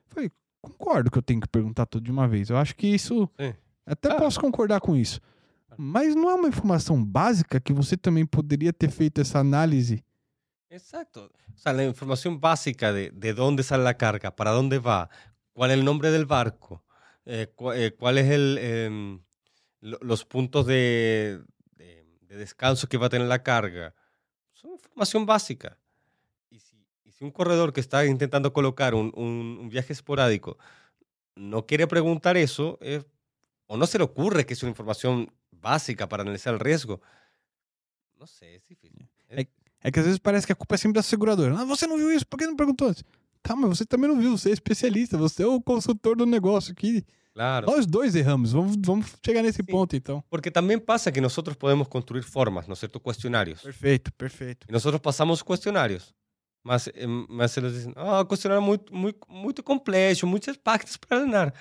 falei, 0.09 0.31
concordo 0.61 1.11
que 1.11 1.19
eu 1.19 1.23
tenho 1.23 1.41
que 1.41 1.49
perguntar 1.49 1.87
tudo 1.87 2.05
de 2.05 2.11
uma 2.11 2.29
vez. 2.29 2.51
Eu 2.51 2.57
acho 2.57 2.77
que 2.77 2.87
isso. 2.87 3.29
Sim. 3.41 3.55
Até 3.87 4.13
ah. 4.13 4.17
posso 4.17 4.41
concordar 4.41 4.81
com 4.81 4.95
isso. 4.95 5.21
Mas 5.77 6.15
não 6.15 6.31
é 6.31 6.35
uma 6.35 6.49
informação 6.49 7.03
básica 7.03 7.61
que 7.61 7.73
você 7.73 7.97
também 7.97 8.27
poderia 8.27 8.73
ter 8.73 8.91
feito 8.91 9.21
essa 9.21 9.39
análise? 9.39 10.05
Exacto. 10.71 11.31
O 11.55 11.59
sea, 11.59 11.73
la 11.73 11.85
información 11.85 12.41
básica 12.41 12.93
de, 12.93 13.11
de 13.11 13.35
dónde 13.35 13.63
sale 13.63 13.83
la 13.85 13.97
carga, 13.99 14.35
para 14.37 14.53
dónde 14.53 14.79
va, 14.79 15.11
cuál 15.53 15.71
es 15.73 15.79
el 15.79 15.85
nombre 15.85 16.11
del 16.11 16.27
barco, 16.27 16.85
eh, 17.25 17.49
cu 17.55 17.73
eh, 17.73 17.93
cuál 17.99 18.19
es 18.19 18.31
el, 18.31 18.57
eh, 18.61 19.19
los 19.81 20.25
puntos 20.25 20.67
de, 20.67 21.43
de, 21.77 22.07
de, 22.23 22.37
descanso 22.37 22.89
que 22.89 22.99
va 22.99 23.07
a 23.07 23.11
tener 23.11 23.27
la 23.29 23.43
carga. 23.43 23.95
Son 24.55 24.73
información 24.73 25.27
básica. 25.27 25.79
Y 26.51 26.61
si, 26.61 26.87
y 27.05 27.13
si 27.13 27.25
un 27.25 27.33
corredor 27.33 27.73
que 27.73 27.81
está 27.81 28.07
intentando 28.07 28.53
colocar 28.53 28.95
un, 28.95 29.13
un, 29.17 29.59
un 29.61 29.69
viaje 29.71 29.93
esporádico 29.93 30.59
no 31.37 31.67
quiere 31.67 31.87
preguntar 31.89 32.37
eso, 32.37 32.79
o 33.67 33.77
no 33.77 33.87
se 33.87 33.99
le 33.99 34.05
ocurre 34.05 34.47
que 34.47 34.55
es 34.55 34.63
una 34.63 34.71
información 34.71 35.33
básica 35.51 36.09
para 36.09 36.23
analizar 36.23 36.55
el 36.55 36.61
riesgo, 36.61 37.01
No 38.19 38.27
sé, 38.27 38.57
es 38.57 38.69
difícil. 38.69 39.09
É 39.83 39.91
que 39.91 39.99
às 40.01 40.05
vezes 40.07 40.19
parece 40.19 40.47
que 40.47 40.53
a 40.53 40.57
culpa 40.57 40.75
é 40.75 40.79
sempre 40.79 40.95
da 40.95 41.03
seguradora. 41.03 41.55
Ah, 41.59 41.65
você 41.65 41.87
não 41.87 41.97
viu 41.97 42.13
isso, 42.13 42.27
por 42.27 42.39
que 42.39 42.47
não 42.47 42.57
perguntou 42.57 42.89
antes? 42.89 43.03
Tá, 43.43 43.57
mas 43.57 43.71
você 43.79 43.87
também 43.87 44.09
não 44.09 44.19
viu, 44.21 44.37
você 44.37 44.51
é 44.51 44.53
especialista, 44.53 45.17
você 45.17 45.43
é 45.43 45.47
o 45.47 45.61
consultor 45.61 46.17
do 46.17 46.27
negócio 46.27 46.73
aqui. 46.73 47.05
Claro. 47.33 47.67
Nós 47.67 47.87
dois 47.87 48.15
erramos, 48.15 48.53
vamos, 48.53 48.77
vamos 48.85 49.07
chegar 49.25 49.43
nesse 49.43 49.63
Sim. 49.65 49.73
ponto 49.73 49.97
então. 49.97 50.23
Porque 50.29 50.51
también 50.51 50.79
pasa 50.81 51.11
que 51.13 51.21
nosotros 51.21 51.57
podemos 51.57 51.89
construir 51.89 52.23
formas, 52.25 52.67
¿no 52.67 52.75
es 52.75 52.81
cierto? 52.81 53.01
Cuestionarios. 53.01 53.63
Perfeito, 53.63 54.11
perfeito. 54.17 54.67
Y 54.69 54.73
nosotros 54.73 55.01
pasamos 55.01 55.43
cuestionarios. 55.43 56.15
Mas, 56.63 56.89
eh, 56.89 57.07
mas 57.07 57.57
eles 57.57 57.73
dicen, 57.73 57.95
ah, 57.97 58.23
cuestionario 58.29 58.61
muy, 58.61 58.79
muy, 58.91 59.17
muy 59.29 59.55
complejo, 59.55 60.27
muchas 60.27 60.59
páginas 60.59 60.99
para 60.99 61.23
llenar. 61.23 61.55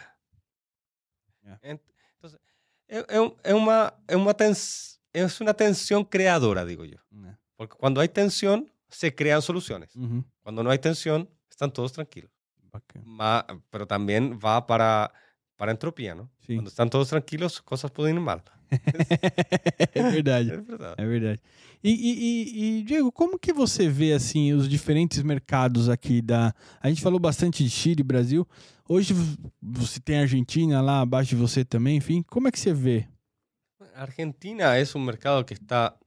Yeah. 1.44 1.60
Ent- 1.64 1.82
Entonces, 2.16 2.40
es, 2.88 3.06
es 3.08 3.20
un- 3.20 3.36
es 3.44 3.54
una, 3.54 3.94
es, 4.08 4.16
una 4.18 4.34
tens- 4.34 5.00
es 5.14 5.40
una 5.40 5.54
tensión 5.54 6.04
creadora, 6.04 6.66
digo 6.66 6.84
yo. 6.84 6.98
É. 7.26 7.38
Porque 7.60 7.76
cuando 7.78 8.00
hay 8.00 8.08
tensión, 8.08 8.72
se 8.88 9.14
crean 9.14 9.42
soluciones. 9.42 9.94
Uhum, 9.96 10.24
Cuando 10.42 10.64
no 10.64 10.70
hay 10.72 10.80
tensión, 10.80 11.28
están 11.52 11.72
todos 11.74 11.92
tranquilos. 11.92 12.32
bacana. 12.72 13.04
Ma- 13.06 13.46
pero 13.70 13.86
también 13.86 14.40
va 14.40 14.66
para, 14.66 15.12
para 15.58 15.72
entropía, 15.74 16.16
¿no? 16.16 16.30
Sim. 16.48 16.56
Cuando 16.56 16.70
están 16.70 16.90
todos 16.90 17.10
tranquilos, 17.10 17.62
cosas 17.62 17.92
pueden 17.92 18.16
ir 18.16 18.22
mal. 18.22 18.42
é 18.72 20.02
verdade. 20.24 20.54
Es 20.54 20.66
verdad. 20.66 20.96
É 20.98 21.06
verdade. 21.06 21.42
E, 21.84 21.92
e- 21.92 22.80
e- 22.80 22.84
Diego, 22.84 23.12
como 23.12 23.38
que 23.38 23.52
você 23.52 23.90
vê 23.90 24.14
assim 24.14 24.54
os 24.54 24.70
diferentes 24.70 25.22
mercados 25.22 25.90
aqui 25.90 26.22
da? 26.22 26.54
A 26.80 26.88
gente 26.90 27.02
falou 27.02 27.20
bastante 27.20 27.62
de 27.64 27.70
Chile, 27.70 28.04
Brasil. 28.04 28.48
Hoje 28.88 29.14
você 29.62 30.00
tem 30.00 30.18
a 30.20 30.22
Argentina 30.22 30.82
lá 30.82 31.02
abaixo 31.02 31.30
de 31.32 31.36
você 31.36 31.66
também, 31.66 31.98
enfim. 31.98 32.22
Como 32.24 32.48
é 32.48 32.52
que 32.52 32.60
você 32.60 32.72
vê? 32.74 33.08
Argentina 33.96 34.78
es 34.80 34.96
un 34.96 35.04
mercado 35.06 35.44
que 35.46 35.54
está 35.54 35.98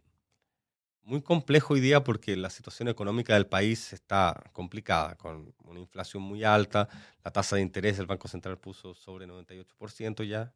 muy 1.05 1.23
complejo 1.23 1.75
hoy 1.75 1.81
día 1.81 2.05
porque 2.05 2.37
la 2.37 2.51
situación 2.51 2.89
económica 2.89 3.35
del 3.35 3.47
país 3.47 3.93
está 3.93 4.43
complicada, 4.53 5.17
con 5.17 5.55
una 5.65 5.81
inflación 5.81 6.23
muy 6.23 6.45
alta, 6.45 6.89
la 7.25 7.31
tasa 7.31 7.57
de 7.57 7.63
interés 7.63 7.97
del 7.97 8.07
Banco 8.07 8.29
Central 8.29 8.59
puso 8.59 8.95
sobre 8.95 9.27
98% 9.27 10.25
ya, 10.25 10.53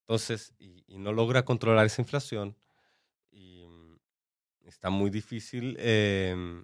entonces, 0.00 0.52
y, 0.58 0.84
y 0.86 0.98
no 0.98 1.12
logra 1.12 1.44
controlar 1.44 1.86
esa 1.86 2.02
inflación, 2.02 2.56
y 3.30 3.64
mm, 3.64 3.96
está 4.66 4.90
muy 4.90 5.10
difícil 5.10 5.76
eh, 5.78 6.62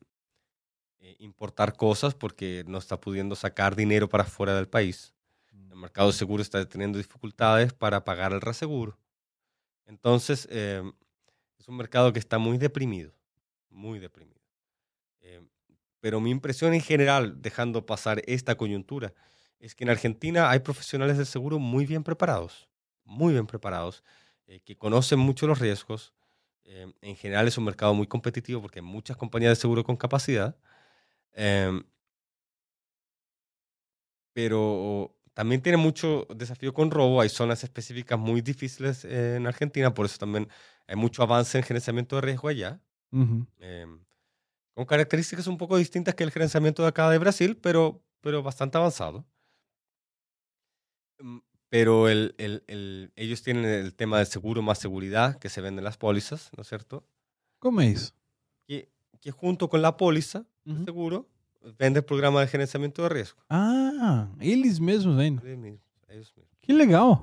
eh, 1.01 1.17
importar 1.21 1.77
cosas 1.77 2.15
porque 2.15 2.65
no 2.67 2.79
está 2.79 3.01
pudiendo 3.01 3.37
sacar 3.37 3.77
dinero 3.77 4.09
para 4.09 4.25
fuera 4.25 4.55
del 4.55 4.69
país. 4.69 5.15
El 5.53 5.77
mercado 5.77 6.09
de 6.09 6.15
seguro 6.15 6.43
está 6.43 6.69
teniendo 6.69 6.99
dificultades 6.99 7.73
para 7.73 8.05
pagar 8.05 8.33
el 8.33 8.41
reaseguro. 8.41 8.99
Entonces, 9.87 10.49
eh, 10.51 10.83
un 11.69 11.77
mercado 11.77 12.13
que 12.13 12.19
está 12.19 12.39
muy 12.39 12.59
deprimido, 12.59 13.13
muy 13.71 13.99
deprimido. 13.99 14.41
Eh, 15.21 15.43
pero 16.01 16.21
mi 16.21 16.31
impresión 16.31 16.75
en 16.75 16.81
general, 16.81 17.41
dejando 17.43 17.85
pasar 17.85 18.23
esta 18.27 18.57
coyuntura, 18.57 19.13
es 19.61 19.75
que 19.75 19.85
en 19.85 19.91
Argentina 19.91 20.51
hay 20.51 20.61
profesionales 20.61 21.19
del 21.19 21.27
seguro 21.27 21.59
muy 21.59 21.85
bien 21.85 22.03
preparados, 22.03 22.69
muy 23.05 23.35
bien 23.35 23.47
preparados, 23.47 24.03
eh, 24.47 24.61
que 24.61 24.77
conocen 24.77 25.19
mucho 25.19 25.47
los 25.47 25.59
riesgos. 25.59 26.15
Eh, 26.65 26.93
en 27.03 27.17
general 27.17 27.49
es 27.49 27.59
un 27.59 27.65
mercado 27.65 27.95
muy 27.95 28.07
competitivo 28.07 28.63
porque 28.63 28.79
hay 28.79 28.85
muchas 28.85 29.17
compañías 29.17 29.51
de 29.53 29.61
seguro 29.61 29.85
con 29.85 29.97
capacidad. 29.97 30.57
Em, 31.33 31.85
pero 34.33 35.15
también 35.35 35.61
tiene 35.61 35.77
mucho 35.79 36.27
desafío 36.35 36.73
con 36.73 36.91
robo. 36.91 37.21
Hay 37.21 37.29
zonas 37.29 37.65
específicas 37.65 38.19
muy 38.19 38.41
difíciles 38.41 39.05
en 39.05 39.47
Argentina, 39.47 39.93
por 39.93 40.07
eso 40.07 40.19
también 40.19 40.49
hay 40.89 40.97
mucho 40.97 41.23
avance 41.23 41.57
en 41.59 41.63
gerenciamiento 41.65 42.17
de 42.17 42.23
riesgo 42.23 42.49
allá, 42.49 42.81
Uhum. 43.13 43.47
em, 43.61 44.01
con 44.75 44.85
características 44.87 45.47
un 45.47 45.57
poco 45.59 45.77
distintas 45.77 46.15
que 46.15 46.25
el 46.25 46.31
gerenciamiento 46.33 46.83
de 46.83 46.89
acá 46.89 47.09
de 47.11 47.19
Brasil, 47.19 47.57
pero, 47.57 48.03
pero 48.21 48.43
bastante 48.43 48.77
avanzado. 48.79 49.25
Mm, 51.21 51.39
Pero 51.71 52.09
el, 52.09 52.35
el- 52.39 52.65
el- 52.67 53.13
ellos 53.15 53.43
tienen 53.43 53.67
el 53.67 53.95
tema 53.95 54.17
del 54.19 54.27
seguro 54.27 54.63
más 54.63 54.79
seguridad 54.79 55.39
que 55.39 55.51
se 55.51 55.61
vende 55.61 55.81
en 55.81 55.85
las 55.85 55.99
pólizas, 55.99 56.51
¿no 56.57 56.63
es 56.63 56.69
cierto? 56.69 57.05
É 57.63 57.85
isso? 57.85 58.15
Que, 58.67 58.89
que 59.21 59.31
junto 59.33 59.69
con 59.69 59.83
la 59.83 59.95
póliza, 59.99 60.47
el 60.65 60.73
Uhum. 60.79 60.85
seguro, 60.87 61.29
vende 61.79 61.99
el 62.01 62.05
programa 62.07 62.41
de 62.41 62.47
gerenciamiento 62.47 63.03
de 63.03 63.09
riesgo. 63.11 63.43
Ah, 63.51 64.31
eles 64.41 64.81
mesmos 64.81 65.19
ainda. 65.19 65.43
Que 66.63 66.73
legal. 66.73 67.21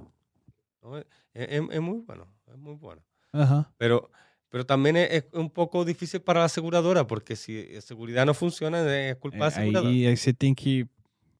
¿no? 0.83 0.97
Es, 0.99 1.05
es- 1.33 1.61
es 1.71 1.81
muy 1.81 1.99
bueno, 2.01 2.27
es 2.45 2.57
muy 2.57 2.75
bueno. 2.75 3.01
Aham. 3.35 3.65
Pero, 3.77 4.09
pero 4.49 4.65
también 4.65 4.95
es, 4.97 5.11
es 5.11 5.25
un 5.33 5.49
poco 5.49 5.83
difícil 5.85 6.21
para 6.21 6.39
la 6.39 6.45
aseguradora, 6.45 7.05
porque 7.05 7.35
si 7.35 7.67
la 7.73 7.81
seguridad 7.81 8.25
no 8.25 8.33
funciona, 8.33 8.79
es 8.95 9.15
culpa 9.17 9.35
de 9.37 9.41
la 9.41 9.47
É, 9.47 9.49
aseguradora. 9.49 9.89
aí, 9.93 10.07
aí 10.07 10.15
você 10.17 10.33
tem 10.33 10.53
que 10.55 10.87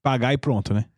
pagar 0.01 0.33
e 0.33 0.37
pronto, 0.37 0.73
né? 0.73 0.89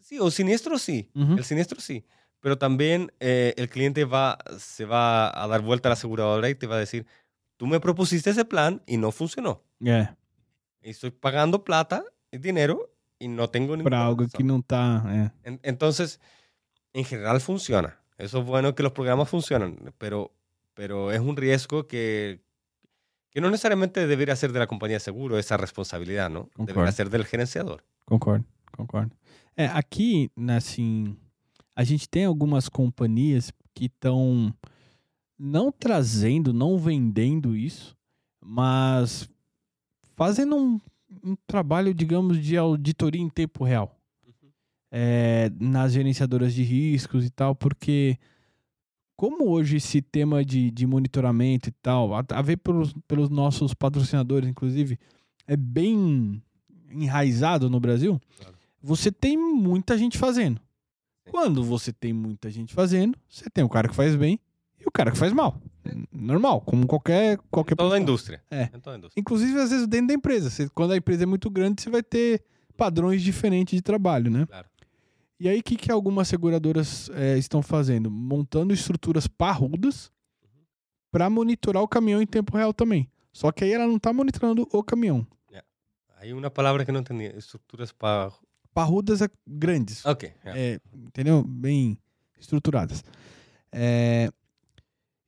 Sí, 0.00 0.18
o 0.20 0.30
siniestro 0.30 0.78
sí, 0.78 1.10
Uhum. 1.14 1.36
el 1.38 1.44
siniestro 1.44 1.80
sí. 1.80 2.04
Pero 2.40 2.56
también 2.56 3.12
eh, 3.20 3.52
el 3.56 3.68
cliente 3.68 4.04
va, 4.04 4.38
se 4.58 4.84
va 4.84 5.28
a 5.42 5.46
dar 5.48 5.60
vuelta 5.60 5.88
a 5.88 5.90
la 5.90 5.94
aseguradora 5.94 6.48
y 6.48 6.54
te 6.54 6.66
va 6.66 6.76
a 6.76 6.78
decir, 6.78 7.04
tú 7.56 7.66
me 7.66 7.78
propusiste 7.80 8.30
ese 8.30 8.44
plan 8.44 8.82
y 8.86 8.96
no 8.96 9.10
funcionó. 9.12 9.62
É, 9.84 10.14
Y 10.82 10.90
estoy 10.90 11.10
pagando 11.10 11.62
plata 11.64 12.04
y 12.30 12.38
dinero 12.38 12.90
y 13.18 13.28
no 13.28 13.48
tengo 13.50 13.76
ninguna 13.76 13.90
pra 13.90 14.06
algo 14.06 14.22
razón". 14.24 14.38
que 14.38 14.44
não 14.44 14.62
tá. 14.62 15.04
É. 15.08 15.48
En- 15.48 15.60
Entonces, 15.62 16.20
en 16.94 17.04
general 17.04 17.40
funciona. 17.40 17.97
Eso 18.18 18.40
es 18.40 18.44
bueno 18.44 18.74
que 18.74 18.82
los 18.82 18.92
programas 18.92 19.28
funcionan, 19.28 19.76
pero, 19.96 20.32
pero 20.74 21.12
es 21.12 21.20
un 21.20 21.36
riesgo 21.36 21.86
que, 21.86 22.40
que 23.30 23.40
no 23.40 23.48
necesariamente 23.48 24.06
debería 24.06 24.34
ser 24.34 24.52
de 24.52 24.58
la 24.58 24.66
compañía 24.66 24.96
de 24.96 25.00
seguro, 25.00 25.38
esa 25.38 25.56
responsabilidad, 25.56 26.28
¿no? 26.28 26.48
Concordo. 26.48 26.66
Debería 26.66 26.92
ser 26.92 27.10
del 27.10 27.24
gerenciador. 27.24 27.84
Concordo, 28.04 28.44
concordo. 28.72 29.14
É, 29.56 29.66
aqui, 29.66 30.30
assim, 30.56 31.16
a 31.74 31.84
gente 31.84 32.08
tem 32.08 32.24
algumas 32.24 32.68
companhias 32.68 33.52
que 33.74 33.86
estão 33.86 34.54
não 35.38 35.70
trazendo, 35.70 36.52
não 36.52 36.78
vendendo 36.78 37.56
isso, 37.56 37.96
mas 38.40 39.28
fazendo 40.16 40.56
um, 40.56 40.80
um 41.22 41.36
trabalho, 41.46 41.94
digamos, 41.94 42.42
de 42.42 42.56
auditoria 42.56 43.22
em 43.22 43.28
tempo 43.28 43.64
real. 43.64 43.97
É, 44.90 45.50
nas 45.60 45.92
gerenciadoras 45.92 46.54
de 46.54 46.62
riscos 46.62 47.24
e 47.24 47.30
tal, 47.30 47.54
porque 47.54 48.16
como 49.16 49.48
hoje 49.50 49.76
esse 49.76 50.00
tema 50.00 50.44
de, 50.44 50.70
de 50.70 50.86
monitoramento 50.86 51.68
e 51.68 51.72
tal, 51.82 52.14
a, 52.14 52.24
a 52.30 52.42
ver 52.42 52.56
pelos, 52.58 52.94
pelos 53.06 53.28
nossos 53.28 53.74
patrocinadores, 53.74 54.48
inclusive, 54.48 54.98
é 55.46 55.56
bem 55.56 56.40
enraizado 56.90 57.68
no 57.68 57.80
Brasil, 57.80 58.20
Claro. 58.38 58.54
você 58.82 59.10
tem 59.10 59.36
muita 59.36 59.98
gente 59.98 60.16
fazendo. 60.16 60.60
Quando 61.30 61.62
você 61.62 61.92
tem 61.92 62.12
muita 62.12 62.50
gente 62.50 62.72
fazendo, 62.72 63.18
você 63.28 63.50
tem 63.50 63.62
o 63.62 63.68
cara 63.68 63.88
que 63.88 63.94
faz 63.94 64.16
bem 64.16 64.40
e 64.80 64.84
o 64.86 64.90
cara 64.90 65.10
que 65.10 65.18
faz 65.18 65.32
mal. 65.32 65.60
Normal, 66.12 66.60
como 66.62 66.86
qualquer 66.86 67.38
qualquer 67.50 67.74
En 67.74 67.76
toda 67.76 67.88
profissão. 67.90 68.02
industria. 68.02 68.42
Eh. 68.50 68.70
En 68.74 68.80
toda 68.80 68.96
industria. 68.96 69.20
Inclusive, 69.20 69.58
às 69.58 69.70
vezes, 69.70 69.86
dentro 69.86 70.08
da 70.08 70.14
empresa. 70.14 70.48
Você- 70.48 70.68
quando 70.70 70.92
a 70.92 70.96
empresa 70.96 71.24
é 71.24 71.26
muito 71.26 71.50
grande, 71.50 71.82
você 71.82 71.90
vai 71.90 72.02
ter 72.02 72.42
padrões 72.76 73.20
diferentes 73.22 73.74
de 73.76 73.82
trabalho, 73.82 74.30
né? 74.30 74.46
Claro. 74.46 74.66
E 75.40 75.48
aí, 75.48 75.60
o 75.60 75.62
que, 75.62 75.76
que 75.76 75.92
algumas 75.92 76.28
seguradoras 76.28 77.08
eh, 77.10 77.38
estão 77.38 77.62
fazendo? 77.62 78.10
Montando 78.10 78.74
estruturas 78.74 79.26
parrudas 79.26 80.10
para 81.10 81.30
monitorar 81.30 81.82
o 81.82 81.88
caminhão 81.88 82.20
em 82.20 82.26
tempo 82.26 82.56
real 82.56 82.72
também. 82.72 83.08
Só 83.32 83.52
que 83.52 83.64
aí 83.64 83.72
ela 83.72 83.86
não 83.86 83.96
está 83.96 84.12
monitorando 84.12 84.68
o 84.72 84.82
caminhão. 84.82 85.26
Hay 86.20 86.32
una 86.32 86.50
palabra 86.50 86.84
que 86.84 86.90
no 86.90 86.98
entendí. 86.98 87.26
Estructuras 87.26 87.92
para... 87.92 88.32
Parrudas 88.74 89.22
é 89.22 89.28
grandes. 89.46 90.04
Ok. 90.04 90.32
ya. 90.44 90.58
É, 90.58 90.80
entendeu? 90.92 91.44
Bem 91.44 91.98
estruturadas. 92.38 93.04
É, 93.70 94.30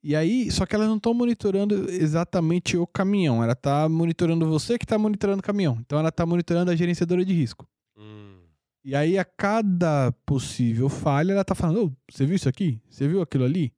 e 0.02 0.16
aí, 0.16 0.50
só 0.50 0.64
que 0.64 0.74
elas 0.74 0.88
não 0.88 0.96
estão 0.96 1.12
monitorando 1.12 1.90
exatamente 1.90 2.76
o 2.76 2.86
caminhão. 2.86 3.42
Ela 3.42 3.52
está 3.52 3.88
monitorando 3.88 4.48
você 4.48 4.78
que 4.78 4.84
está 4.84 4.98
monitorando 4.98 5.40
o 5.40 5.42
caminhão. 5.42 5.78
Então 5.80 5.98
ela 5.98 6.08
está 6.08 6.24
monitorando 6.24 6.70
a 6.70 6.76
gerenciadora 6.76 7.24
de 7.24 7.34
risco. 7.34 7.68
Mm, 7.96 8.39
E 8.82 8.94
aí, 8.94 9.18
a 9.18 9.24
cada 9.24 10.12
possível 10.24 10.88
falha, 10.88 11.32
ela 11.32 11.44
tá 11.44 11.54
falando: 11.54 11.84
"Ô, 11.84 11.92
você 12.10 12.24
viu 12.24 12.36
isso 12.36 12.48
aqui? 12.48 12.80
Você 12.88 13.06
viu 13.06 13.20
aquilo 13.20 13.44
ali? 13.44 13.72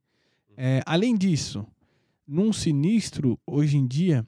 É, 0.57 0.80
além 0.86 1.16
disso, 1.16 1.66
num 2.26 2.53
sinistro, 2.53 3.38
hoje 3.46 3.76
em 3.76 3.86
dia, 3.86 4.26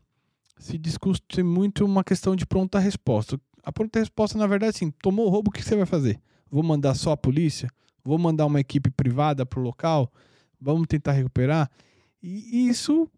se 0.59 0.77
discute 0.79 1.43
muito 1.43 1.85
uma 1.85 2.03
questão 2.03 2.35
de 2.35 2.45
pronta 2.47 2.79
resposta. 2.79 3.39
A 3.62 3.72
pronta 3.72 3.99
resposta, 3.99 4.37
na 4.37 4.47
verdade, 4.47 4.77
assim, 4.77 4.91
tomou 4.91 5.27
o 5.27 5.31
roubo, 5.31 5.49
o 5.51 5.53
que 5.53 5.62
você 5.62 5.77
vai 5.77 5.87
fazer? 5.87 6.20
Vou 6.51 6.62
mandar 6.62 6.95
só 6.95 7.12
a 7.12 7.16
polícia? 7.16 7.68
Vou 8.03 8.18
mandar 8.18 8.47
uma 8.47 8.61
equipe 8.61 8.91
privada 8.91 9.47
pro 9.47 9.61
local? 9.61 10.12
Vamos 10.61 10.87
tentar 10.89 11.12
recuperar? 11.12 11.70
E 12.22 12.68
isso 12.68 13.11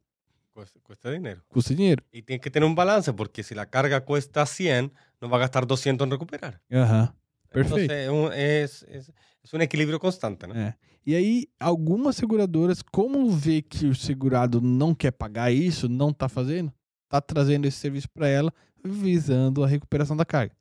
cuesta, 0.52 0.80
cuesta 0.80 1.12
dinero. 1.12 1.42
custa 1.48 1.74
dinheiro. 1.74 2.02
Y 2.12 2.22
tiene 2.22 2.40
que 2.40 2.50
tener 2.50 2.68
un 2.68 2.74
balance, 2.74 3.12
porque 3.12 3.42
si 3.42 3.54
la 3.54 3.66
carga 3.66 4.04
cuesta 4.04 4.46
100, 4.46 4.92
no 5.20 5.28
va 5.28 5.36
a 5.36 5.40
gastar 5.40 5.66
200 5.66 6.04
en 6.06 6.10
recuperar. 6.10 6.60
Aham. 6.72 7.14
Perfeito. 7.62 7.92
Es 7.92 8.08
un- 8.10 8.32
es, 8.32 8.82
es- 8.88 9.12
es 9.42 9.52
un 9.54 9.60
equilibrio 9.62 9.98
constante, 9.98 10.46
¿no? 10.46 10.54
É. 10.54 10.76
E 11.06 11.14
aí, 11.14 11.48
algumas 11.60 12.16
seguradoras, 12.16 12.82
como 12.82 13.30
vê 13.30 13.62
que 13.62 13.86
o 13.86 13.94
segurado 13.94 14.60
não 14.60 14.92
quer 14.94 15.12
pagar 15.12 15.52
isso, 15.52 15.88
não 15.88 16.12
tá 16.12 16.28
fazendo, 16.28 16.72
tá 17.08 17.20
trazendo 17.20 17.66
esse 17.66 17.78
serviço 17.78 18.08
para 18.10 18.26
ela, 18.28 18.52
visando 18.84 19.62
a 19.62 19.68
recuperação 19.68 20.16
da 20.16 20.24
carga. 20.24 20.52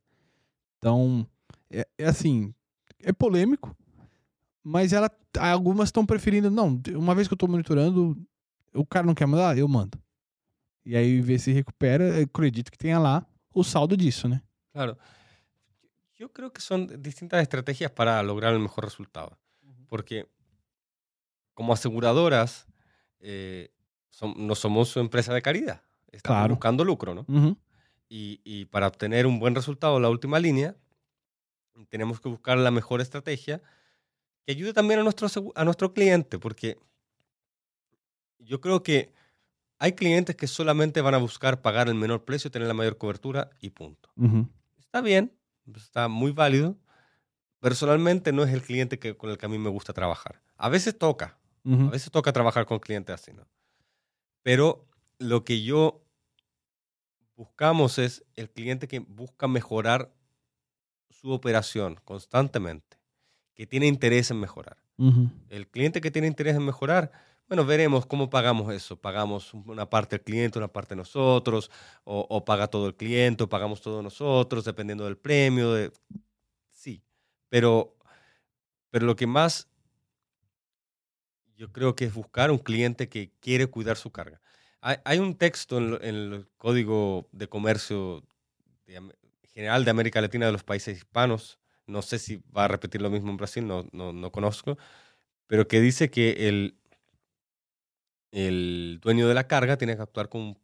Então, 0.78 1.26
é, 1.68 1.86
é 1.98 2.06
assim, 2.06 2.54
é 3.02 3.12
polêmico, 3.12 3.76
mas 4.62 4.92
ela, 4.92 5.10
algumas 5.38 5.88
estão 5.88 6.06
preferindo, 6.06 6.48
não, 6.50 6.80
uma 6.94 7.14
vez 7.14 7.26
que 7.26 7.34
eu 7.34 7.38
tô 7.38 7.48
monitorando, 7.48 8.16
o 8.72 8.86
cara 8.86 9.04
não 9.06 9.14
quer 9.14 9.26
mandar, 9.26 9.58
eu 9.58 9.66
mando. 9.66 9.98
E 10.84 10.96
aí 10.96 11.20
vê 11.20 11.38
se 11.40 11.50
recupera, 11.50 12.22
acredito 12.22 12.70
que 12.70 12.78
tenha 12.78 13.00
lá 13.00 13.26
o 13.52 13.64
saldo 13.64 13.96
disso, 13.96 14.28
né? 14.28 14.40
Claro. 14.72 14.96
Yo 16.16 16.32
creo 16.32 16.52
que 16.52 16.60
son 16.60 17.02
distintas 17.02 17.42
estrategias 17.42 17.90
para 17.90 18.22
lograr 18.22 18.54
el 18.54 18.60
mejor 18.60 18.84
resultado. 18.84 19.38
Porque 19.88 20.26
como 21.54 21.72
aseguradoras, 21.72 22.66
eh, 23.20 23.70
som- 24.10 24.34
no 24.36 24.54
somos 24.54 24.94
una 24.96 25.04
empresa 25.04 25.32
de 25.34 25.42
caridad. 25.42 25.82
Estamos 26.12 26.38
Claro. 26.40 26.54
buscando 26.54 26.84
lucro, 26.84 27.14
¿no? 27.14 27.24
Uhum. 27.28 27.56
Y, 28.08 28.40
y 28.44 28.66
para 28.66 28.86
obtener 28.86 29.26
un 29.26 29.38
buen 29.38 29.54
resultado 29.54 29.96
en 29.96 30.02
la 30.02 30.08
última 30.10 30.38
línea, 30.38 30.76
tenemos 31.88 32.20
que 32.20 32.28
buscar 32.28 32.56
la 32.58 32.70
mejor 32.70 33.00
estrategia 33.00 33.60
que 34.46 34.52
ayude 34.52 34.72
también 34.72 35.00
a 35.00 35.02
nuestro, 35.02 35.28
a 35.54 35.64
nuestro 35.64 35.92
cliente, 35.92 36.38
porque 36.38 36.78
yo 38.38 38.60
creo 38.60 38.82
que 38.82 39.12
hay 39.78 39.92
clientes 39.92 40.36
que 40.36 40.46
solamente 40.46 41.00
van 41.02 41.14
a 41.14 41.18
buscar 41.18 41.60
pagar 41.60 41.88
el 41.88 41.94
menor 41.94 42.24
precio, 42.24 42.50
tener 42.50 42.68
la 42.68 42.74
mayor 42.74 42.96
cobertura 42.96 43.50
y 43.60 43.70
punto. 43.70 44.10
Uhum. 44.16 44.48
Está 44.78 45.00
bien, 45.00 45.35
está 45.74 46.08
muy 46.08 46.32
válido. 46.32 46.76
Personalmente 47.60 48.32
no 48.32 48.44
es 48.44 48.52
el 48.52 48.62
cliente 48.62 48.98
que, 48.98 49.16
con 49.16 49.30
el 49.30 49.38
que 49.38 49.46
a 49.46 49.48
mí 49.48 49.58
me 49.58 49.70
gusta 49.70 49.92
trabajar. 49.92 50.42
A 50.56 50.68
veces 50.68 50.98
toca, 50.98 51.38
a 51.64 51.68
Uhum. 51.68 51.90
veces 51.90 52.10
toca 52.12 52.32
trabajar 52.32 52.64
con 52.66 52.78
clientes 52.78 53.12
así, 53.14 53.32
¿no? 53.32 53.48
Pero 54.42 54.86
lo 55.18 55.44
que 55.44 55.62
yo 55.62 56.04
buscamos 57.34 57.98
es 57.98 58.24
el 58.34 58.50
cliente 58.50 58.88
que 58.88 59.00
busca 59.00 59.48
mejorar 59.48 60.12
su 61.10 61.30
operación 61.32 62.00
constantemente, 62.04 62.98
que 63.54 63.66
tiene 63.66 63.86
interés 63.86 64.30
en 64.30 64.40
mejorar. 64.40 64.76
Uhum. 64.98 65.30
El 65.48 65.68
cliente 65.68 66.00
que 66.00 66.10
tiene 66.10 66.28
interés 66.28 66.56
en 66.56 66.64
mejorar, 66.64 67.10
bueno, 67.48 67.64
veremos 67.64 68.06
cómo 68.06 68.28
pagamos 68.28 68.72
eso. 68.72 68.96
Pagamos 68.96 69.54
una 69.54 69.88
parte 69.88 70.16
del 70.16 70.24
cliente, 70.24 70.58
una 70.58 70.68
parte 70.68 70.96
nosotros, 70.96 71.70
o, 72.04 72.26
o 72.28 72.44
paga 72.44 72.66
todo 72.66 72.86
el 72.88 72.94
cliente, 72.94 73.44
o 73.44 73.48
pagamos 73.48 73.80
todo 73.80 74.02
nosotros, 74.02 74.64
dependiendo 74.64 75.04
del 75.04 75.16
premio. 75.16 75.72
De... 75.72 75.92
Sí, 76.70 77.02
pero, 77.48 77.96
pero 78.90 79.06
lo 79.06 79.16
que 79.16 79.26
más 79.26 79.68
yo 81.56 81.72
creo 81.72 81.96
que 81.96 82.04
es 82.04 82.14
buscar 82.14 82.50
un 82.50 82.58
cliente 82.58 83.08
que 83.08 83.30
quiere 83.40 83.66
cuidar 83.66 83.96
su 83.96 84.10
carga. 84.10 84.40
Hay, 84.80 84.96
hay 85.04 85.18
un 85.18 85.34
texto 85.34 85.78
en, 85.78 85.94
en 86.02 86.14
el 86.14 86.48
Código 86.58 87.28
de 87.32 87.48
Comercio 87.48 88.22
de 88.86 89.00
General 89.54 89.84
de 89.84 89.90
América 89.90 90.20
Latina 90.20 90.46
de 90.46 90.52
los 90.52 90.64
países 90.64 90.98
hispanos, 90.98 91.58
no 91.86 92.02
sé 92.02 92.18
si 92.18 92.42
va 92.56 92.64
a 92.64 92.68
repetir 92.68 93.00
lo 93.00 93.10
mismo 93.10 93.30
en 93.30 93.36
Brasil, 93.36 93.66
no, 93.66 93.86
no, 93.92 94.12
no 94.12 94.30
conozco, 94.30 94.76
pero 95.46 95.66
que 95.66 95.80
dice 95.80 96.10
que 96.10 96.48
el, 96.48 96.76
el 98.32 98.98
dueño 99.02 99.28
de 99.28 99.34
la 99.34 99.46
carga 99.46 99.76
tiene 99.78 99.96
que 99.96 100.02
actuar 100.02 100.28
como 100.28 100.56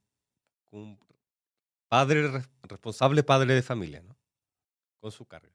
un, 0.71 0.99
padre, 1.89 2.29
res- 2.29 2.49
responsable 2.63 3.23
padre 3.23 3.55
de 3.55 3.63
familia, 3.63 4.03
¿no? 4.03 4.17
Con 5.01 5.11
su 5.13 5.25
carga. 5.27 5.53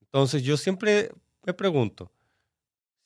Entonces 0.00 0.42
yo 0.42 0.56
siempre 0.56 1.10
me 1.44 1.54
pregunto, 1.54 2.10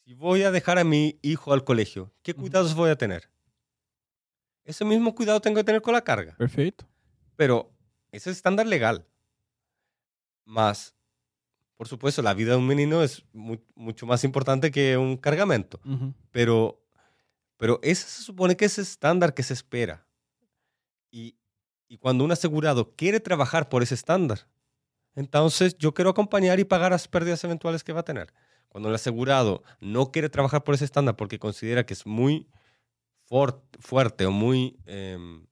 si 0.04 0.14
voy 0.14 0.42
a 0.42 0.50
dejar 0.50 0.78
a 0.78 0.84
mi 0.84 1.18
hijo 1.22 1.52
al 1.52 1.64
colegio, 1.64 2.12
¿qué 2.22 2.34
cuidados 2.34 2.74
voy 2.74 2.90
a 2.90 2.96
tener? 2.96 3.30
Ese 4.64 4.84
mismo 4.84 5.14
cuidado 5.14 5.40
tengo 5.40 5.56
que 5.56 5.64
tener 5.64 5.82
con 5.82 5.94
la 5.94 6.02
carga. 6.02 6.36
Perfeito. 6.36 6.86
Pero 7.36 7.72
ese 8.12 8.30
es 8.30 8.36
estándar 8.36 8.66
legal. 8.66 9.06
Más, 10.44 10.94
por 11.76 11.88
supuesto, 11.88 12.22
la 12.22 12.34
vida 12.34 12.52
de 12.52 12.56
un 12.58 12.66
menino 12.66 13.02
es 13.02 13.24
mu- 13.32 13.58
mucho 13.74 14.06
más 14.06 14.24
importante 14.24 14.70
que 14.70 14.96
un 14.96 15.16
cargamento. 15.16 15.80
Pero, 16.30 16.79
pero 17.60 17.78
ese 17.82 18.08
se 18.08 18.22
supone 18.22 18.56
que 18.56 18.64
es 18.64 18.78
estándar 18.78 19.34
que 19.34 19.42
se 19.42 19.52
espera. 19.52 20.06
Y, 21.12 21.36
y 21.88 21.98
cuando 21.98 22.24
un 22.24 22.32
asegurado 22.32 22.94
quiere 22.96 23.20
trabajar 23.20 23.68
por 23.68 23.82
ese 23.82 23.94
estándar, 23.94 24.48
entonces 25.14 25.76
yo 25.76 25.92
quiero 25.92 26.08
acompañar 26.10 26.58
y 26.58 26.64
pagar 26.64 26.92
las 26.92 27.06
pérdidas 27.06 27.44
eventuales 27.44 27.84
que 27.84 27.92
va 27.92 28.00
a 28.00 28.04
tener. 28.04 28.32
Cuando 28.68 28.88
el 28.88 28.94
asegurado 28.94 29.62
no 29.80 30.10
quiere 30.10 30.30
trabajar 30.30 30.64
por 30.64 30.74
ese 30.74 30.86
estándar 30.86 31.16
porque 31.16 31.38
considera 31.38 31.84
que 31.84 31.92
es 31.92 32.06
muy 32.06 32.46
for- 33.28 33.62
fuerte 33.78 34.24
o 34.24 34.30
muy 34.30 34.78
em, 34.86 35.44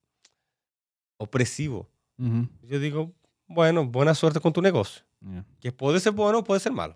opresivo, 1.17 1.89
yo 2.63 2.79
digo, 2.79 3.13
bueno, 3.47 3.85
buena 3.85 4.15
suerte 4.15 4.39
con 4.39 4.51
tu 4.53 4.61
negocio. 4.61 5.03
Que 5.59 5.71
puede 5.71 5.99
ser 5.99 6.13
bueno 6.13 6.39
o 6.39 6.43
puede 6.43 6.59
ser 6.59 6.71
malo. 6.71 6.95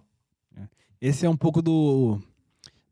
Esse 1.02 1.26
é 1.26 1.30
um 1.30 1.36
pouco 1.38 1.62
do, 1.62 2.22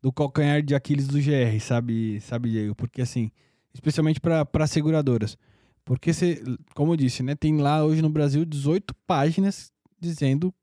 do 0.01 0.11
calcanhar 0.11 0.61
de 0.61 0.73
Aquiles 0.73 1.07
do 1.07 1.19
GR, 1.19 1.59
sabe, 1.59 2.19
sabe, 2.21 2.49
Diego? 2.49 2.75
Porque 2.75 3.01
assim, 3.01 3.31
especialmente 3.73 4.19
para 4.19 4.67
seguradoras. 4.67 5.37
Porque 5.83 6.13
você, 6.13 6.41
como 6.73 6.93
eu 6.93 6.97
disse, 6.97 7.23
né, 7.23 7.35
tem 7.35 7.57
lá 7.57 7.83
hoje 7.83 8.01
no 8.01 8.09
Brasil 8.09 8.45
18 8.45 8.93
páginas 9.07 9.71
dizendo 9.99 10.53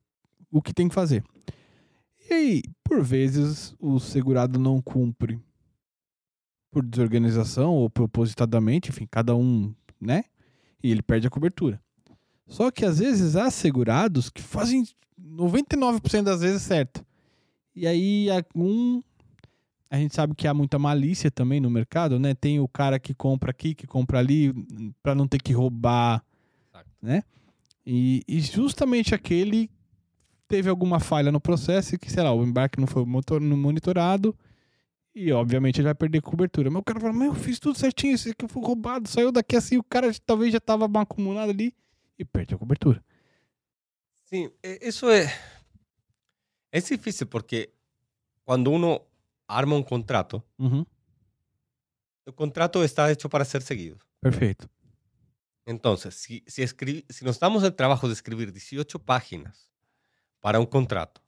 o 0.50 0.62
que 0.62 0.74
tem 0.74 0.88
que 0.88 0.94
fazer. 0.94 1.24
E 2.28 2.34
aí, 2.34 2.62
por 2.84 3.02
vezes, 3.02 3.74
o 3.78 3.98
segurado 3.98 4.58
não 4.58 4.82
cumpre 4.82 5.40
por 6.70 6.84
desorganização 6.84 7.74
ou 7.74 7.88
propositadamente, 7.88 8.90
enfim, 8.90 9.06
cada 9.10 9.34
um, 9.34 9.74
né? 10.00 10.24
E 10.82 10.90
ele 10.90 11.02
perde 11.02 11.26
a 11.26 11.30
cobertura. 11.30 11.80
Só 12.46 12.70
que 12.70 12.84
às 12.84 12.98
vezes 12.98 13.36
há 13.36 13.50
segurados 13.50 14.30
que 14.30 14.42
fazem 14.42 14.84
99% 15.20 16.22
das 16.22 16.40
vezes 16.40 16.62
certo. 16.62 17.04
E 17.74 17.86
aí, 17.86 18.28
um. 18.54 19.02
A 19.90 19.96
gente 19.96 20.14
sabe 20.14 20.34
que 20.34 20.46
há 20.46 20.52
muita 20.52 20.78
malícia 20.78 21.30
também 21.30 21.60
no 21.60 21.70
mercado, 21.70 22.18
né? 22.18 22.34
Tem 22.34 22.60
o 22.60 22.68
cara 22.68 22.98
que 22.98 23.14
compra 23.14 23.50
aqui, 23.50 23.74
que 23.74 23.86
compra 23.86 24.18
ali, 24.18 24.52
para 25.02 25.14
não 25.14 25.26
ter 25.26 25.40
que 25.40 25.52
roubar, 25.52 26.22
Exato. 26.70 26.90
né? 27.00 27.22
E, 27.86 28.22
e 28.28 28.40
justamente 28.40 29.14
aquele 29.14 29.70
teve 30.46 30.68
alguma 30.68 31.00
falha 31.00 31.32
no 31.32 31.40
processo 31.40 31.94
e 31.94 31.98
que, 31.98 32.10
sei 32.10 32.22
lá, 32.22 32.32
o 32.32 32.44
embarque 32.44 32.78
não 32.78 32.86
foi 32.86 33.04
monitorado 33.04 34.36
e, 35.14 35.32
obviamente, 35.32 35.78
ele 35.80 35.86
vai 35.86 35.94
perder 35.94 36.20
cobertura. 36.20 36.70
Mas 36.70 36.80
o 36.80 36.84
cara 36.84 37.00
fala, 37.00 37.12
mas 37.12 37.28
eu 37.28 37.34
fiz 37.34 37.58
tudo 37.58 37.78
certinho, 37.78 38.14
esse 38.14 38.30
aqui 38.30 38.46
foi 38.46 38.62
roubado, 38.62 39.08
saiu 39.08 39.32
daqui 39.32 39.56
assim, 39.56 39.78
o 39.78 39.82
cara 39.82 40.12
talvez 40.24 40.52
já 40.52 40.60
tava 40.60 40.86
acumulado 41.00 41.50
ali 41.50 41.74
e 42.18 42.24
perde 42.24 42.54
a 42.54 42.58
cobertura. 42.58 43.02
E- 44.30 44.52
eso 44.62 45.10
es, 45.10 45.30
es 46.70 46.88
difícil 46.88 47.26
porque 47.26 47.70
cuando 48.44 48.70
uno 48.70 49.00
arma 49.48 49.74
un 49.74 49.82
contrato, 49.82 50.46
el 52.26 52.34
contrato 52.34 52.84
está 52.84 53.10
hecho 53.10 53.28
para 53.28 53.44
ser 53.44 53.62
seguido. 53.62 53.98
perfeito. 54.20 54.68
Entonces, 55.64 56.14
si, 56.14 56.44
si, 56.46 56.62
escri- 56.62 57.04
si 57.10 57.24
nos 57.24 57.38
damos 57.40 57.62
el 57.62 57.74
trabajo 57.74 58.06
de 58.06 58.14
escribir 58.14 58.52
18 58.52 58.98
páginas 59.04 59.70
para 60.40 60.60
un 60.60 60.66
contrato 60.66 61.20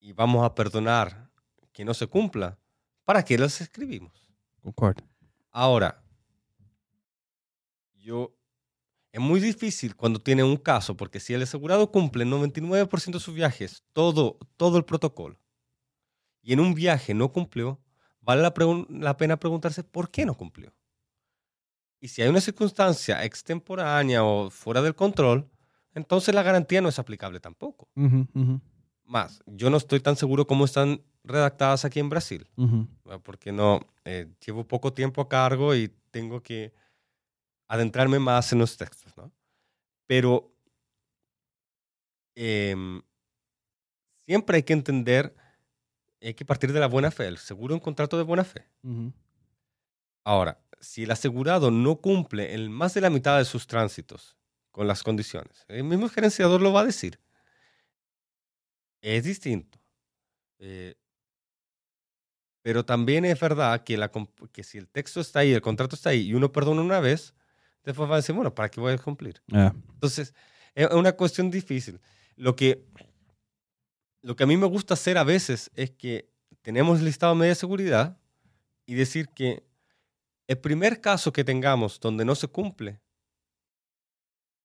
y 0.00 0.12
vamos 0.12 0.44
a 0.44 0.54
perdonar 0.54 1.30
que 1.72 1.84
no 1.84 1.94
se 1.94 2.06
cumpla, 2.06 2.58
¿para 3.04 3.24
qué 3.24 3.38
los 3.38 3.60
escribimos? 3.60 4.32
Concordo. 4.62 5.04
Ahora, 5.50 6.02
yo 7.94 8.34
es 9.12 9.20
muy 9.20 9.40
difícil 9.40 9.94
cuando 9.96 10.20
tiene 10.20 10.42
un 10.44 10.56
caso, 10.56 10.96
porque 10.96 11.20
si 11.20 11.34
el 11.34 11.42
asegurado 11.42 11.90
cumple 11.90 12.24
el 12.24 12.30
99% 12.30 13.18
de 13.18 13.24
sus 13.24 13.34
viajes, 13.34 13.84
todo, 13.92 14.38
todo 14.56 14.76
el 14.78 14.84
protocolo, 14.84 15.38
y 16.48 16.54
en 16.54 16.60
un 16.60 16.72
viaje 16.72 17.12
no 17.12 17.30
cumplió, 17.30 17.78
vale 18.22 18.40
la, 18.40 18.54
la 18.88 19.18
pena 19.18 19.38
preguntarse 19.38 19.84
por 19.84 20.10
qué 20.10 20.24
no 20.24 20.34
cumplió. 20.34 20.72
Y 22.00 22.08
si 22.08 22.22
hay 22.22 22.28
una 22.30 22.40
circunstancia 22.40 23.22
extemporánea 23.22 24.24
o 24.24 24.48
fuera 24.48 24.80
del 24.80 24.94
control, 24.94 25.46
entonces 25.92 26.34
la 26.34 26.42
garantía 26.42 26.80
no 26.80 26.88
es 26.88 26.98
aplicable 26.98 27.38
tampoco. 27.38 27.90
Uhum, 27.96 28.26
uhum, 28.32 28.60
Más, 29.04 29.42
yo 29.44 29.68
no 29.68 29.76
estoy 29.76 30.00
tan 30.00 30.16
seguro 30.16 30.46
cómo 30.46 30.64
están 30.64 31.02
redactadas 31.22 31.84
aquí 31.84 32.00
en 32.00 32.08
Brasil. 32.08 32.48
uhum. 32.56 32.88
¿verdad? 33.04 33.20
porque 33.22 33.52
no 33.52 33.80
eh, 34.06 34.26
llevo 34.46 34.66
poco 34.66 34.94
tiempo 34.94 35.20
a 35.20 35.28
cargo 35.28 35.74
y 35.74 35.92
tengo 36.10 36.42
que 36.42 36.72
adentrarme 37.66 38.18
más 38.18 38.50
en 38.54 38.60
los 38.60 38.74
textos, 38.78 39.14
¿no? 39.18 39.30
Pero 40.06 40.50
em, 42.34 43.02
siempre 44.24 44.56
hay 44.56 44.62
que 44.62 44.72
entender, 44.72 45.34
hay 46.20 46.34
que 46.34 46.44
partir 46.44 46.72
de 46.72 46.80
la 46.80 46.86
buena 46.88 47.10
fe, 47.10 47.26
el 47.26 47.38
seguro 47.38 47.74
es 47.74 47.80
un 47.80 47.84
contrato 47.84 48.16
de 48.16 48.24
buena 48.24 48.44
fe. 48.44 48.66
Uhum. 48.82 49.12
Ahora, 50.24 50.60
si 50.80 51.04
el 51.04 51.10
asegurado 51.10 51.70
no 51.70 51.96
cumple 51.96 52.54
en 52.54 52.70
más 52.70 52.94
de 52.94 53.00
la 53.00 53.10
mitad 53.10 53.38
de 53.38 53.44
sus 53.44 53.66
tránsitos 53.66 54.36
con 54.70 54.86
las 54.86 55.02
condiciones, 55.02 55.64
el 55.68 55.84
mismo 55.84 56.08
gerenciador 56.08 56.60
lo 56.60 56.72
va 56.72 56.80
a 56.80 56.84
decir. 56.84 57.18
es 59.00 59.24
distinto. 59.24 59.78
Eh, 60.58 60.96
pero 62.62 62.84
también 62.84 63.24
es 63.24 63.38
verdad 63.40 63.82
que, 63.84 63.96
la, 63.96 64.10
que 64.52 64.62
si 64.62 64.76
el 64.76 64.88
texto 64.88 65.20
está 65.20 65.40
ahí, 65.40 65.52
el 65.52 65.62
contrato 65.62 65.96
está 65.96 66.10
ahí 66.10 66.28
y 66.28 66.34
uno 66.34 66.52
perdona 66.52 66.82
una 66.82 67.00
vez, 67.00 67.32
después 67.84 68.10
va 68.10 68.14
a 68.14 68.18
decir, 68.18 68.34
bueno, 68.34 68.54
¿para 68.54 68.68
qué 68.68 68.80
voy 68.80 68.92
a 68.92 68.98
cumplir? 68.98 69.40
Ah, 69.52 69.72
Entonces, 69.94 70.34
es 70.74 70.90
una 70.90 71.12
cuestión 71.12 71.50
difícil. 71.50 72.00
Lo 72.36 72.54
que, 72.56 72.84
lo 74.22 74.36
que 74.36 74.44
a 74.44 74.46
mí 74.46 74.56
me 74.56 74.66
gusta 74.66 74.94
hacer 74.94 75.18
a 75.18 75.24
veces 75.24 75.70
es 75.74 75.90
que 75.90 76.28
tenemos 76.62 77.00
listado 77.00 77.34
media 77.34 77.54
seguridad 77.54 78.18
y 78.86 78.94
decir 78.94 79.28
que 79.28 79.64
el 80.46 80.58
primer 80.58 81.00
caso 81.00 81.32
que 81.32 81.44
tengamos 81.44 82.00
donde 82.00 82.24
no 82.24 82.34
se 82.34 82.48
cumple, 82.48 83.00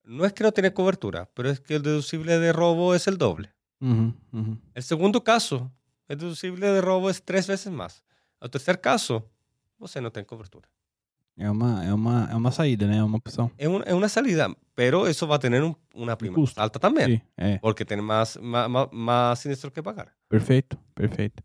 no 0.04 0.26
es 0.26 0.34
que 0.34 0.44
no 0.44 0.52
tiene 0.52 0.74
cobertura, 0.74 1.30
pero 1.34 1.50
es 1.50 1.60
que 1.60 1.76
el 1.76 1.84
deducible 1.84 2.40
de 2.40 2.54
robo 2.54 2.96
es 2.96 3.08
el 3.08 3.18
doble. 3.18 3.54
ujú, 3.80 4.14
ujú. 4.32 4.58
El 4.74 4.84
segundo 4.84 5.24
caso, 5.24 5.72
el 6.08 6.18
deducible 6.18 6.68
de 6.68 6.82
robo 6.82 7.10
es 7.10 7.24
tres 7.24 7.48
veces 7.48 7.72
más. 7.72 8.04
El 8.42 8.50
tercer 8.50 8.82
caso, 8.82 9.30
você 9.78 10.02
não 10.02 10.12
tem 10.12 10.24
cobertura. 10.24 10.70
É 11.38 11.50
uma, 11.50 11.84
é, 11.84 11.92
uma, 11.94 12.30
é 12.32 12.36
uma 12.36 12.52
saída, 12.52 12.86
né? 12.86 12.98
É 12.98 13.04
uma 13.04 13.18
opção. 13.18 13.50
Es, 13.58 13.68
un- 13.68 13.82
es 13.86 13.94
una 13.94 14.08
salida, 14.08 14.56
pero 14.76 15.08
eso 15.08 15.26
va 15.28 15.36
a 15.36 15.40
tener 15.40 15.64
un- 15.64 15.76
una 15.96 16.16
prima 16.16 16.38
alta 16.58 16.80
también, 16.80 17.10
Sim, 17.10 17.22
é. 17.38 17.60
porque 17.60 17.84
tiene 17.86 18.04
más, 18.04 18.38
más, 18.40 18.70
más, 18.70 18.88
más 18.92 19.40
sinistro 19.40 19.72
que 19.72 19.82
pagar. 19.82 20.14
Perfeito, 20.30 20.78
perfeito. 20.94 21.42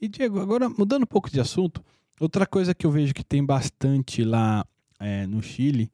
E, 0.00 0.08
Diego, 0.08 0.40
agora 0.40 0.68
mudando 0.68 1.04
um 1.04 1.06
pouco 1.06 1.30
de 1.30 1.38
assunto, 1.40 1.82
outra 2.20 2.46
coisa 2.46 2.74
que 2.74 2.84
eu 2.84 2.90
vejo 2.90 3.14
que 3.14 3.24
tem 3.24 3.44
bastante 3.44 4.24
lá 4.24 4.64
é, 4.98 5.24
no 5.26 5.40
Chile 5.40 5.88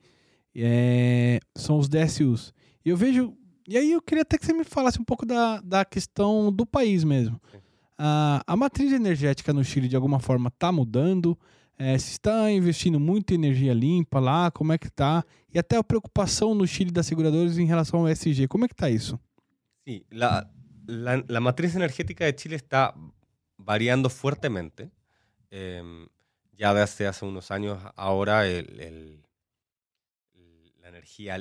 é, 0.54 1.38
são 1.54 1.78
os 1.78 1.88
DSUs. 1.88 2.52
E 2.84 2.88
eu 2.90 2.96
vejo. 2.96 3.36
E 3.66 3.76
aí 3.78 3.92
eu 3.92 4.02
queria 4.02 4.22
até 4.22 4.36
que 4.38 4.44
você 4.44 4.52
me 4.52 4.64
falasse 4.64 5.00
um 5.00 5.04
pouco 5.04 5.24
da, 5.24 5.60
da 5.60 5.84
questão 5.84 6.52
do 6.52 6.66
país 6.66 7.02
mesmo. 7.04 7.40
A, 7.96 8.42
a 8.46 8.56
matriz 8.56 8.92
energética 8.92 9.52
no 9.52 9.64
Chile, 9.64 9.88
de 9.88 9.96
alguma 9.96 10.18
forma, 10.20 10.48
está 10.48 10.70
mudando? 10.70 11.38
É, 11.76 11.98
se 11.98 12.12
está 12.12 12.50
investindo 12.52 13.00
muito 13.00 13.32
em 13.32 13.34
energia 13.34 13.74
limpa 13.74 14.20
lá, 14.20 14.50
como 14.50 14.72
é 14.72 14.78
que 14.78 14.88
tá? 14.90 15.24
E 15.52 15.58
até 15.58 15.76
a 15.76 15.82
preocupação 15.84 16.54
no 16.54 16.66
Chile 16.66 16.90
das 16.92 17.06
seguradoras 17.06 17.58
em 17.58 17.66
relação 17.66 18.00
ao 18.00 18.08
SG, 18.08 18.46
como 18.48 18.64
é 18.64 18.68
que 18.68 18.74
tá 18.74 18.88
isso? 18.88 19.18
Sí, 19.86 20.04
la, 20.10 20.48
la, 20.86 21.22
la 21.28 21.40
matriz 21.40 21.74
energética 21.74 22.30
de 22.32 22.40
Chile 22.40 22.56
está 22.56 22.94
variando 23.58 24.08
fuertemente. 24.08 24.90
Em, 25.50 26.06
ya 26.56 26.72
desde 26.72 27.06
hace 27.06 27.24
unos 27.24 27.50
años 27.50 27.78
ahora 27.96 28.46
el- 28.46 28.80
el- 28.80 29.24
la 30.80 30.88
energía 30.88 31.38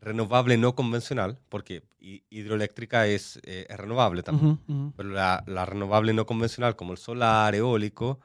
renovable 0.00 0.56
no 0.56 0.74
convencional, 0.74 1.38
porque 1.48 1.82
hi- 1.98 2.22
hidroeléctrica 2.30 3.06
es, 3.06 3.40
eh, 3.44 3.66
es 3.68 3.76
renovable 3.76 4.22
también, 4.22 4.58
Uhum, 4.68 4.76
uhum. 4.76 4.92
pero 4.92 5.08
la, 5.08 5.42
la 5.46 5.64
renovable 5.64 6.12
no 6.12 6.26
convencional 6.26 6.76
como 6.76 6.92
el 6.92 6.98
solar, 6.98 7.54
eólico, 7.54 8.20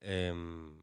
em, 0.00 0.82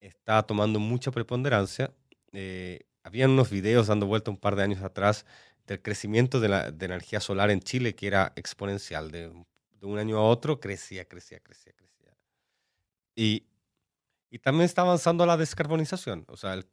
está 0.00 0.42
tomando 0.44 0.80
mucha 0.80 1.10
preponderancia. 1.10 1.92
Eh, 2.32 2.80
habían 3.02 3.30
unos 3.32 3.50
videos 3.50 3.86
dando 3.88 4.06
vuelta 4.06 4.30
un 4.30 4.38
par 4.38 4.56
de 4.56 4.62
años 4.64 4.82
atrás 4.82 5.26
del 5.66 5.80
crecimiento 5.82 6.40
de 6.40 6.48
la 6.48 6.70
de 6.72 6.86
energía 6.86 7.20
solar 7.20 7.50
en 7.50 7.60
Chile 7.60 7.94
que 7.94 8.06
era 8.06 8.32
exponencial. 8.36 9.10
De, 9.10 9.28
de 9.80 9.86
un 9.86 9.98
año 9.98 10.18
a 10.18 10.22
otro 10.22 10.60
crecía, 10.60 11.06
crecía, 11.06 11.40
crecía, 11.40 11.72
crecía. 11.74 12.16
Y, 13.16 13.46
y 14.30 14.40
también 14.40 14.64
está 14.66 14.82
avanzando 14.82 15.26
la 15.26 15.36
descarbonización. 15.36 16.24
O 16.28 16.36
sea, 16.36 16.54
el- 16.54 16.66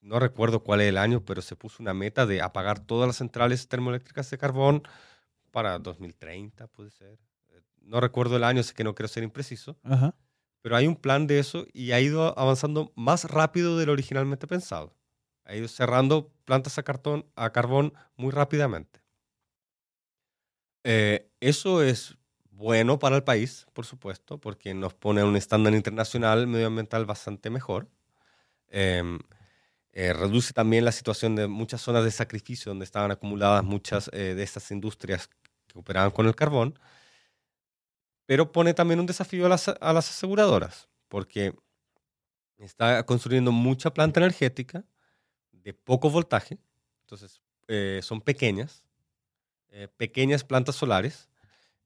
no 0.00 0.18
recuerdo 0.20 0.62
cuál 0.62 0.80
es 0.80 0.88
el 0.88 0.98
año, 0.98 1.24
pero 1.24 1.42
se 1.42 1.56
puso 1.56 1.82
una 1.82 1.94
meta 1.94 2.26
de 2.26 2.42
apagar 2.42 2.78
todas 2.80 3.08
las 3.08 3.16
centrales 3.16 3.68
termoeléctricas 3.68 4.30
de 4.30 4.38
carbón 4.38 4.82
para 5.50 5.78
2030, 5.78 6.68
puede 6.68 6.90
ser. 6.90 7.18
Eh, 7.50 7.62
No 7.82 8.00
recuerdo 8.00 8.36
el 8.36 8.44
año, 8.44 8.62
sé 8.62 8.74
que 8.74 8.84
no 8.84 8.94
quiero 8.94 9.08
ser 9.08 9.24
impreciso, 9.24 9.78
Aham. 9.84 10.12
Pero 10.66 10.74
hay 10.74 10.88
un 10.88 10.96
plan 10.96 11.28
de 11.28 11.38
eso 11.38 11.64
y 11.72 11.92
ha 11.92 12.00
ido 12.00 12.36
avanzando 12.36 12.92
más 12.96 13.22
rápido 13.22 13.78
de 13.78 13.86
lo 13.86 13.92
originalmente 13.92 14.48
pensado. 14.48 14.96
Ha 15.44 15.54
ido 15.54 15.68
cerrando 15.68 16.32
plantas 16.44 16.76
a, 16.76 16.82
cartón, 16.82 17.24
a 17.36 17.52
carbón 17.52 17.92
muy 18.16 18.32
rápidamente. 18.32 19.00
Eh, 20.82 21.30
eso 21.38 21.84
es 21.84 22.16
bueno 22.50 22.98
para 22.98 23.14
el 23.14 23.22
país, 23.22 23.68
por 23.74 23.86
supuesto, 23.86 24.40
porque 24.40 24.74
nos 24.74 24.92
pone 24.92 25.20
a 25.20 25.24
un 25.24 25.36
estándar 25.36 25.72
internacional 25.72 26.48
medioambiental 26.48 27.06
bastante 27.06 27.48
mejor. 27.48 27.88
Em, 28.66 29.20
eh, 29.92 30.12
reduce 30.14 30.52
también 30.52 30.84
la 30.84 30.90
situación 30.90 31.36
de 31.36 31.46
muchas 31.46 31.80
zonas 31.80 32.02
de 32.02 32.10
sacrificio 32.10 32.70
donde 32.70 32.86
estaban 32.86 33.12
acumuladas 33.12 33.62
muchas 33.62 34.10
eh, 34.12 34.34
de 34.34 34.42
estas 34.42 34.72
industrias 34.72 35.28
que 35.68 35.78
operaban 35.78 36.10
con 36.10 36.26
el 36.26 36.34
carbón 36.34 36.76
pero 38.26 38.52
pone 38.52 38.74
también 38.74 39.00
un 39.00 39.06
desafío 39.06 39.46
a 39.46 39.48
las, 39.48 39.68
a 39.68 39.92
las 39.92 40.10
aseguradoras, 40.10 40.88
porque 41.08 41.54
está 42.58 43.04
construyendo 43.04 43.52
mucha 43.52 43.92
planta 43.94 44.20
energética 44.20 44.84
de 45.52 45.72
poco 45.72 46.10
voltaje, 46.10 46.58
entonces 47.02 47.40
eh, 47.68 48.00
son 48.02 48.20
pequeñas, 48.20 48.84
eh, 49.68 49.88
pequeñas 49.96 50.44
plantas 50.44 50.74
solares, 50.74 51.28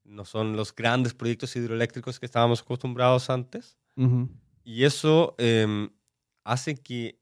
no 0.05 0.25
son 0.25 0.57
los 0.57 0.75
grandes 0.75 1.15
proyectos 1.15 1.55
hidroeléctricos 1.57 2.19
que 2.19 2.27
estábamos 2.27 2.63
acostumbrados 2.63 3.31
antes, 3.31 3.77
y 4.65 4.85
eso 4.85 5.35
em, 5.37 5.91
hace 6.43 6.75
que 6.75 7.21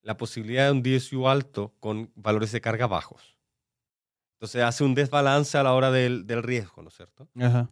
la 0.00 0.16
posibilidad 0.16 0.66
de 0.66 0.72
un 0.72 0.82
DSU 0.82 1.28
alto 1.28 1.74
con 1.80 2.10
valores 2.14 2.50
de 2.52 2.62
carga 2.62 2.86
bajos. 2.86 3.36
Entonces 4.36 4.62
hace 4.62 4.84
un 4.84 4.94
desbalance 4.94 5.58
a 5.58 5.62
la 5.62 5.74
hora 5.74 5.90
del, 5.90 6.26
del 6.26 6.42
riesgo, 6.42 6.80
¿no 6.82 6.88
es 6.88 6.94
cierto? 6.94 7.28
Aham. 7.38 7.68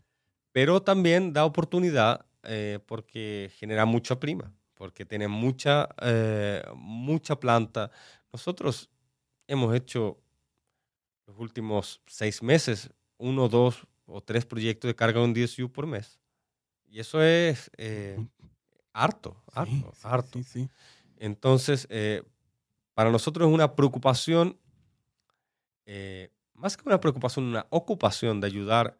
Pero 0.56 0.80
también 0.80 1.34
da 1.34 1.44
oportunidad 1.44 2.24
eh, 2.42 2.78
porque 2.86 3.50
genera 3.58 3.84
mucha 3.84 4.18
prima, 4.18 4.54
porque 4.72 5.04
tiene 5.04 5.28
mucha, 5.28 5.86
eh, 6.00 6.64
mucha 6.74 7.38
planta. 7.38 7.90
Nosotros 8.32 8.88
hemos 9.46 9.74
hecho 9.74 10.18
los 11.26 11.38
últimos 11.38 12.00
seis 12.06 12.42
meses 12.42 12.88
uno, 13.18 13.50
dos 13.50 13.86
o 14.06 14.22
tres 14.22 14.46
proyectos 14.46 14.88
de 14.88 14.94
carga 14.94 15.22
en 15.22 15.34
DSU 15.34 15.70
por 15.70 15.86
mes. 15.86 16.18
Y 16.86 17.00
eso 17.00 17.22
es 17.22 17.70
eh, 17.76 18.16
harto, 18.94 19.36
harto, 19.52 19.92
harto. 20.04 20.40
Entonces, 21.18 21.86
para 22.94 23.10
nosotros 23.10 23.46
es 23.46 23.52
una 23.52 23.74
preocupación, 23.76 24.58
más 26.54 26.78
que 26.78 26.88
una 26.88 26.98
preocupación, 26.98 27.44
una 27.44 27.66
ocupación 27.68 28.40
de 28.40 28.46
ayudar 28.46 28.96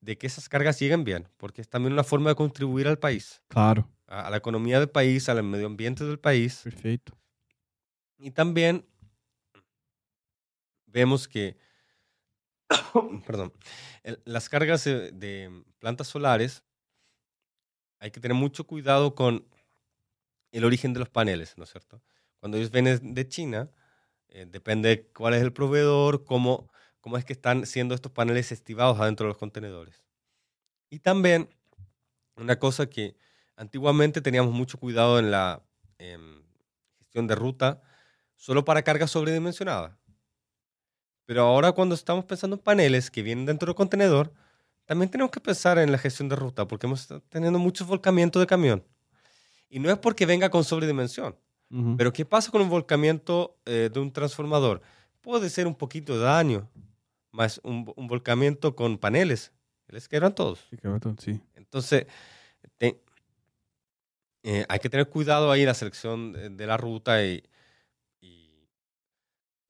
de 0.00 0.16
que 0.18 0.26
esas 0.26 0.48
cargas 0.48 0.78
lleguen 0.80 1.04
bien, 1.04 1.28
porque 1.36 1.60
es 1.60 1.68
también 1.68 1.92
una 1.92 2.04
forma 2.04 2.30
de 2.30 2.36
contribuir 2.36 2.86
al 2.88 2.98
país, 2.98 3.42
Claro, 3.48 3.88
a, 4.06 4.26
a 4.26 4.30
la 4.30 4.36
economía 4.36 4.78
del 4.78 4.88
país, 4.90 5.28
al 5.28 5.42
medio 5.42 5.66
ambiente 5.66 6.04
del 6.04 6.18
país. 6.18 6.60
perfeito. 6.64 7.18
Y 8.18 8.30
también 8.30 8.86
vemos 10.86 11.28
que, 11.28 11.56
perdón, 13.26 13.52
el- 14.02 14.20
las 14.24 14.48
cargas 14.48 14.84
de, 14.84 15.12
de 15.12 15.64
plantas 15.78 16.08
solares, 16.08 16.64
hay 18.00 18.10
que 18.10 18.20
tener 18.20 18.36
mucho 18.36 18.66
cuidado 18.66 19.14
con 19.14 19.46
el 20.52 20.64
origen 20.64 20.92
de 20.92 21.00
los 21.00 21.10
paneles, 21.10 21.56
¿no 21.58 21.64
es 21.64 21.70
cierto? 21.70 22.02
Cuando 22.40 22.56
ellos 22.56 22.70
vienen 22.70 23.14
de 23.14 23.28
China, 23.28 23.70
eh, 24.28 24.46
depende 24.48 25.10
cuál 25.12 25.34
es 25.34 25.42
el 25.42 25.52
proveedor, 25.52 26.24
cómo, 26.24 26.70
cómo 27.00 27.16
es 27.16 27.24
que 27.24 27.32
están 27.32 27.66
siendo 27.66 27.94
estos 27.94 28.12
paneles 28.12 28.52
estivados 28.52 28.98
adentro 29.00 29.24
de 29.26 29.28
los 29.28 29.38
contenedores. 29.38 30.04
Y 30.90 31.00
también 31.00 31.48
una 32.36 32.58
cosa 32.58 32.88
que 32.88 33.16
antiguamente 33.56 34.20
teníamos 34.20 34.52
mucho 34.52 34.78
cuidado 34.78 35.18
en 35.18 35.30
la 35.30 35.62
em, 35.98 36.42
gestión 36.98 37.26
de 37.26 37.34
ruta, 37.34 37.82
solo 38.36 38.64
para 38.64 38.82
carga 38.82 39.06
sobredimensionada. 39.06 39.98
Pero 41.26 41.42
ahora 41.42 41.72
cuando 41.72 41.94
estamos 41.94 42.24
pensando 42.24 42.56
en 42.56 42.62
paneles 42.62 43.10
que 43.10 43.22
vienen 43.22 43.46
dentro 43.46 43.66
del 43.66 43.74
contenedor, 43.74 44.32
también 44.86 45.10
tenemos 45.10 45.30
que 45.30 45.40
pensar 45.40 45.76
en 45.78 45.92
la 45.92 45.98
gestión 45.98 46.28
de 46.28 46.36
ruta, 46.36 46.66
porque 46.66 46.86
hemos 46.86 47.00
estado 47.02 47.20
teniendo 47.28 47.58
muchos 47.58 47.86
volcamientos 47.86 48.40
de 48.40 48.46
camión. 48.46 48.82
Y 49.68 49.80
no 49.80 49.90
es 49.90 49.98
porque 49.98 50.24
venga 50.24 50.48
con 50.50 50.64
sobredimensión, 50.64 51.36
Uhum. 51.70 51.98
pero 51.98 52.14
¿qué 52.14 52.24
pasa 52.24 52.50
con 52.50 52.62
un 52.62 52.70
volcamiento 52.70 53.58
eh, 53.66 53.90
de 53.92 54.00
un 54.00 54.10
transformador? 54.10 54.80
Puede 55.20 55.50
ser 55.50 55.66
un 55.66 55.74
poquito 55.74 56.14
de 56.16 56.24
daño, 56.24 56.66
más 57.32 57.60
un, 57.64 57.92
un 57.96 58.06
volcamiento 58.08 58.74
con 58.74 58.98
paneles, 58.98 59.52
les 59.88 60.08
quebran 60.08 60.34
todos. 60.34 60.66
Bastante, 60.82 61.22
sim. 61.24 61.40
Entonces, 61.54 62.06
te- 62.78 63.02
eh, 64.42 64.64
hay 64.68 64.78
que 64.78 64.88
tener 64.88 65.08
cuidado 65.08 65.50
ahí 65.50 65.60
en 65.62 65.66
la 65.66 65.74
selección 65.74 66.32
de, 66.32 66.50
de 66.50 66.66
la 66.66 66.76
ruta 66.76 67.24
y, 67.24 67.42
y, 68.20 68.68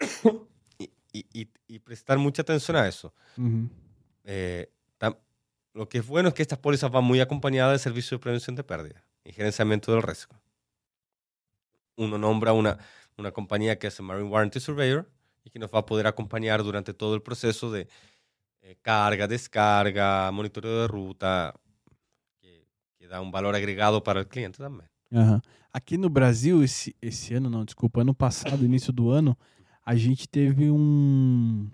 prestar 1.84 2.18
mucha 2.18 2.42
atención 2.42 2.76
a 2.76 2.86
eso. 2.88 3.14
Uhum. 3.36 3.68
Eh, 4.24 4.70
tam- 4.98 5.16
lo 5.74 5.88
que 5.88 5.98
es 5.98 6.06
bueno 6.06 6.28
es 6.28 6.34
que 6.34 6.42
estas 6.42 6.59
pólizas 6.59 6.90
van 6.90 7.04
muy 7.04 7.20
acompañadas 7.20 7.72
del 7.72 7.80
servicio 7.80 8.16
de 8.18 8.22
prevención 8.22 8.56
de 8.56 8.64
pérdida 8.64 9.04
y 9.24 9.32
gerenciamiento 9.32 9.92
del 9.92 10.02
riesgo. 10.02 10.34
Uno 11.96 12.18
nombra 12.18 12.52
una, 12.52 12.78
una 13.16 13.32
compañía 13.32 13.78
que 13.78 13.86
es 13.88 14.00
Marine 14.00 14.28
Warranty 14.28 14.61
Surveyor 14.61 15.11
y 15.45 15.51
que 15.51 15.59
nos 15.59 15.70
va 15.70 15.78
a 15.80 15.86
poder 15.86 16.07
acompañar 16.07 16.62
durante 16.62 16.93
todo 16.93 17.14
el 17.14 17.22
proceso 17.22 17.70
de 17.70 17.86
eh, 18.62 18.76
carga, 18.82 19.26
descarga, 19.26 20.30
monitoreo 20.32 20.82
de 20.82 20.86
ruta, 20.89 21.55
que, 22.41 22.66
que 22.99 23.07
dá 23.09 23.20
um 23.20 23.30
valor 23.30 23.55
agregado 23.55 24.01
para 24.03 24.22
o 24.22 24.26
cliente 24.26 24.59
também. 24.59 24.86
Aqui 25.72 25.97
no 25.97 26.09
Brasil, 26.11 26.62
esse, 26.62 26.95
esse 27.01 27.34
ano, 27.34 27.49
não, 27.49 27.64
desculpa, 27.64 28.01
ano 28.03 28.14
passado, 28.14 28.64
início 28.64 28.93
do 28.93 29.11
ano, 29.11 29.36
a 29.84 29.95
gente 29.97 30.28
teve 30.28 30.70
um. 30.70 31.70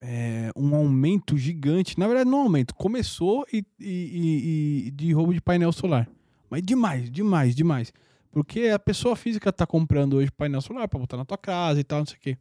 é, 0.00 0.50
um 0.56 0.74
aumento 0.76 1.36
gigante. 1.36 1.98
Na 1.98 2.06
verdade, 2.06 2.30
não 2.30 2.42
aumento. 2.42 2.74
Começou 2.74 3.44
e, 3.52 3.64
e- 3.80 3.84
e- 3.84 4.86
e 4.86 4.90
de 4.92 5.12
roubo 5.12 5.34
de 5.34 5.40
painel 5.40 5.72
solar. 5.72 6.08
Mas 6.48 6.62
demais, 6.62 7.10
demais, 7.10 7.54
demais. 7.56 7.92
Porque 8.30 8.70
a 8.70 8.78
pessoa 8.78 9.16
física 9.16 9.52
tá 9.52 9.66
comprando 9.66 10.16
hoje 10.16 10.30
painel 10.30 10.60
solar 10.60 10.88
para 10.88 10.98
botar 10.98 11.16
na 11.16 11.24
tua 11.24 11.38
casa 11.38 11.80
e 11.80 11.84
tal, 11.84 12.00
não 12.00 12.06
sei 12.06 12.16
o 12.16 12.20
quê. 12.20 12.38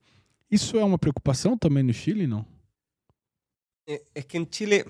Isso 0.49 0.77
é 0.77 0.83
uma 0.83 0.97
preocupação 0.97 1.57
também 1.57 1.83
no 1.83 1.93
Chile, 1.93 2.27
não? 2.27 2.45
Eh, 3.85 4.03
Es 4.13 4.25
que 4.25 4.37
en 4.37 4.47
Chile 4.51 4.85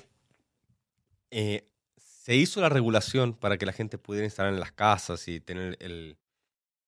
eh, 1.32 1.64
se 1.98 2.36
hizo 2.36 2.62
la 2.62 2.70
regulación 2.70 3.34
para 3.34 3.58
que 3.58 3.66
la 3.66 3.74
gente 3.74 3.98
pudiera 3.98 4.26
instalar 4.26 4.54
en 4.54 4.60
las 4.60 4.72
casas 4.72 5.28
y 5.28 5.40
tener 5.40 5.78
el, 5.80 6.18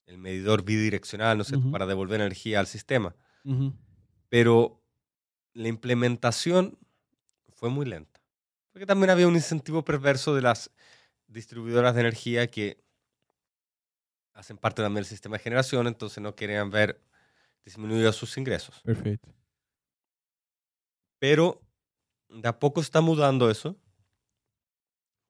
el 0.07 0.17
medidor 0.17 0.63
bidireccional, 0.63 1.37
¿no 1.37 1.43
es 1.43 1.47
cierto?, 1.49 1.65
Ujú. 1.67 1.71
para 1.71 1.85
devolver 1.85 2.19
energía 2.19 2.59
al 2.59 2.67
sistema. 2.67 3.15
Uhum. 3.43 3.73
Pero 4.27 4.81
la 5.53 5.67
implementación 5.67 6.77
fue 7.49 7.69
muy 7.69 7.85
lenta. 7.85 8.19
Porque 8.71 8.85
también 8.85 9.09
había 9.09 9.27
un 9.27 9.35
incentivo 9.35 9.83
perverso 9.83 10.35
de 10.35 10.41
las 10.41 10.71
distribuidoras 11.27 11.93
de 11.95 12.01
energía 12.01 12.47
que 12.47 12.83
hacen 14.39 14.57
parte 14.57 14.81
también 14.81 15.03
del 15.03 15.05
sistema 15.05 15.37
de 15.37 15.43
generación, 15.43 15.85
entonces 15.87 16.23
no 16.23 16.33
querían 16.33 16.71
ver 16.71 17.01
disminuidos 17.65 18.15
sus 18.15 18.37
ingresos. 18.37 18.81
Perfeito. 18.83 19.29
Pero 21.19 21.61
de 22.29 22.47
a 22.47 22.57
poco 22.57 22.79
está 22.79 23.01
mudando 23.01 23.49
eso. 23.51 23.75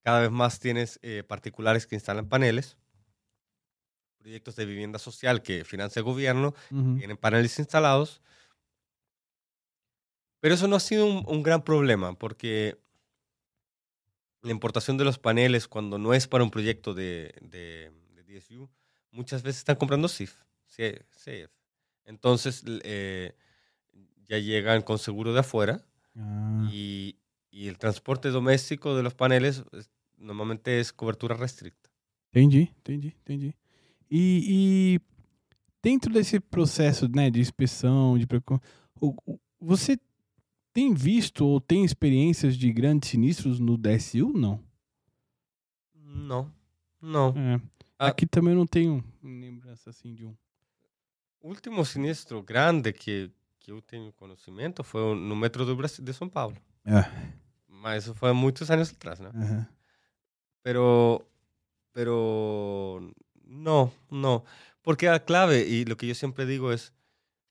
Cada 0.04 0.22
vez 0.22 0.32
más 0.32 0.60
tienes 0.60 1.00
eh, 1.02 1.24
particulares 1.24 1.88
que 1.88 1.96
instalan 1.96 2.30
paneles, 2.30 2.78
proyectos 4.20 4.56
de 4.56 4.66
vivienda 4.66 5.00
social 5.00 5.42
que 5.42 5.66
financia 5.66 6.00
el 6.00 6.06
gobierno, 6.06 6.54
tienen 6.70 7.18
paneles 7.18 7.58
instalados. 7.58 8.22
Pero 10.40 10.54
eso 10.54 10.68
no 10.68 10.76
ha 10.76 10.80
sido 10.80 11.06
un, 11.06 11.26
un 11.28 11.42
gran 11.42 11.64
problema 11.64 12.14
porque 12.14 12.80
la 14.42 14.52
importación 14.52 14.98
de 14.98 15.04
los 15.04 15.18
paneles 15.18 15.68
cuando 15.68 15.98
no 15.98 16.14
es 16.14 16.28
para 16.28 16.44
un 16.44 16.52
proyecto 16.52 16.94
de, 16.94 17.34
de, 17.42 17.92
de 18.14 18.40
DSU, 18.40 18.70
muchas 19.12 19.42
veces 19.44 19.60
están 19.60 19.76
comprando 19.76 20.08
SIF. 20.08 20.36
CF. 20.68 21.50
Entonces 22.06 22.64
eh, 22.84 23.34
ya 24.26 24.38
llegan 24.40 24.82
con 24.82 24.98
seguro 24.98 25.34
de 25.34 25.40
afuera 25.40 25.84
Ah, 26.16 26.68
y, 26.72 27.18
y 27.52 27.68
el 27.68 27.78
transporte 27.78 28.30
doméstico 28.30 28.96
de 28.96 29.04
los 29.04 29.14
paneles 29.14 29.64
es- 29.74 29.90
normalmente 30.18 30.80
es 30.80 30.92
cobertura 30.92 31.36
restricta. 31.36 31.90
entendi, 32.34 32.72
entendi, 32.78 33.08
entendi. 33.20 33.56
E, 34.12 34.42
e 34.98 35.00
dentro 35.82 36.12
desse 36.14 36.40
processo 36.40 37.08
né, 37.08 37.30
de 37.32 37.40
inspeção, 37.40 38.18
de 38.18 38.28
você 39.60 39.98
tem 40.74 40.94
visto 40.94 41.46
ou 41.46 41.60
tem 41.62 41.84
experiências 41.86 42.56
de 42.58 42.72
grandes 42.72 43.10
sinistros 43.10 43.60
no 43.60 43.78
DSU? 43.78 44.32
Não. 44.34 44.64
No, 45.94 46.52
no. 47.02 47.34
É. 47.38 47.62
Ah. 48.00 48.08
Aqui 48.08 48.26
também 48.26 48.56
não 48.56 48.66
tenho 48.66 49.04
lembrança 49.22 49.90
assim 49.90 50.16
de 50.16 50.26
um. 50.26 50.34
último 51.42 51.84
sinistro 51.86 52.42
grande 52.42 52.94
que, 52.94 53.30
que 53.60 53.72
eu 53.72 53.82
tenho 53.82 54.12
conhecimento 54.14 54.84
foi 54.84 55.02
no 55.16 55.36
metro 55.36 55.66
do 55.66 55.76
Brasil, 55.76 56.04
de 56.04 56.14
São 56.14 56.30
Paulo. 56.30 56.56
É. 56.86 57.04
Mas 57.68 58.04
isso 58.06 58.16
foi 58.16 58.32
muitos 58.34 58.72
anos 58.72 58.90
atrás, 58.92 59.20
né? 59.20 59.30
aham. 59.36 59.68
Pero, 60.64 61.26
pero 61.94 63.14
no, 63.46 63.92
no. 64.10 64.44
Porque 64.82 65.08
la 65.08 65.20
clave, 65.24 65.68
y 65.68 65.86
lo 65.86 65.96
que 65.98 66.08
yo 66.08 66.16
siempre 66.16 66.46
digo 66.46 66.72
es, 66.72 66.94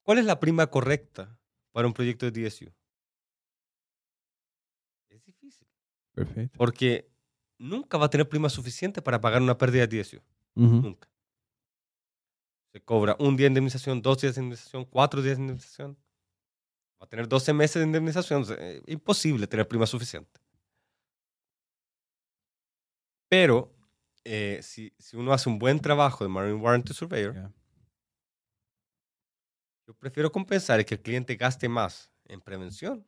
¿cuál 0.02 0.18
es 0.18 0.24
la 0.24 0.40
prima 0.40 0.66
correcta 0.68 1.38
para 1.72 1.86
un 1.86 1.92
proyecto 1.94 2.30
de 2.30 2.42
DSU? 2.48 2.70
Es 5.10 5.24
difícil, 5.24 5.66
Perfeito. 6.14 6.56
porque 6.58 7.10
nunca 7.58 7.98
va 7.98 8.06
a 8.06 8.10
tener 8.10 8.28
prima 8.28 8.48
suficiente 8.48 9.00
para 9.02 9.20
pagar 9.20 9.40
una 9.42 9.56
pérdida 9.58 9.86
de 9.86 10.02
DSU. 10.02 10.22
Uhum. 10.56 10.82
Nunca. 10.82 11.08
Se 12.72 12.80
cobra 12.82 13.16
un 13.18 13.36
día 13.36 13.44
de 13.44 13.48
indemnización, 13.48 14.02
dos 14.02 14.20
días 14.20 14.34
de 14.34 14.42
indemnización, 14.42 14.84
cuatro 14.84 15.22
días 15.22 15.36
de 15.36 15.42
indemnización. 15.42 15.96
Va 17.00 17.06
a 17.06 17.08
tener 17.08 17.28
12 17.28 17.52
meses 17.52 17.76
de 17.80 17.86
indemnización. 17.86 18.44
sea, 18.44 18.56
eh, 18.58 18.82
imposible 18.86 19.46
tener 19.46 19.66
prima 19.68 19.86
suficiente. 19.86 20.40
Pero 23.30 23.74
eh, 24.24 24.60
si, 24.62 24.92
si 24.98 25.16
uno 25.16 25.32
hace 25.32 25.48
un 25.48 25.58
buen 25.58 25.78
trabajo 25.80 26.24
de 26.24 26.30
Marine 26.30 26.54
Warranty 26.60 26.92
Surveyor, 26.92 27.34
Yeah. 27.34 27.52
yo 29.86 29.94
prefiero 29.94 30.30
compensar 30.30 30.84
que 30.84 30.96
el 30.96 31.02
cliente 31.02 31.36
gaste 31.36 31.68
más 31.68 32.10
en 32.26 32.40
prevención 32.40 33.06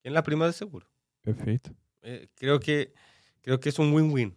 que 0.00 0.08
en 0.08 0.14
la 0.14 0.22
prima 0.22 0.46
de 0.46 0.52
seguro. 0.52 0.86
Perfeito. 1.22 1.74
Eh, 2.02 2.28
creo, 2.34 2.60
que, 2.60 2.94
creo 3.40 3.58
que 3.58 3.70
es 3.70 3.78
un 3.78 3.92
win-win. 3.92 4.36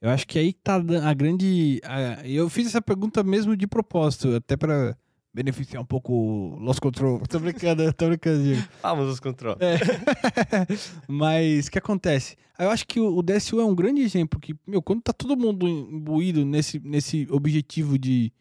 Eu 0.00 0.10
acho 0.10 0.26
que 0.26 0.38
aí 0.38 0.52
tá 0.52 0.76
a 0.76 1.14
grande. 1.14 1.80
a- 1.84 2.26
eu 2.26 2.48
fiz 2.50 2.66
essa 2.68 2.82
pergunta 2.82 3.22
mesmo 3.22 3.56
de 3.56 3.66
propósito, 3.66 4.34
até 4.36 4.56
pra 4.56 4.96
beneficiar 5.32 5.82
um 5.82 5.86
pouco 5.86 6.12
o 6.12 6.56
Lost 6.58 6.80
Control. 6.80 7.20
Tô 7.28 7.38
brincando, 7.38 7.92
tô 7.92 8.06
brincando, 8.08 8.42
Diego. 8.42 8.62
Vamos 8.82 9.06
los 9.06 9.20
controles. 9.20 9.58
É. 9.60 9.76
Mas 11.08 11.66
o 11.66 11.70
que 11.70 11.78
acontece? 11.78 12.36
Eu 12.58 12.70
acho 12.70 12.86
que 12.86 12.98
o 13.00 13.16
o 13.18 13.22
DSU 13.22 13.60
é 13.60 13.64
um 13.64 13.74
grande 13.74 14.00
exemplo 14.00 14.40
que, 14.40 14.54
meu, 14.66 14.80
quando 14.80 15.02
tá 15.02 15.12
todo 15.12 15.36
mundo 15.36 15.68
imbuído 15.68 16.44
nesse, 16.44 16.78
nesse 16.80 17.26
objetivo 17.30 17.98
de 17.98 18.32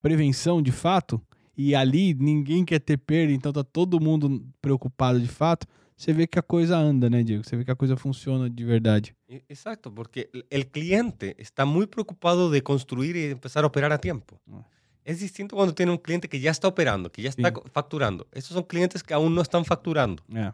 prevenção 0.00 0.62
de 0.62 0.72
fato, 0.72 1.20
e 1.56 1.74
ali 1.74 2.14
ninguém 2.14 2.64
quer 2.64 2.78
ter 2.80 2.96
perda, 2.96 3.32
então 3.32 3.52
tá 3.52 3.62
todo 3.62 4.00
mundo 4.00 4.42
preocupado 4.60 5.20
de 5.20 5.28
fato, 5.28 5.66
você 6.02 6.12
vê 6.12 6.26
que 6.26 6.38
a 6.38 6.42
coisa 6.42 6.76
anda, 6.76 7.08
né, 7.08 7.22
Diego? 7.22 7.44
Você 7.44 7.56
vê 7.56 7.64
que 7.64 7.70
a 7.70 7.76
coisa 7.76 7.96
funciona 7.96 8.48
de 8.50 8.64
verdade. 8.64 9.14
E- 9.28 9.44
Exacto, 9.48 9.92
porque 9.94 10.28
el- 10.32 10.44
el 10.50 10.66
cliente 10.66 11.34
está 11.38 11.64
muy 11.64 11.86
preocupado 11.86 12.50
de 12.50 12.62
construir 12.62 13.16
y 13.16 13.24
empezar 13.30 13.64
a 13.64 13.66
operar 13.66 13.92
a 13.92 13.98
tiempo. 13.98 14.40
Ah. 14.50 14.64
Es 15.04 15.18
distinto 15.20 15.56
cuando 15.56 15.74
tiene 15.74 15.90
un 15.92 15.98
cliente 15.98 16.28
que 16.28 16.38
ya 16.40 16.50
está 16.50 16.68
operando, 16.68 17.10
que 17.10 17.22
ya 17.22 17.28
está 17.30 17.48
Sí. 17.48 17.54
facturando. 17.72 18.26
Estos 18.32 18.54
son 18.54 18.62
clientes 18.64 19.02
que 19.02 19.12
aún 19.14 19.34
no 19.34 19.42
están 19.42 19.64
facturando. 19.64 20.22
É, 20.34 20.52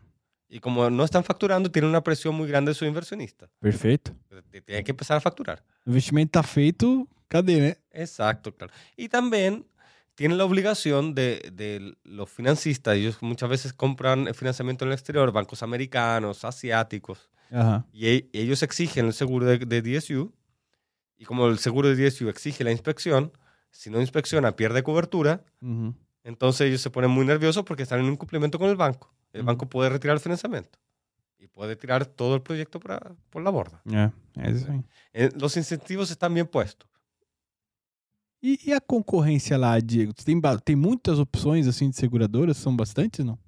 Y 0.50 0.60
como 0.60 0.88
no 0.88 1.04
están 1.04 1.22
facturando, 1.22 1.70
tienen 1.70 1.90
una 1.90 2.02
presión 2.02 2.34
muy 2.34 2.48
grande 2.48 2.70
de 2.70 2.74
su 2.74 2.86
inversionista. 2.86 3.50
perfeito. 3.60 4.12
Te- 4.50 4.62
Tienen 4.62 4.82
que 4.84 4.92
empezar 4.92 5.18
a 5.18 5.20
facturar. 5.20 5.62
O 5.86 5.90
investimento 5.90 6.32
tá 6.32 6.42
feito, 6.42 7.06
cadê, 7.28 7.60
né? 7.60 7.76
Exacto, 7.92 8.50
claro. 8.54 8.72
Y 8.96 9.08
también 9.10 9.66
tienen 10.18 10.36
la 10.36 10.44
obligación 10.44 11.14
de, 11.14 11.48
de 11.52 11.96
los 12.02 12.28
financistas, 12.28 12.96
ellos 12.96 13.18
muchas 13.22 13.48
veces 13.48 13.72
compran 13.72 14.34
financiamiento 14.34 14.84
en 14.84 14.88
el 14.90 14.94
exterior, 14.94 15.30
bancos 15.30 15.62
americanos, 15.62 16.44
asiáticos, 16.44 17.30
Aham. 17.52 17.84
y 17.92 18.08
e- 18.08 18.28
ellos 18.32 18.64
exigen 18.64 19.06
el 19.06 19.12
seguro 19.12 19.46
de, 19.46 19.58
de 19.58 19.80
DSU, 19.80 20.32
y 21.16 21.24
como 21.24 21.46
el 21.46 21.58
seguro 21.60 21.88
de 21.88 21.94
DSU 22.10 22.28
exige 22.28 22.64
la 22.64 22.72
inspección, 22.72 23.30
si 23.70 23.90
no 23.90 24.00
inspecciona 24.00 24.56
pierde 24.56 24.82
cobertura, 24.82 25.44
Uhum. 25.60 25.94
entonces 26.24 26.62
ellos 26.66 26.80
se 26.80 26.90
ponen 26.90 27.10
muy 27.12 27.24
nerviosos 27.24 27.62
porque 27.64 27.84
están 27.84 28.00
en 28.00 28.06
incumplimiento 28.12 28.58
con 28.58 28.68
el 28.70 28.76
banco. 28.76 29.14
El 29.32 29.42
Ujú. 29.42 29.46
banco 29.46 29.68
puede 29.68 29.88
retirar 29.90 30.16
el 30.16 30.20
financiamiento 30.20 30.80
y 31.38 31.46
puede 31.46 31.76
tirar 31.76 32.06
todo 32.06 32.34
el 32.34 32.42
proyecto 32.42 32.80
para- 32.80 33.14
por 33.30 33.42
la 33.44 33.50
borda. 33.50 33.80
Aí. 34.34 34.82
Eh, 35.12 35.30
Los 35.36 35.56
incentivos 35.56 36.10
están 36.10 36.34
bien 36.34 36.48
puestos. 36.48 36.87
E, 38.42 38.58
e 38.66 38.72
a 38.72 38.80
concorrência 38.80 39.56
lá, 39.58 39.78
Diego? 39.80 40.12
Tem, 40.14 40.40
tem 40.64 40.76
muitas 40.76 41.18
opções 41.18 41.66
assim 41.66 41.90
de 41.90 41.96
seguradoras? 41.96 42.56
São 42.56 42.74
bastantes, 42.76 43.24
não? 43.24 43.38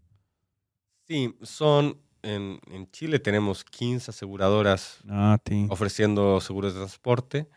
Sí, 1.07 1.37
son, 1.43 1.97
en, 2.23 2.61
en 2.71 2.89
Chile 2.93 3.19
tenemos 3.19 3.65
15 3.65 4.11
aseguradoras 4.11 5.01
Ah, 5.09 5.39
ofreciendo 5.69 6.41
seguros 6.41 6.75
de 6.75 6.81
transporte. 6.81 7.49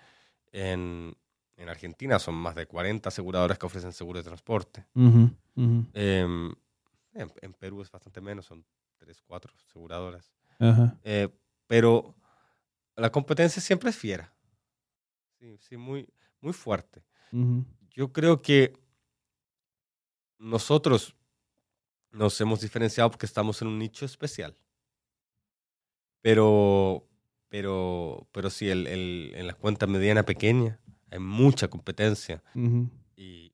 En, 0.52 1.16
en 1.58 1.70
Argentina 1.70 2.20
son 2.20 2.36
más 2.36 2.56
de 2.56 2.66
40 2.66 3.10
aseguradoras 3.10 3.58
que 3.58 3.66
ofrecen 3.66 3.92
seguros 3.94 4.24
de 4.24 4.30
transporte. 4.30 4.86
Uhum, 4.96 5.36
uhum. 5.56 5.88
Em, 5.94 6.52
en, 7.14 7.32
en 7.42 7.54
Perú 7.54 7.82
es 7.82 7.92
bastante 7.92 8.22
menos, 8.22 8.46
son 8.46 8.66
3, 8.98 9.22
4 9.22 9.54
aseguradoras. 9.68 10.32
Aham. 10.60 10.98
Eh, 11.04 11.30
pero 11.68 12.16
la 12.96 13.12
competencia 13.12 13.62
siempre 13.62 13.90
es 13.90 13.96
fiera. 13.96 14.34
Sí, 15.40 15.58
sí, 15.60 15.78
muy, 15.78 16.08
muy 16.42 16.54
fuerte. 16.54 17.04
Yo 17.96 18.12
creo 18.14 18.42
que 18.42 18.74
nosotros 20.40 21.16
nos 22.12 22.40
hemos 22.42 22.62
diferenciado 22.62 23.12
porque 23.12 23.26
estamos 23.26 23.62
en 23.62 23.70
un 23.70 23.80
nicho 23.80 24.06
especial. 24.06 24.58
Pero, 26.22 27.08
pero, 27.50 28.28
pero 28.32 28.50
sí, 28.50 28.70
el, 28.70 28.88
el- 28.88 29.32
en 29.36 29.48
la 29.48 29.54
cuenta 29.54 29.88
mediana 29.88 30.24
pequeña 30.24 30.80
hay 31.12 31.20
mucha 31.20 31.68
competencia 31.70 32.44
y, 33.16 33.54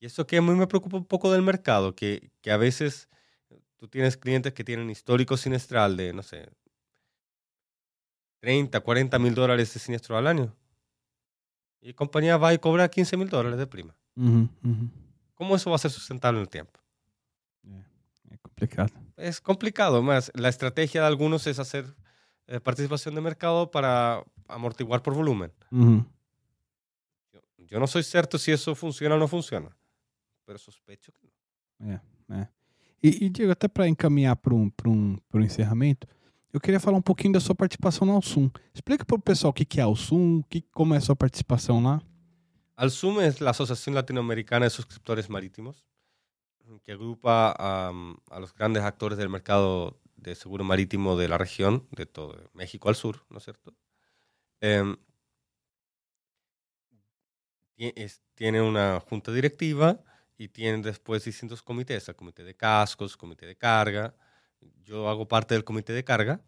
Y 0.00 0.06
eso 0.06 0.26
que 0.26 0.38
a 0.38 0.42
mí 0.42 0.52
me 0.52 0.66
preocupa 0.68 0.96
un 0.98 1.06
poco 1.06 1.32
del 1.32 1.42
mercado, 1.42 1.94
que, 1.96 2.32
que 2.42 2.52
a 2.52 2.58
veces 2.58 3.08
tú 3.78 3.88
tienes 3.88 4.16
clientes 4.18 4.54
que 4.54 4.64
tienen 4.64 4.90
histórico 4.90 5.36
sinestral 5.38 5.96
de, 5.98 6.12
no 6.14 6.22
sé, 6.24 6.50
30, 8.40 8.80
40 8.80 9.18
mil 9.18 9.34
dólares 9.34 9.72
de 9.74 9.80
siniestro 9.80 10.16
al 10.16 10.26
año. 10.26 10.56
Y 11.82 11.94
compañía 11.94 12.36
va 12.36 12.54
y 12.54 12.58
cobra 12.58 12.88
15 12.88 13.16
mil 13.16 13.28
dólares 13.28 13.58
de 13.58 13.66
prima. 13.66 13.94
Ujú, 14.16 14.48
ujú. 14.62 14.88
¿Cómo 15.34 15.56
eso 15.56 15.68
va 15.68 15.76
a 15.76 15.80
ser 15.80 15.90
sustentable 15.90 16.38
en 16.38 16.42
el 16.42 16.48
tiempo? 16.48 16.80
Es 18.30 18.38
complicado. 18.40 18.88
Es 19.16 19.40
complicado, 19.40 20.02
más 20.02 20.30
la 20.34 20.48
estrategia 20.48 21.02
de 21.02 21.06
algunos 21.08 21.46
es 21.46 21.58
hacer 21.58 21.84
eh, 22.46 22.60
participación 22.60 23.14
de 23.14 23.20
mercado 23.20 23.70
para 23.70 24.24
amortiguar 24.48 25.02
por 25.02 25.14
volumen. 25.14 25.52
Ujú. 25.70 26.06
Yo, 27.32 27.40
yo 27.58 27.80
no 27.80 27.86
soy 27.86 28.04
cierto 28.04 28.38
si 28.38 28.52
eso 28.52 28.74
funciona 28.74 29.16
o 29.16 29.18
no 29.18 29.28
funciona, 29.28 29.76
pero 30.44 30.58
sospecho 30.58 31.12
que 31.12 31.26
no. 31.26 31.92
É, 31.92 32.00
é. 32.30 32.48
E, 33.02 33.26
e, 33.26 33.28
Diego, 33.28 33.50
até 33.52 33.68
para 33.68 33.88
encaminhar 33.88 34.36
para 34.36 34.54
um, 34.54 34.70
pra 34.70 34.88
um, 34.88 35.18
um 35.34 35.40
encerramento, 35.40 36.06
eu 36.52 36.60
queria 36.60 36.80
falar 36.80 36.98
um 36.98 37.02
pouquinho 37.02 37.32
da 37.32 37.40
sua 37.40 37.54
participação 37.54 38.06
na 38.06 38.12
Alsum. 38.12 38.50
Explica 38.74 39.04
para 39.04 39.16
o 39.16 39.20
pessoal 39.20 39.50
o 39.50 39.54
que, 39.54 39.80
é 39.80 39.82
a 39.82 39.86
Alsum, 39.86 40.42
que, 40.48 40.60
como 40.60 40.94
é 40.94 40.98
a 40.98 41.00
sua 41.00 41.16
participação 41.16 41.82
lá. 41.82 42.00
Alsum 42.76 43.20
es 43.20 43.40
la 43.40 43.50
Asociación 43.50 43.94
Latinoamericana 43.94 44.66
de 44.66 44.70
Suscriptores 44.70 45.28
Marítimos, 45.28 45.84
que 46.84 46.92
agrupa 46.92 47.54
am, 47.58 48.16
a 48.30 48.38
los 48.40 48.52
grandes 48.54 48.82
actores 48.82 49.18
del 49.18 49.28
mercado 49.28 50.00
de 50.16 50.34
seguro 50.34 50.64
marítimo 50.64 51.16
de 51.16 51.28
la 51.28 51.38
región, 51.38 51.86
de 51.90 52.06
todo 52.06 52.50
México 52.54 52.88
al 52.88 52.96
sur, 52.96 53.24
¿no 53.30 53.38
es 53.38 53.44
cierto? 53.44 53.74
Em, 54.60 54.96
es- 57.76 58.22
tiene 58.34 58.62
una 58.62 59.00
junta 59.00 59.32
directiva 59.32 60.02
y 60.38 60.48
tiene 60.48 60.82
después 60.82 61.24
distintos 61.24 61.62
comités, 61.62 62.08
el 62.08 62.16
comité 62.16 62.44
de 62.44 62.56
cascos, 62.56 63.16
comité 63.16 63.46
de 63.46 63.56
carga. 63.56 64.14
Yo 64.84 65.08
hago 65.08 65.26
parte 65.28 65.54
del 65.54 65.64
comité 65.64 65.92
de 65.92 66.04
carga, 66.04 66.40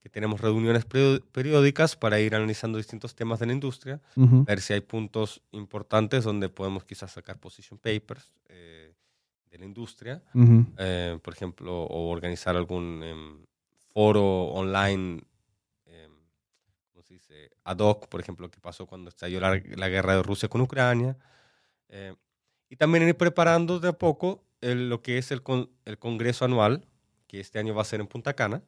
que 0.00 0.08
tenemos 0.08 0.40
reuniones 0.40 0.84
periódicas 1.32 1.96
para 1.96 2.20
ir 2.20 2.34
analizando 2.34 2.78
distintos 2.78 3.14
temas 3.14 3.40
de 3.40 3.46
la 3.46 3.52
industria 3.52 4.00
Uhum. 4.14 4.44
ver 4.44 4.60
si 4.60 4.72
hay 4.72 4.80
puntos 4.80 5.42
importantes 5.50 6.22
donde 6.24 6.48
podemos 6.48 6.84
quizás 6.84 7.10
sacar 7.12 7.38
position 7.38 7.78
papers 7.78 8.32
eh, 8.48 8.94
de 9.50 9.58
la 9.58 9.64
industria, 9.64 10.22
eh, 10.78 11.18
por 11.22 11.32
ejemplo, 11.34 11.82
o 11.82 12.10
organizar 12.10 12.54
algún 12.56 13.02
em, 13.02 13.46
foro 13.92 14.44
online, 14.52 15.22
em, 15.86 16.12
¿cómo 16.92 17.02
se 17.02 17.14
dice? 17.14 17.50
Ad 17.64 17.78
hoc, 17.80 18.06
por 18.08 18.20
ejemplo, 18.20 18.48
que 18.50 18.60
pasó 18.60 18.86
cuando 18.86 19.08
estalló 19.08 19.40
la, 19.40 19.60
la 19.76 19.88
guerra 19.88 20.14
de 20.16 20.22
Rusia 20.22 20.48
con 20.48 20.60
Ucrania. 20.60 21.16
eh, 21.88 22.14
y 22.68 22.76
también 22.76 23.06
ir 23.08 23.16
preparando 23.16 23.78
de 23.80 23.88
a 23.88 23.92
poco 23.92 24.42
el- 24.60 24.88
lo 24.88 25.00
que 25.02 25.18
es 25.18 25.30
el, 25.30 25.42
con- 25.42 25.70
el 25.84 25.98
congreso 25.98 26.44
anual, 26.44 26.84
que 27.26 27.40
este 27.40 27.58
año 27.58 27.74
va 27.74 27.82
a 27.82 27.84
ser 27.84 28.00
en 28.00 28.06
Punta 28.06 28.34
Cana, 28.34 28.62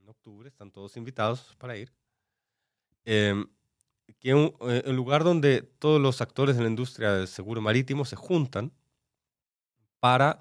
en 0.00 0.08
octubre, 0.08 0.48
están 0.48 0.70
todos 0.70 0.96
invitados 0.96 1.54
para 1.58 1.76
ir. 1.76 1.92
Em, 3.04 3.46
que 4.18 4.30
es 4.30 4.34
un, 4.34 4.54
eh, 4.68 4.82
un 4.86 4.96
lugar 4.96 5.24
donde 5.24 5.62
todos 5.62 6.00
los 6.00 6.20
actores 6.20 6.56
de 6.56 6.62
la 6.62 6.68
industria 6.68 7.12
del 7.12 7.28
seguro 7.28 7.60
marítimo 7.60 8.04
se 8.04 8.16
juntan 8.16 8.72
para 10.00 10.40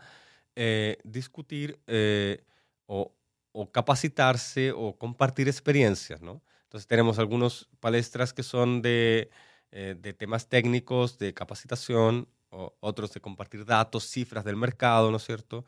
eh, 0.56 0.98
discutir 1.04 1.80
eh, 1.88 2.44
o, 2.86 3.14
o 3.52 3.72
capacitarse 3.72 4.72
o 4.72 4.98
compartir 4.98 5.48
experiencias, 5.48 6.22
¿no? 6.22 6.42
Entonces 6.64 6.88
tenemos 6.88 7.18
algunas 7.18 7.68
palestras 7.80 8.34
que 8.34 8.44
son 8.44 8.82
de, 8.82 9.30
eh, 9.72 9.96
de 9.98 10.14
temas 10.14 10.48
técnicos, 10.50 11.18
de 11.18 11.34
capacitación, 11.34 12.28
o 12.50 12.76
otros 12.80 13.14
de 13.14 13.22
compartir 13.22 13.66
datos, 13.66 14.10
cifras 14.10 14.44
del 14.46 14.56
mercado, 14.56 15.12
¿no 15.12 15.18
es 15.18 15.24
cierto? 15.24 15.66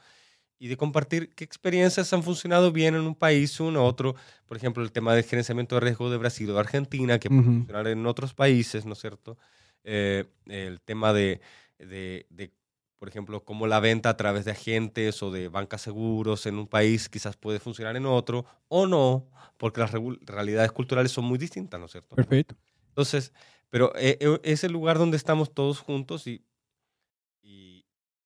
Y 0.61 0.67
de 0.67 0.75
compartir 0.75 1.33
qué 1.35 1.45
experiencias 1.45 2.11
han 2.11 2.21
funcionado 2.21 2.71
bien 2.73 2.93
en 2.93 3.01
un 3.01 3.15
país 3.15 3.59
o 3.61 3.69
en 3.69 3.77
otro. 3.77 4.15
Por 4.45 4.57
ejemplo, 4.57 4.83
el 4.83 4.91
tema 4.91 5.15
del 5.15 5.23
gerenciamiento 5.23 5.75
de 5.75 5.81
riesgo 5.81 6.09
de 6.11 6.17
Brasil 6.17 6.49
o 6.49 6.53
de 6.53 6.59
Argentina, 6.59 7.17
que 7.17 7.29
puede 7.29 7.41
Ujú. 7.43 7.51
funcionar 7.59 7.87
en 7.87 8.05
otros 8.05 8.33
países, 8.33 8.85
¿no 8.85 8.93
es 8.93 8.99
cierto? 8.99 9.37
Eh, 9.85 10.25
el 10.47 10.81
tema 10.81 11.13
de, 11.13 11.39
de, 11.77 12.25
de, 12.29 12.51
por 12.97 13.07
ejemplo, 13.07 13.45
cómo 13.45 13.67
la 13.67 13.79
venta 13.79 14.09
a 14.09 14.17
través 14.17 14.43
de 14.43 14.51
agentes 14.51 15.23
o 15.23 15.31
de 15.31 15.47
bancas 15.47 15.81
seguros 15.81 16.45
en 16.45 16.55
un 16.57 16.67
país 16.67 17.07
quizás 17.07 17.37
puede 17.37 17.59
funcionar 17.59 17.95
en 17.95 18.05
otro 18.05 18.45
o 18.67 18.85
no, 18.85 19.29
porque 19.57 19.79
las 19.79 19.91
realidades 20.21 20.73
culturales 20.73 21.13
son 21.13 21.23
muy 21.23 21.37
distintas, 21.37 21.79
¿no 21.79 21.85
es 21.85 21.93
cierto? 21.93 22.17
Perfeito. 22.17 22.55
Entonces, 22.89 23.31
pero 23.69 23.93
eh, 23.95 24.17
eh, 24.19 24.39
es 24.43 24.65
el 24.65 24.73
lugar 24.73 24.97
donde 24.97 25.15
estamos 25.15 25.53
todos 25.53 25.79
juntos 25.79 26.27
y, 26.27 26.43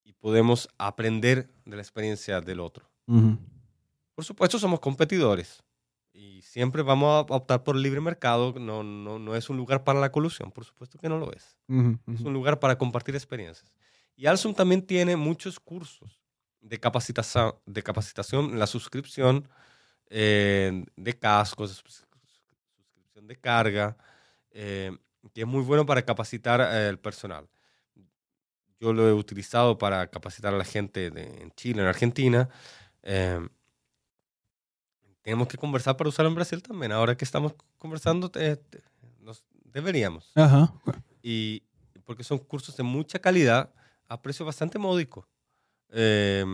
y, 0.03 0.13
podemos 0.13 0.69
aprender 0.77 1.49
de 1.65 1.75
la 1.75 1.81
experiencia 1.81 2.39
del 2.41 2.59
otro. 2.59 2.89
Por 4.15 4.23
supuesto, 4.23 4.57
somos 4.59 4.79
competidores 4.79 5.63
y 6.13 6.41
siempre 6.43 6.81
vamos 6.81 7.25
a 7.29 7.33
optar 7.33 7.63
por 7.63 7.75
el 7.75 7.81
libre 7.81 7.99
mercado. 7.99 8.53
No, 8.57 8.83
no, 8.83 9.19
no 9.19 9.35
es 9.35 9.49
un 9.49 9.57
lugar 9.57 9.83
para 9.83 9.99
la 9.99 10.11
colusión, 10.11 10.51
por 10.51 10.63
supuesto 10.63 10.97
que 10.97 11.09
no 11.09 11.17
lo 11.17 11.31
es. 11.33 11.57
Es 11.67 12.21
un 12.21 12.33
lugar 12.33 12.59
para 12.59 12.77
compartir 12.77 13.15
experiencias. 13.15 13.73
Y 14.15 14.27
Alsum 14.27 14.53
también 14.53 14.81
tiene 14.81 15.15
muchos 15.15 15.59
cursos 15.59 16.21
de 16.61 16.79
capacitación, 16.79 17.55
de 17.65 17.83
capacitación 17.83 18.57
la 18.57 18.67
suscripción 18.67 19.47
eh, 20.09 20.85
de 20.95 21.17
cascos, 21.17 21.71
suscripción 21.71 23.27
de 23.27 23.35
carga, 23.35 23.97
eh, 24.51 24.95
que 25.33 25.41
es 25.41 25.47
muy 25.47 25.63
bueno 25.63 25.85
para 25.85 26.03
capacitar 26.03 26.61
eh, 26.61 26.89
el 26.89 26.99
personal. 26.99 27.47
Yo 28.83 28.91
lo 28.91 29.07
he 29.07 29.13
utilizado 29.13 29.77
para 29.77 30.07
capacitar 30.07 30.53
a 30.53 30.57
la 30.57 30.65
gente 30.65 31.09
de- 31.09 31.41
en 31.41 31.51
Chile, 31.55 31.81
en 31.81 31.87
Argentina. 31.87 32.49
eh, 33.01 33.39
tenemos 35.21 35.47
que 35.47 35.57
conversar 35.57 35.95
para 35.95 36.09
usarlo 36.09 36.27
en 36.29 36.35
Brasil 36.35 36.61
también. 36.61 36.91
Ahora 36.91 37.15
que 37.15 37.23
estamos 37.23 37.53
conversando, 37.77 38.29
eh, 38.35 38.57
te- 38.69 38.83
nos 39.21 39.45
deberíamos 39.73 40.31
Aham. 40.35 40.67
y 41.21 41.63
porque 42.03 42.23
son 42.25 42.39
cursos 42.39 42.75
de 42.75 42.83
mucha 42.83 43.19
calidad 43.19 43.73
a 44.07 44.21
precio 44.21 44.45
bastante 44.45 44.77
módico. 44.77 45.25
Eh, 45.89 46.45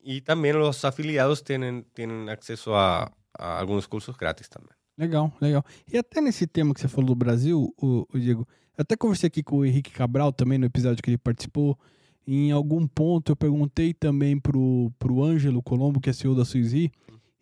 y 0.00 0.22
también 0.22 0.58
los 0.58 0.84
afiliados 0.86 1.44
tienen, 1.44 1.84
tienen 1.92 2.30
acceso 2.30 2.78
a, 2.78 3.12
a 3.38 3.58
algunos 3.58 3.86
cursos 3.88 4.16
gratis 4.16 4.48
también. 4.48 4.74
Legal, 4.96 5.32
legal. 5.40 5.64
E 5.90 5.98
até 5.98 6.20
nesse 6.22 6.46
tema 6.46 6.72
que 6.74 6.80
você 6.80 6.88
falou 6.88 7.08
do 7.08 7.14
Brasil, 7.14 7.74
o, 7.76 8.06
Diego, 8.14 8.42
eu 8.42 8.46
até 8.76 8.96
conversei 8.96 9.26
aqui 9.26 9.42
com 9.42 9.58
o 9.58 9.64
Henrique 9.64 9.90
Cabral 9.90 10.32
também 10.32 10.58
no 10.58 10.66
episódio 10.66 11.02
que 11.02 11.10
ele 11.10 11.18
participou. 11.18 11.78
Em 12.26 12.52
algum 12.52 12.86
ponto 12.86 13.32
eu 13.32 13.36
perguntei 13.36 13.92
também 13.92 14.38
pro, 14.38 14.92
pro 14.98 15.22
Ângelo 15.22 15.62
Colombo, 15.62 16.00
que 16.00 16.08
é 16.08 16.12
CEO 16.12 16.34
da 16.34 16.44
Suizi, 16.44 16.90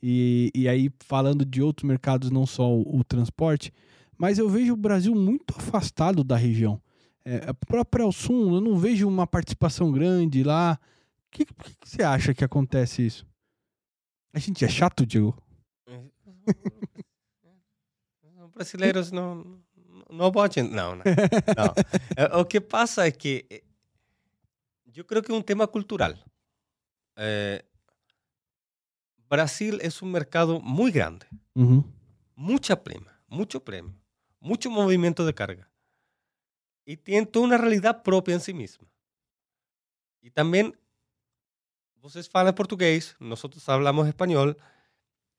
e, 0.03 0.51
e 0.55 0.69
aí 0.69 0.91
falando 1.01 1.45
de 1.45 1.63
outros 1.63 1.87
mercados, 1.87 2.31
não 2.31 2.47
só 2.47 2.71
o, 2.71 2.99
o 2.99 3.05
transporte, 3.05 3.73
mas 4.17 4.39
eu 4.39 4.49
vejo 4.49 4.73
o 4.73 4.77
Brasil 4.77 5.15
muito 5.15 5.55
afastado 5.57 6.25
da 6.25 6.37
região. 6.37 6.81
É, 7.25 7.49
a 7.49 7.55
própria 7.55 8.05
Alsum, 8.05 8.55
eu 8.55 8.61
não 8.61 8.79
vejo 8.79 9.07
uma 9.07 9.27
participação 9.27 9.93
grande 9.93 10.43
lá. 10.43 10.79
O 11.27 11.31
que, 11.31 11.45
que, 11.45 11.77
que 11.77 11.89
você 11.89 12.03
acha 12.03 12.35
que 12.35 12.43
acontece 12.43 13.05
isso? 13.05 13.27
A 14.33 14.39
gente 14.39 14.65
é 14.65 14.69
chato, 14.69 15.05
Diego? 15.05 15.37
Los 18.37 18.51
brasileños 18.51 19.13
no, 19.13 19.61
no 20.11 20.29
watchen. 20.29 20.75
No, 20.75 20.97
no. 20.97 21.03
no. 21.05 21.75
Eh, 22.17 22.29
Lo 22.33 22.49
que 22.49 22.61
pasa 22.61 23.07
es 23.07 23.17
que 23.17 23.47
eh, 23.49 23.65
yo 24.85 25.07
creo 25.07 25.23
que 25.23 25.33
es 25.33 25.39
un 25.39 25.45
tema 25.45 25.67
cultural. 25.67 26.23
Eh, 27.17 27.63
Brasil 29.29 29.79
es 29.83 30.03
un 30.03 30.11
mercado 30.11 30.61
muy 30.61 30.91
grande. 30.91 31.27
Mucha 32.35 32.83
prima, 32.83 33.21
mucho 33.29 33.63
premio, 33.63 33.95
mucho 34.41 34.71
movimiento 34.71 35.25
de 35.25 35.35
carga. 35.35 35.71
Y 36.85 36.97
tiene 36.97 37.27
toda 37.27 37.47
una 37.47 37.59
realidad 37.59 38.03
propia 38.03 38.35
en 38.35 38.41
sí 38.41 38.53
misma. 38.53 38.89
Y 40.21 40.31
también, 40.31 40.77
ustedes 42.03 42.29
hablan 42.33 42.55
portugués, 42.55 43.15
nosotros 43.21 43.69
hablamos 43.69 44.09
español, 44.09 44.57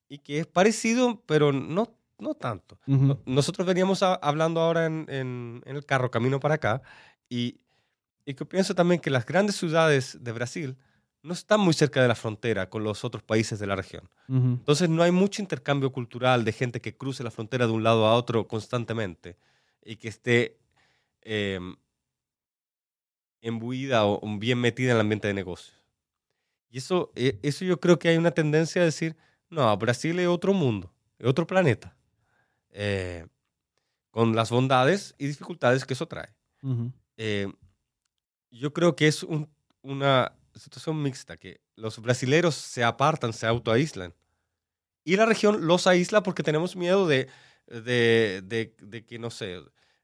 y 0.07 0.19
que 0.19 0.39
es 0.39 0.47
parecido, 0.47 1.22
pero 1.26 1.51
no, 1.51 1.93
no 2.22 2.34
tanto. 2.36 2.80
Nosotros 3.26 3.65
veníamos 3.67 4.03
a- 4.03 4.15
hablando 4.15 4.61
ahora 4.61 4.86
en, 4.86 5.05
en- 5.09 5.61
en 5.65 5.76
el 5.76 5.86
carro, 5.86 6.09
camino 6.11 6.39
para 6.39 6.55
acá, 6.55 6.82
y, 7.28 7.59
y 8.26 8.34
que 8.36 8.45
pienso 8.45 8.74
también 8.76 9.01
que 9.01 9.09
las 9.09 9.26
grandes 9.26 9.55
ciudades 9.57 10.17
de 10.22 10.32
Brasil 10.32 10.78
no 11.24 11.34
están 11.34 11.59
muy 11.59 11.74
cerca 11.74 12.01
de 12.01 12.07
la 12.07 12.15
frontera 12.15 12.69
con 12.69 12.84
los 12.84 13.03
otros 13.03 13.24
países 13.24 13.59
de 13.59 13.67
la 13.67 13.76
región. 13.76 14.09
Entonces 14.59 14.88
no 14.89 15.03
hay 15.03 15.11
mucho 15.11 15.41
intercambio 15.41 15.91
cultural 15.91 16.45
de 16.45 16.51
gente 16.53 16.80
que 16.82 16.95
cruce 16.95 17.24
la 17.24 17.32
frontera 17.32 17.65
de 17.67 17.74
un 17.74 17.84
lado 17.84 18.05
a 18.07 18.15
otro 18.15 18.47
constantemente 18.47 19.38
y 19.84 19.97
que 19.97 20.07
esté 20.07 20.57
eh, 21.24 21.59
embuida 23.41 24.05
o 24.05 24.22
bien 24.38 24.59
metida 24.59 24.91
en 24.91 24.95
el 24.97 25.01
ambiente 25.01 25.28
de 25.28 25.34
negocios. 25.34 25.76
Y 26.69 26.78
eso, 26.78 27.11
eh, 27.15 27.39
eso 27.43 27.65
yo 27.65 27.80
creo 27.80 27.99
que 27.99 28.09
hay 28.09 28.17
una 28.17 28.32
tendencia 28.32 28.82
a 28.82 28.86
decir, 28.86 29.15
no, 29.49 29.76
Brasil 29.78 30.17
es 30.19 30.28
otro 30.28 30.53
mundo, 30.53 30.93
es 31.19 31.28
otro 31.28 31.45
planeta, 31.45 31.95
eh, 32.72 33.28
con 34.11 34.36
las 34.36 34.49
bondades 34.49 35.15
y 35.17 35.28
dificultades 35.28 35.86
que 35.86 35.93
eso 35.93 36.07
trae. 36.07 36.34
Eh, 37.17 37.51
yo 38.51 38.74
creo 38.74 38.95
que 38.95 39.07
es 39.07 39.24
un- 39.24 39.49
una 39.82 40.34
situación 40.55 41.01
mixta, 41.01 41.38
que 41.38 41.61
los 41.76 41.99
brasileros 42.01 42.55
se 42.55 42.84
apartan, 42.84 43.34
se 43.34 43.47
autoaíslan. 43.47 44.13
Y 45.03 45.15
la 45.15 45.26
región 45.26 45.65
los 45.65 45.88
aísla 45.88 46.22
porque 46.24 46.43
tenemos 46.43 46.76
miedo 46.76 47.07
de, 47.07 47.28
de, 47.67 48.41
de- 48.43 48.76
de 48.82 49.05
que, 49.05 49.17
no 49.17 49.32
sé, 49.32 49.59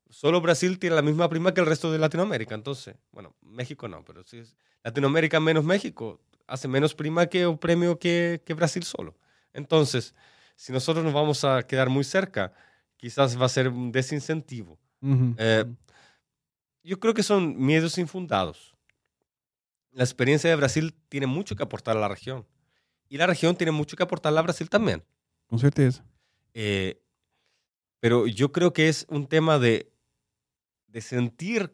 solo 0.10 0.42
Brasil 0.42 0.80
tiene 0.80 0.96
la 0.96 1.02
misma 1.02 1.30
prima 1.30 1.54
que 1.54 1.60
el 1.62 1.68
resto 1.68 1.92
de 1.92 2.00
Latinoamérica. 2.00 2.56
Entonces, 2.56 2.96
bueno, 3.12 3.36
México 3.42 3.88
no, 3.88 4.04
pero 4.06 4.24
si 4.24 4.38
es 4.38 4.56
Latinoamérica 4.84 5.40
menos 5.40 5.66
México, 5.66 6.22
hace 6.48 6.68
menos 6.68 6.96
prima 6.96 7.28
que 7.28 7.46
o 7.46 7.60
premio 7.60 8.00
que, 8.00 8.42
que 8.46 8.54
Brasil 8.54 8.84
solo. 8.84 9.16
Entonces, 9.54 10.16
si 10.58 10.74
nosotros 10.74 11.06
nos 11.06 11.14
vamos 11.14 11.44
a 11.44 11.62
quedar 11.64 11.88
muy 11.90 12.04
cerca, 12.04 12.52
quizás 12.98 13.40
va 13.40 13.46
a 13.46 13.50
ser 13.50 13.70
un 13.70 13.92
desincentivo. 13.92 14.78
Eh, 15.38 15.66
yo 16.84 17.00
creo 17.00 17.14
que 17.14 17.22
son 17.24 17.56
miedos 17.58 17.98
infundados. 17.98 18.76
La 19.92 20.04
experiencia 20.04 20.50
de 20.50 20.56
Brasil 20.56 20.94
tiene 21.10 21.28
mucho 21.28 21.56
que 21.56 21.64
aportar 21.64 21.96
a 21.96 22.00
la 22.00 22.08
región. 22.08 22.46
Y 23.08 23.18
la 23.18 23.28
región 23.28 23.56
tiene 23.56 23.72
mucho 23.72 23.96
que 23.96 24.04
aportarle 24.04 24.40
a 24.40 24.42
Brasil 24.42 24.68
también. 24.70 25.04
Com 25.48 25.60
certeza. 25.60 26.04
Eh, 26.54 27.00
pero 28.00 28.26
yo 28.28 28.52
creo 28.52 28.74
que 28.74 28.90
es 28.90 29.06
un 29.10 29.28
tema 29.28 29.60
de, 29.60 29.92
de 30.88 31.02
sentir 31.02 31.74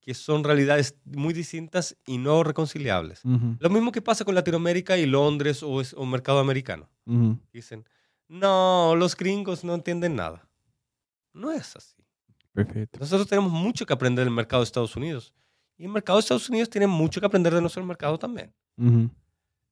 que 0.00 0.14
son 0.14 0.44
realidades 0.44 0.94
muy 1.04 1.32
distintas 1.34 1.96
y 2.06 2.18
no 2.18 2.42
reconciliables. 2.44 3.22
Lo 3.58 3.70
mismo 3.70 3.90
que 3.92 4.00
pasa 4.02 4.24
con 4.24 4.34
Latinoamérica 4.34 4.96
y 4.98 5.06
Londres 5.06 5.62
o, 5.62 5.80
es- 5.80 5.94
o 5.94 6.04
mercado 6.06 6.38
americano. 6.40 6.88
Dicen, 7.52 7.84
no, 8.28 8.94
los 8.96 9.16
gringos 9.16 9.64
no 9.64 9.74
entienden 9.74 10.16
nada. 10.16 10.48
No 11.32 11.50
es 11.50 11.74
así. 11.76 11.96
Perfeito. 12.52 12.98
Nosotros 12.98 13.28
tenemos 13.28 13.50
mucho 13.52 13.86
que 13.86 13.92
aprender 13.92 14.24
del 14.24 14.34
mercado 14.34 14.62
de 14.62 14.64
Estados 14.64 14.96
Unidos. 14.96 15.32
Y 15.76 15.84
el 15.84 15.90
mercado 15.90 16.18
de 16.18 16.20
Estados 16.20 16.48
Unidos 16.48 16.68
tiene 16.68 16.86
mucho 16.86 17.20
que 17.20 17.26
aprender 17.26 17.54
de 17.54 17.60
nuestro 17.60 17.84
mercado 17.84 18.18
también. 18.18 18.52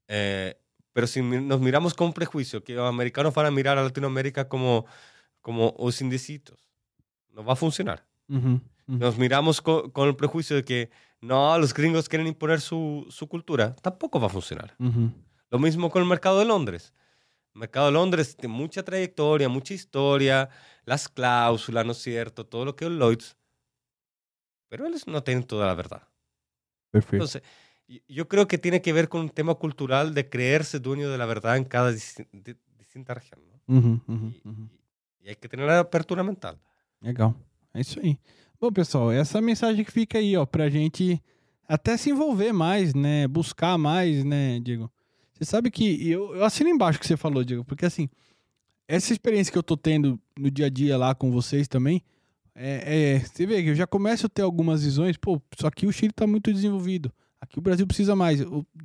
Eh, 0.09 0.54
pero 0.92 1.07
si 1.07 1.20
nos 1.20 1.61
miramos 1.61 1.94
con 1.94 2.12
prejuicio, 2.12 2.62
que 2.62 2.74
los 2.74 2.88
americanos 2.88 3.34
van 3.34 3.46
a 3.46 3.50
mirar 3.50 3.76
a 3.78 3.82
Latinoamérica 3.82 4.48
como, 4.48 4.86
como 5.40 5.74
os 5.76 6.00
indecitos, 6.00 6.59
no 7.32 7.44
va 7.44 7.52
a 7.54 7.57
funcionar. 7.57 8.07
Nos 8.86 9.18
miramos 9.18 9.61
co- 9.61 9.92
con, 9.92 10.09
el 10.09 10.16
prejuicio 10.16 10.54
de 10.57 10.64
que 10.64 10.90
no, 11.20 11.59
los 11.59 11.74
gringos 11.74 12.09
quieren 12.09 12.28
imponer 12.28 12.61
su, 12.61 13.04
su 13.11 13.26
cultura, 13.28 13.74
tampoco 13.76 14.20
va 14.20 14.26
a 14.28 14.30
funcionar. 14.30 14.74
Lo 15.50 15.59
mismo 15.59 15.90
con 15.90 16.02
el 16.02 16.09
mercado 16.09 16.38
de 16.38 16.44
Londres. 16.44 16.94
Mercado 17.57 17.86
de 17.86 17.92
Londres 17.92 18.36
tiene 18.36 18.54
mucha 18.54 18.82
trayectoria, 18.84 19.48
mucha 19.48 19.72
historia, 19.74 20.48
las 20.84 21.09
cláusulas, 21.09 21.84
¿no 21.86 21.92
es 21.92 21.98
cierto? 21.98 22.44
Todo 22.44 22.64
lo 22.64 22.76
que 22.76 22.84
es 22.84 22.90
Lloyds. 22.90 23.36
Pero 24.68 24.86
ellos 24.86 25.07
no 25.07 25.22
tienen 25.22 25.44
toda 25.44 25.66
la 25.66 25.74
verdad. 25.74 26.02
Perfeito. 26.90 27.16
Entonces, 27.16 27.42
yo 28.09 28.28
creo 28.28 28.46
que 28.46 28.59
tiene 28.59 28.82
que 28.82 28.92
ver 28.92 29.09
con 29.09 29.20
un 29.22 29.30
tema 29.30 29.54
cultural 29.54 30.12
de 30.14 30.28
creerse 30.28 30.80
dueño 30.80 31.11
de 31.11 31.18
la 31.18 31.26
verdad 31.26 31.57
en 31.57 31.64
cada 31.64 31.92
disti- 31.92 32.26
di- 32.32 32.57
distinta 32.76 33.14
región. 33.14 33.40
¿no? 33.66 33.74
Uhum. 33.74 34.00
Uhum. 34.07 34.34
Y, 34.44 34.48
Uhum. 34.48 34.68
y 35.20 35.28
hay 35.28 35.36
que 35.36 35.48
tener 35.48 35.66
la 35.66 35.78
apertura 35.80 36.22
mental. 36.22 36.59
Legal. 37.00 37.34
É 37.74 37.80
isso 37.80 38.00
aí. 38.00 38.18
Bom, 38.61 38.72
pessoal, 38.72 39.12
essa 39.12 39.40
mensagem 39.40 39.84
que 39.84 39.92
fica 39.92 40.18
aí, 40.18 40.36
ó, 40.36 40.46
pra 40.46 40.68
gente 40.70 41.22
até 41.68 41.96
se 41.96 42.11
envolver 42.11 42.52
mais, 42.52 42.94
né? 42.94 43.28
Buscar 43.28 43.76
mais, 43.78 44.24
né, 44.24 44.59
Diego? 44.61 44.90
Você 45.37 45.45
sabe 45.45 45.70
que 45.70 46.09
eu, 46.11 46.34
eu 46.34 46.45
assino 46.45 46.70
embaixo 46.70 46.97
o 46.99 47.01
que 47.01 47.07
você 47.07 47.16
falou, 47.16 47.45
Diego, 47.45 47.64
porque 47.64 47.84
assim, 47.84 48.09
essa 48.89 49.12
experiência 49.12 49.53
que 49.53 49.59
eu 49.59 49.62
tô 49.62 49.76
tendo 49.76 50.18
no 50.39 50.51
dia 50.51 50.66
a 50.66 50.70
dia 50.70 50.97
lá 50.97 51.14
com 51.14 51.30
vocês 51.30 51.68
também, 51.68 52.03
é, 52.55 53.14
é- 53.16 53.18
você 53.20 53.45
vê 53.47 53.62
que 53.62 53.70
eu 53.70 53.74
já 53.74 53.87
começo 53.87 54.26
a 54.26 54.28
ter 54.28 54.43
algumas 54.43 54.82
visões, 54.82 55.16
pô, 55.16 55.41
só 55.59 55.70
que 55.70 55.87
o 55.87 55.93
Chile 55.93 56.12
tá 56.12 56.26
muito 56.26 56.53
desenvolvido. 56.53 57.12
Aqui 57.41 57.59
o 57.59 57.62
Brasil 57.62 57.87
precisa 57.87 58.16
mais. 58.16 58.41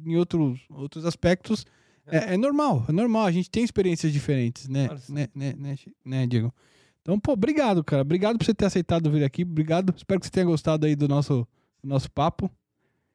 Em 0.05 0.17
outros, 0.17 0.59
outros 0.69 1.05
aspectos, 1.05 1.65
é, 2.05 2.33
é 2.33 2.37
normal, 2.37 2.85
é 2.89 2.91
normal. 2.91 3.25
A 3.25 3.31
gente 3.31 3.49
tem 3.49 3.63
experiências 3.63 4.11
diferentes, 4.11 4.67
né, 4.67 4.87
Claro, 4.87 5.01
né, 5.09 5.27
né, 5.33 5.53
né, 5.57 5.75
né, 6.03 6.27
Diego? 6.27 6.53
Então, 7.01 7.17
pô, 7.17 7.31
obrigado, 7.31 7.81
cara. 7.83 8.01
Obrigado 8.01 8.37
por 8.37 8.45
você 8.45 8.53
ter 8.53 8.65
aceitado 8.65 9.09
vir 9.09 9.23
aqui. 9.23 9.43
Obrigado. 9.43 9.93
Espero 9.95 10.19
que 10.19 10.25
você 10.27 10.31
tenha 10.31 10.45
gostado 10.45 10.85
aí 10.85 10.95
do 10.95 11.07
nosso, 11.07 11.47
do 11.81 11.89
nosso 11.89 12.11
papo. 12.11 12.51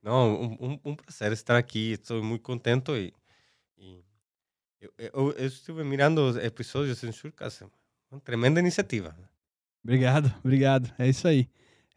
No, 0.02 0.40
un, 0.40 0.56
un- 0.58 0.80
un 0.84 0.96
placer 0.96 1.32
estar 1.32 1.56
aquí. 1.56 1.92
Estoy 1.92 2.22
muy 2.22 2.38
contento 2.38 2.96
y, 2.96 3.08
y 3.08 3.12
yo, 4.80 4.90
yo- 4.98 5.34
yo 5.38 5.46
estuve 5.46 5.84
mirando 5.84 6.26
os 6.28 6.36
episodios 6.36 7.02
en 7.04 7.12
Shurcast. 7.12 7.62
Uma 8.10 8.20
tremenda 8.20 8.60
iniciativa. 8.60 9.16
Obrigado, 9.82 10.32
obrigado. 10.44 10.92
É 10.98 11.08
isso 11.08 11.26
aí. 11.28 11.48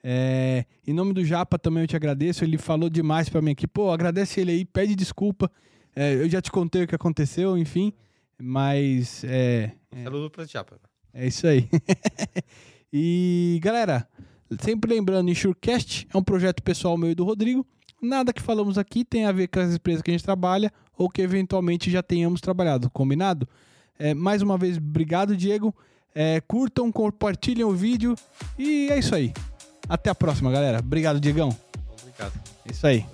É, 0.04 0.66
em 0.88 0.94
nome 0.94 1.14
do 1.14 1.24
Japa 1.26 1.58
também 1.60 1.84
eu 1.84 1.88
te 1.88 1.96
agradeço. 1.96 2.44
Ele 2.44 2.58
falou 2.58 2.90
demais 2.90 3.30
pra 3.30 3.42
mim 3.42 3.52
aqui. 3.52 3.68
Pô, 3.68 3.92
agradece 3.92 4.40
ele 4.42 4.52
aí, 4.52 4.66
pede 4.66 4.96
desculpa. 4.96 5.52
É, 5.96 6.14
eu 6.14 6.30
já 6.30 6.42
te 6.42 6.52
contei 6.52 6.84
o 6.84 6.88
que 6.88 6.96
aconteceu, 6.96 7.58
enfim. 7.58 7.92
Mas 8.42 9.24
é, 9.26 9.74
Un 9.94 10.04
saludo 10.04 10.30
para 10.32 10.48
Chapa. 10.48 10.80
É 11.14 11.28
isso 11.28 11.46
aí. 11.48 11.68
e, 12.94 13.60
galera, 13.62 14.08
sempre 14.62 14.94
lembrando, 14.94 15.30
Insurecast 15.30 16.08
é 16.14 16.18
um 16.18 16.24
projeto 16.24 16.62
pessoal 16.64 16.98
meu 16.98 17.12
e 17.12 17.16
do 17.16 17.24
Rodrigo. 17.24 17.66
Nada 18.02 18.32
que 18.32 18.42
falamos 18.42 18.78
aqui 18.78 19.04
tem 19.04 19.26
a 19.26 19.32
ver 19.32 19.48
com 19.48 19.60
as 19.60 19.74
empresas 19.74 20.02
que 20.02 20.12
a 20.12 20.14
gente 20.14 20.24
trabalha 20.24 20.72
ou 20.98 21.10
que 21.10 21.22
eventualmente 21.22 21.92
já 21.92 22.02
tenhamos 22.02 22.42
trabalhado, 22.42 22.90
combinado? 22.90 23.48
É, 23.98 24.14
mais 24.14 24.42
uma 24.42 24.58
vez, 24.58 24.78
obrigado, 24.78 25.36
Diego. 25.36 25.76
É, 26.16 26.42
curtam, 26.42 26.92
compartilhem 26.92 27.64
o 27.64 27.72
vídeo 27.72 28.16
e 28.58 28.88
é 28.90 28.98
isso 28.98 29.14
aí. 29.14 29.34
Até 29.88 30.10
a 30.10 30.16
próxima, 30.16 30.52
galera. 30.52 30.80
Obrigado, 30.80 31.20
Diegão. 31.20 31.56
Obrigado. 32.02 32.34
É 32.66 32.72
isso 32.72 32.88
aí. 32.88 33.06